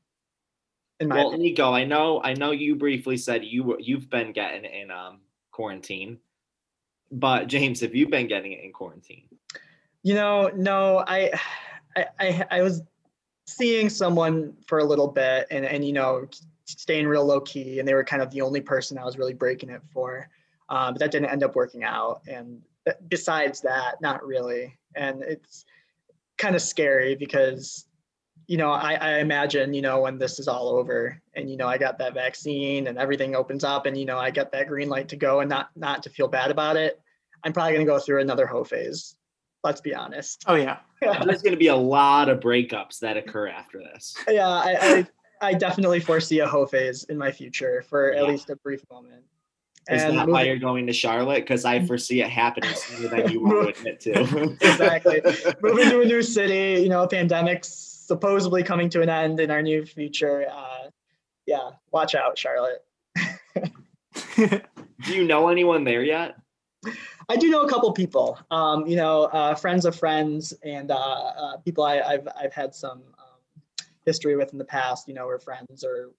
in 1.00 1.08
my 1.08 1.16
well 1.18 1.28
opinion. 1.30 1.50
nico 1.52 1.72
i 1.72 1.86
know 1.86 2.22
i 2.24 2.34
know 2.34 2.52
you 2.52 2.76
briefly 2.76 3.18
said 3.18 3.46
you 3.46 3.64
were 3.64 3.80
you've 3.80 4.10
been 4.10 4.32
getting 4.32 4.66
in 4.66 4.92
um 4.92 5.20
quarantine 5.52 6.18
but 7.12 7.48
james 7.48 7.80
have 7.80 7.96
you 7.96 8.08
been 8.08 8.28
getting 8.28 8.52
it 8.52 8.64
in 8.64 8.74
quarantine 8.74 9.24
You 10.04 10.14
know, 10.14 10.50
no, 10.56 11.04
I, 11.06 11.32
I, 11.98 12.06
I, 12.20 12.46
I 12.52 12.62
was 12.62 12.82
seeing 13.48 13.90
someone 13.90 14.54
for 14.68 14.80
a 14.80 14.84
little 14.84 15.08
bit, 15.08 15.48
and 15.52 15.66
and 15.66 15.84
you 15.86 15.94
know, 15.94 16.28
staying 16.66 17.08
real 17.08 17.26
low 17.26 17.42
key, 17.42 17.80
and 17.80 17.88
they 17.88 17.94
were 17.94 18.04
kind 18.04 18.22
of 18.22 18.30
the 18.32 18.42
only 18.42 18.62
person 18.62 18.98
I 18.98 19.06
was 19.06 19.18
really 19.18 19.34
breaking 19.34 19.70
it 19.70 19.82
for, 19.92 20.30
um, 20.70 20.94
but 20.94 21.00
that 21.00 21.12
didn't 21.12 21.30
end 21.30 21.44
up 21.44 21.56
working 21.56 21.84
out. 21.84 22.22
And 22.28 22.62
besides 23.08 23.62
that, 23.62 24.02
not 24.02 24.26
really. 24.26 24.78
And 24.96 25.24
it's 25.24 25.66
kind 26.38 26.56
of 26.56 26.62
scary 26.62 27.16
because, 27.16 27.86
you 28.48 28.58
know, 28.58 28.72
I, 28.72 28.94
I 28.96 29.18
imagine, 29.20 29.74
you 29.74 29.82
know, 29.82 30.02
when 30.02 30.18
this 30.18 30.40
is 30.40 30.48
all 30.48 30.70
over, 30.70 31.22
and 31.36 31.50
you 31.50 31.58
know, 31.58 31.68
I 31.68 31.78
got 31.78 31.98
that 32.00 32.14
vaccine, 32.14 32.88
and 32.88 32.98
everything 32.98 33.36
opens 33.36 33.64
up, 33.64 33.86
and 33.86 33.98
you 33.98 34.06
know, 34.06 34.18
I 34.18 34.30
get 34.32 34.52
that 34.52 34.68
green 34.68 34.90
light 34.90 35.10
to 35.10 35.16
go, 35.16 35.40
and 35.40 35.50
not 35.50 35.70
not 35.76 36.04
to 36.04 36.10
feel 36.10 36.28
bad 36.28 36.52
about 36.52 36.76
it. 36.76 37.02
I'm 37.44 37.54
probably 37.54 37.74
gonna 37.74 37.86
go 37.86 38.00
through 38.00 38.22
another 38.22 38.46
hoe 38.46 38.64
phase. 38.64 39.16
Let's 39.64 39.82
be 39.82 39.96
honest. 39.96 40.44
Oh 40.48 40.56
yeah. 40.56 40.78
there's 41.26 41.42
going 41.42 41.54
to 41.54 41.58
be 41.58 41.68
a 41.68 41.76
lot 41.76 42.30
of 42.30 42.40
breakups 42.40 43.00
that 43.00 43.18
occur 43.18 43.48
after 43.48 43.80
this 43.80 44.16
yeah, 44.28 44.48
I, 44.48 45.06
I, 45.42 45.50
I 45.50 45.54
definitely 45.54 46.00
foresee 46.00 46.40
a 46.40 46.48
hoe 46.48 46.66
phase 46.66 47.04
in 47.06 47.18
my 47.18 47.32
future 47.32 47.84
for 47.88 48.12
at 48.14 48.28
least 48.28 48.50
a 48.50 48.56
brief 48.56 48.82
moment. 48.92 49.24
is 49.90 50.02
And 50.04 50.18
that 50.18 50.28
why 50.28 50.44
you're 50.44 50.58
going 50.58 50.88
to 50.88 50.94
charlotte 50.94 51.42
because 51.42 51.66
i 51.66 51.86
foresee 51.86 52.22
it 52.22 52.30
happening 52.30 52.74
sooner 52.74 53.08
than 53.08 53.32
you 53.32 53.42
want 53.44 53.76
to 53.76 53.80
admit 53.80 54.00
to 54.02 54.58
Exactly. 54.62 55.22
moving 55.62 55.90
to 55.90 56.02
a 56.02 56.06
new 56.06 56.22
city, 56.22 56.82
you 56.82 56.90
know, 56.90 57.08
pandemic's 57.08 57.88
supposedly 58.08 58.64
coming 58.64 58.90
to 58.90 59.02
an 59.02 59.10
end 59.10 59.40
in 59.40 59.52
our 59.52 59.62
new 59.62 59.86
future. 59.86 60.46
Uh, 60.50 60.90
yeah, 61.46 61.72
watch 61.92 62.16
out, 62.16 62.38
Charlotte. 62.38 62.84
do 64.36 65.14
you 65.14 65.24
know 65.26 65.50
anyone 65.50 65.84
there 65.84 66.04
yet 66.04 66.38
I 67.30 67.36
do 67.36 67.50
know 67.50 67.64
a 67.64 67.70
couple 67.70 67.92
people, 67.92 68.40
um, 68.52 68.88
you 68.88 68.96
know, 68.96 69.24
uh, 69.26 69.56
friends 69.56 69.86
of 69.86 69.96
friends 69.96 70.54
and 70.64 70.92
uh, 70.92 70.96
uh, 70.96 71.58
people 71.58 71.84
I, 71.84 72.00
I've, 72.00 72.28
I've 72.40 72.54
had 72.54 72.74
some 72.74 73.02
um, 73.20 73.86
history 74.06 74.36
with 74.36 74.54
in 74.54 74.58
the 74.58 74.66
past, 74.66 75.08
you 75.08 75.14
know, 75.14 75.26
we're 75.26 75.40
friends 75.40 75.84
or 75.84 76.12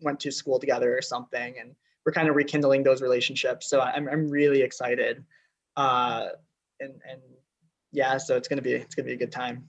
went 0.00 0.20
to 0.20 0.30
school 0.30 0.58
together 0.58 0.96
or 0.96 1.02
something. 1.02 1.56
And 1.60 1.74
we're 2.04 2.12
kind 2.12 2.28
of 2.28 2.36
rekindling 2.36 2.82
those 2.82 3.02
relationships. 3.02 3.68
So 3.68 3.80
I'm, 3.80 4.08
I'm 4.08 4.28
really 4.28 4.62
excited. 4.62 5.24
Uh, 5.76 6.28
and, 6.80 6.94
and 7.10 7.20
yeah, 7.92 8.16
so 8.16 8.36
it's 8.36 8.48
going 8.48 8.58
to 8.58 8.62
be, 8.62 8.72
it's 8.72 8.94
going 8.94 9.04
to 9.04 9.10
be 9.10 9.14
a 9.14 9.18
good 9.18 9.32
time. 9.32 9.68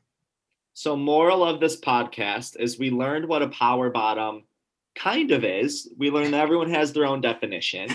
So, 0.78 0.98
moral 0.98 1.46
of 1.46 1.62
this 1.62 1.80
podcast 1.80 2.60
is 2.60 2.78
we 2.78 2.92
learned 2.92 3.30
what 3.30 3.42
a 3.42 3.48
power 3.48 3.90
bottom 3.90 4.44
kind 4.94 5.32
of 5.32 5.46
is. 5.46 5.90
We 5.98 6.12
learned 6.12 6.34
that 6.34 6.42
everyone 6.42 6.70
has 6.72 6.92
their 6.92 7.06
own 7.06 7.22
definition. 7.22 7.90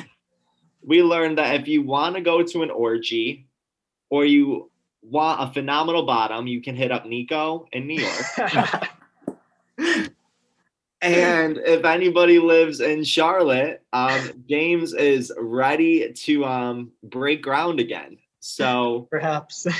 We 0.82 1.02
learned 1.02 1.38
that 1.38 1.60
if 1.60 1.68
you 1.68 1.82
want 1.82 2.16
to 2.16 2.20
go 2.20 2.42
to 2.42 2.62
an 2.62 2.70
orgy 2.70 3.46
or 4.08 4.24
you 4.24 4.70
want 5.02 5.42
a 5.42 5.52
phenomenal 5.52 6.04
bottom, 6.04 6.46
you 6.46 6.60
can 6.62 6.76
hit 6.76 6.92
up 6.92 7.06
Nico 7.06 7.66
in 7.72 7.86
New 7.86 8.02
York. 8.02 8.88
and 11.00 11.58
if 11.58 11.84
anybody 11.84 12.38
lives 12.38 12.80
in 12.80 13.04
Charlotte, 13.04 13.82
um, 13.92 14.44
James 14.48 14.94
is 14.94 15.32
ready 15.38 16.12
to 16.12 16.44
um, 16.44 16.92
break 17.02 17.42
ground 17.42 17.80
again. 17.80 18.18
So, 18.40 19.06
Perhaps. 19.10 19.66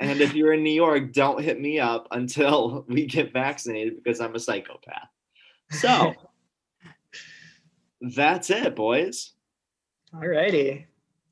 And 0.00 0.22
if 0.22 0.34
you're 0.34 0.54
in 0.54 0.64
New 0.64 0.72
York, 0.72 1.12
don't 1.12 1.42
hit 1.42 1.60
me 1.60 1.78
up 1.78 2.08
until 2.10 2.86
we 2.88 3.06
get 3.06 3.32
vaccinated 3.32 4.02
because 4.02 4.20
I'm 4.20 4.34
a 4.34 4.40
psychopath. 4.40 5.08
So 5.70 6.14
that's 8.00 8.50
it, 8.50 8.74
boys. 8.74 9.32
All 10.14 10.26
righty. 10.26 10.86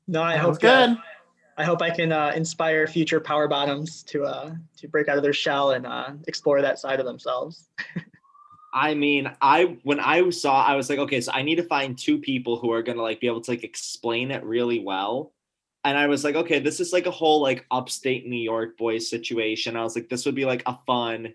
No, 0.07 0.21
I 0.21 0.33
That 0.33 0.39
hope 0.39 0.49
was 0.49 0.57
good. 0.57 0.97
I 1.57 1.63
hope 1.65 1.81
I 1.81 1.89
can 1.89 2.13
uh, 2.13 2.31
inspire 2.35 2.87
future 2.87 3.19
power 3.19 3.49
bottoms 3.49 4.01
to 4.03 4.23
uh, 4.23 4.51
to 4.77 4.87
break 4.87 5.09
out 5.09 5.17
of 5.17 5.23
their 5.23 5.33
shell 5.33 5.71
and 5.71 5.85
uh, 5.85 6.11
explore 6.27 6.61
that 6.61 6.79
side 6.79 7.01
of 7.01 7.05
themselves. 7.05 7.67
I 8.73 8.93
mean, 8.93 9.29
I 9.41 9.77
when 9.83 9.99
I 9.99 10.29
saw, 10.29 10.63
I 10.63 10.75
was 10.75 10.89
like, 10.89 10.99
okay, 10.99 11.19
so 11.19 11.33
I 11.33 11.41
need 11.41 11.55
to 11.55 11.63
find 11.63 11.97
two 11.97 12.17
people 12.17 12.57
who 12.57 12.71
are 12.71 12.81
gonna 12.81 13.01
like 13.01 13.19
be 13.19 13.27
able 13.27 13.41
to 13.41 13.51
like 13.51 13.65
explain 13.65 14.31
it 14.31 14.43
really 14.45 14.79
well. 14.79 15.33
And 15.83 15.97
I 15.97 16.07
was 16.07 16.23
like, 16.23 16.35
okay, 16.35 16.59
this 16.59 16.79
is 16.79 16.93
like 16.93 17.07
a 17.07 17.11
whole 17.11 17.41
like 17.41 17.65
upstate 17.71 18.25
New 18.25 18.41
York 18.41 18.77
boys 18.77 19.09
situation. 19.09 19.75
I 19.75 19.83
was 19.83 19.95
like, 19.95 20.07
this 20.07 20.25
would 20.25 20.35
be 20.35 20.45
like 20.45 20.63
a 20.65 20.77
fun 20.87 21.33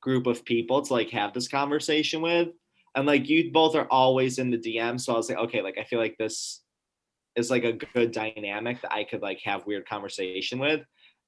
group 0.00 0.26
of 0.26 0.44
people 0.44 0.80
to 0.80 0.92
like 0.92 1.10
have 1.10 1.34
this 1.34 1.48
conversation 1.48 2.22
with. 2.22 2.48
And 2.94 3.06
like 3.06 3.28
you 3.28 3.52
both 3.52 3.74
are 3.74 3.88
always 3.90 4.38
in 4.38 4.50
the 4.50 4.58
DM. 4.58 4.98
So 4.98 5.12
I 5.12 5.16
was 5.16 5.28
like, 5.28 5.38
okay, 5.38 5.60
like 5.60 5.76
I 5.76 5.84
feel 5.84 5.98
like 5.98 6.16
this 6.16 6.62
is 7.36 7.50
like 7.50 7.64
a 7.64 7.72
good 7.72 8.12
dynamic 8.12 8.80
that 8.82 8.92
I 8.92 9.04
could 9.04 9.22
like 9.22 9.40
have 9.44 9.66
weird 9.66 9.88
conversation 9.88 10.58
with. 10.58 10.80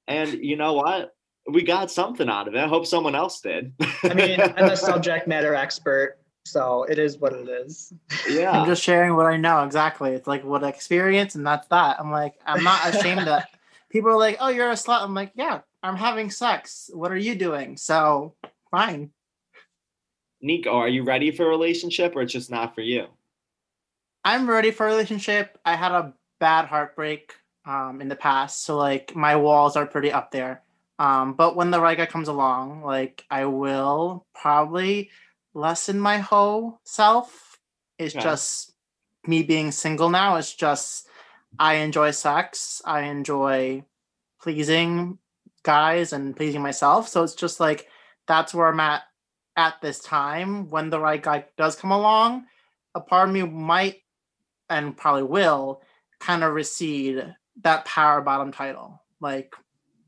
And 0.07 0.33
you 0.43 0.55
know 0.55 0.73
what? 0.73 1.13
We 1.47 1.63
got 1.63 1.91
something 1.91 2.29
out 2.29 2.47
of 2.47 2.55
it. 2.55 2.59
I 2.59 2.67
hope 2.67 2.85
someone 2.85 3.15
else 3.15 3.41
did. 3.41 3.73
I 4.03 4.13
mean, 4.13 4.41
I'm 4.41 4.69
a 4.69 4.77
subject 4.77 5.27
matter 5.27 5.55
expert, 5.55 6.17
so 6.45 6.83
it 6.83 6.99
is 6.99 7.17
what 7.17 7.33
it 7.33 7.47
is. 7.47 7.93
Yeah. 8.27 8.51
I'm 8.51 8.67
just 8.67 8.83
sharing 8.83 9.15
what 9.15 9.27
I 9.27 9.37
know 9.37 9.63
exactly. 9.63 10.11
It's 10.11 10.27
like 10.27 10.43
what 10.43 10.63
I 10.63 10.69
experience, 10.69 11.35
and 11.35 11.45
that's 11.45 11.67
that. 11.67 11.99
I'm 11.99 12.11
like, 12.11 12.35
I'm 12.45 12.63
not 12.63 12.93
ashamed 12.93 13.27
that 13.27 13.49
people 13.89 14.11
are 14.11 14.17
like, 14.17 14.37
"Oh, 14.39 14.49
you're 14.49 14.69
a 14.69 14.73
slut." 14.73 15.01
I'm 15.01 15.13
like, 15.13 15.31
"Yeah, 15.35 15.61
I'm 15.81 15.95
having 15.95 16.29
sex. 16.29 16.89
What 16.93 17.11
are 17.11 17.17
you 17.17 17.35
doing?" 17.35 17.77
So 17.77 18.35
fine. 18.71 19.11
Nico, 20.41 20.71
are 20.71 20.87
you 20.87 21.03
ready 21.03 21.31
for 21.31 21.45
a 21.45 21.49
relationship, 21.49 22.15
or 22.15 22.21
it's 22.21 22.33
just 22.33 22.51
not 22.51 22.75
for 22.75 22.81
you? 22.81 23.07
I'm 24.23 24.49
ready 24.49 24.71
for 24.71 24.85
a 24.85 24.89
relationship. 24.89 25.57
I 25.65 25.75
had 25.75 25.91
a 25.91 26.13
bad 26.39 26.65
heartbreak 26.65 27.33
um, 27.65 28.01
in 28.01 28.07
the 28.09 28.15
past, 28.15 28.63
so 28.63 28.77
like 28.77 29.15
my 29.15 29.35
walls 29.35 29.75
are 29.75 29.85
pretty 29.85 30.11
up 30.11 30.31
there. 30.31 30.63
Um, 30.97 31.33
but 31.33 31.55
when 31.55 31.71
the 31.71 31.79
right 31.79 31.97
guy 31.97 32.05
comes 32.05 32.27
along, 32.27 32.83
like 32.83 33.25
I 33.29 33.45
will 33.45 34.25
probably 34.35 35.09
lessen 35.53 35.99
my 35.99 36.17
whole 36.19 36.79
self. 36.83 37.57
It's 37.97 38.13
Okay. 38.13 38.23
just 38.23 38.73
me 39.25 39.43
being 39.43 39.71
single 39.71 40.09
now. 40.09 40.35
It's 40.35 40.53
just 40.53 41.07
I 41.57 41.75
enjoy 41.75 42.11
sex. 42.11 42.81
I 42.85 43.01
enjoy 43.03 43.85
pleasing 44.41 45.19
guys 45.63 46.13
and 46.13 46.35
pleasing 46.35 46.61
myself. 46.61 47.07
So 47.07 47.23
it's 47.23 47.35
just 47.35 47.59
like 47.59 47.87
that's 48.27 48.53
where 48.53 48.67
I'm 48.67 48.79
at 48.79 49.03
at 49.55 49.81
this 49.81 49.99
time. 49.99 50.69
When 50.69 50.89
the 50.89 50.99
right 50.99 51.21
guy 51.21 51.45
does 51.57 51.75
come 51.75 51.91
along, 51.91 52.45
a 52.95 53.01
part 53.01 53.29
of 53.29 53.33
me 53.33 53.43
might 53.43 54.01
and 54.69 54.95
probably 54.95 55.23
will 55.23 55.81
kind 56.19 56.43
of 56.43 56.53
recede 56.53 57.35
that 57.61 57.85
power 57.85 58.21
bottom 58.21 58.51
title. 58.51 59.01
Like 59.19 59.53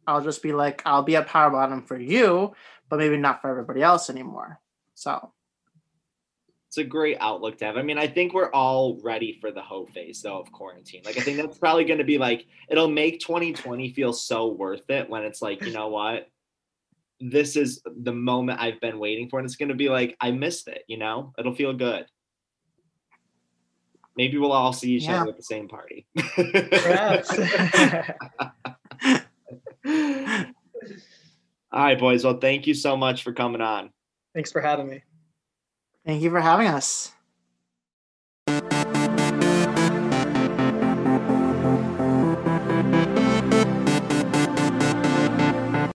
I'll 0.07 0.21
just 0.23 0.41
be 0.43 0.53
like, 0.53 0.81
I'll 0.85 1.03
be 1.03 1.15
a 1.15 1.23
power 1.23 1.49
bottom 1.49 1.83
for 1.83 1.97
you, 1.99 2.53
but 2.89 2.99
maybe 2.99 3.17
not 3.17 3.41
for 3.41 3.49
everybody 3.49 3.81
else 3.81 4.09
anymore. 4.09 4.59
So 4.95 5.33
It's 6.69 6.77
a 6.77 6.83
great 6.83 7.17
outlook 7.19 7.57
to 7.59 7.65
have. 7.65 7.77
I 7.77 7.81
mean, 7.81 7.97
I 7.97 8.07
think 8.07 8.33
we're 8.33 8.51
all 8.51 8.99
ready 9.03 9.37
for 9.41 9.51
the 9.51 9.61
hoe 9.61 9.85
phase 9.87 10.21
though 10.21 10.39
of 10.39 10.51
quarantine. 10.51 11.01
Like 11.05 11.17
I 11.17 11.21
think 11.21 11.37
that's 11.37 11.57
probably 11.57 11.85
going 11.85 11.99
to 11.99 12.05
be 12.05 12.17
like 12.17 12.45
it'll 12.69 12.89
make 12.89 13.19
2020 13.19 13.93
feel 13.93 14.13
so 14.13 14.47
worth 14.47 14.89
it 14.89 15.09
when 15.09 15.23
it's 15.23 15.41
like, 15.41 15.63
you 15.65 15.71
know 15.73 15.89
what? 15.89 16.27
This 17.19 17.55
is 17.55 17.81
the 17.85 18.13
moment 18.13 18.59
I've 18.61 18.81
been 18.81 18.99
waiting 18.99 19.29
for 19.29 19.39
and 19.39 19.45
it's 19.45 19.55
going 19.55 19.69
to 19.69 19.75
be 19.75 19.89
like 19.89 20.17
I 20.19 20.31
missed 20.31 20.67
it, 20.67 20.83
you 20.87 20.97
know? 20.97 21.33
It'll 21.37 21.55
feel 21.55 21.73
good. 21.73 22.05
Maybe 24.17 24.37
we'll 24.37 24.51
all 24.51 24.73
see 24.73 24.93
each 24.93 25.03
Yeah. 25.03 25.21
other 25.21 25.31
at 25.31 25.37
the 25.37 25.43
same 25.43 25.67
party. 25.67 26.05
All 31.73 31.83
right, 31.83 31.97
boys. 31.99 32.23
Well, 32.25 32.37
thank 32.37 32.67
you 32.67 32.73
so 32.73 32.97
much 32.97 33.23
for 33.23 33.31
coming 33.33 33.61
on. 33.61 33.91
Thanks 34.33 34.51
for 34.51 34.61
having 34.61 34.89
me. 34.89 35.01
thank 36.05 36.21
you 36.21 36.29
for 36.29 36.41
having 36.41 36.67
us. 36.67 37.13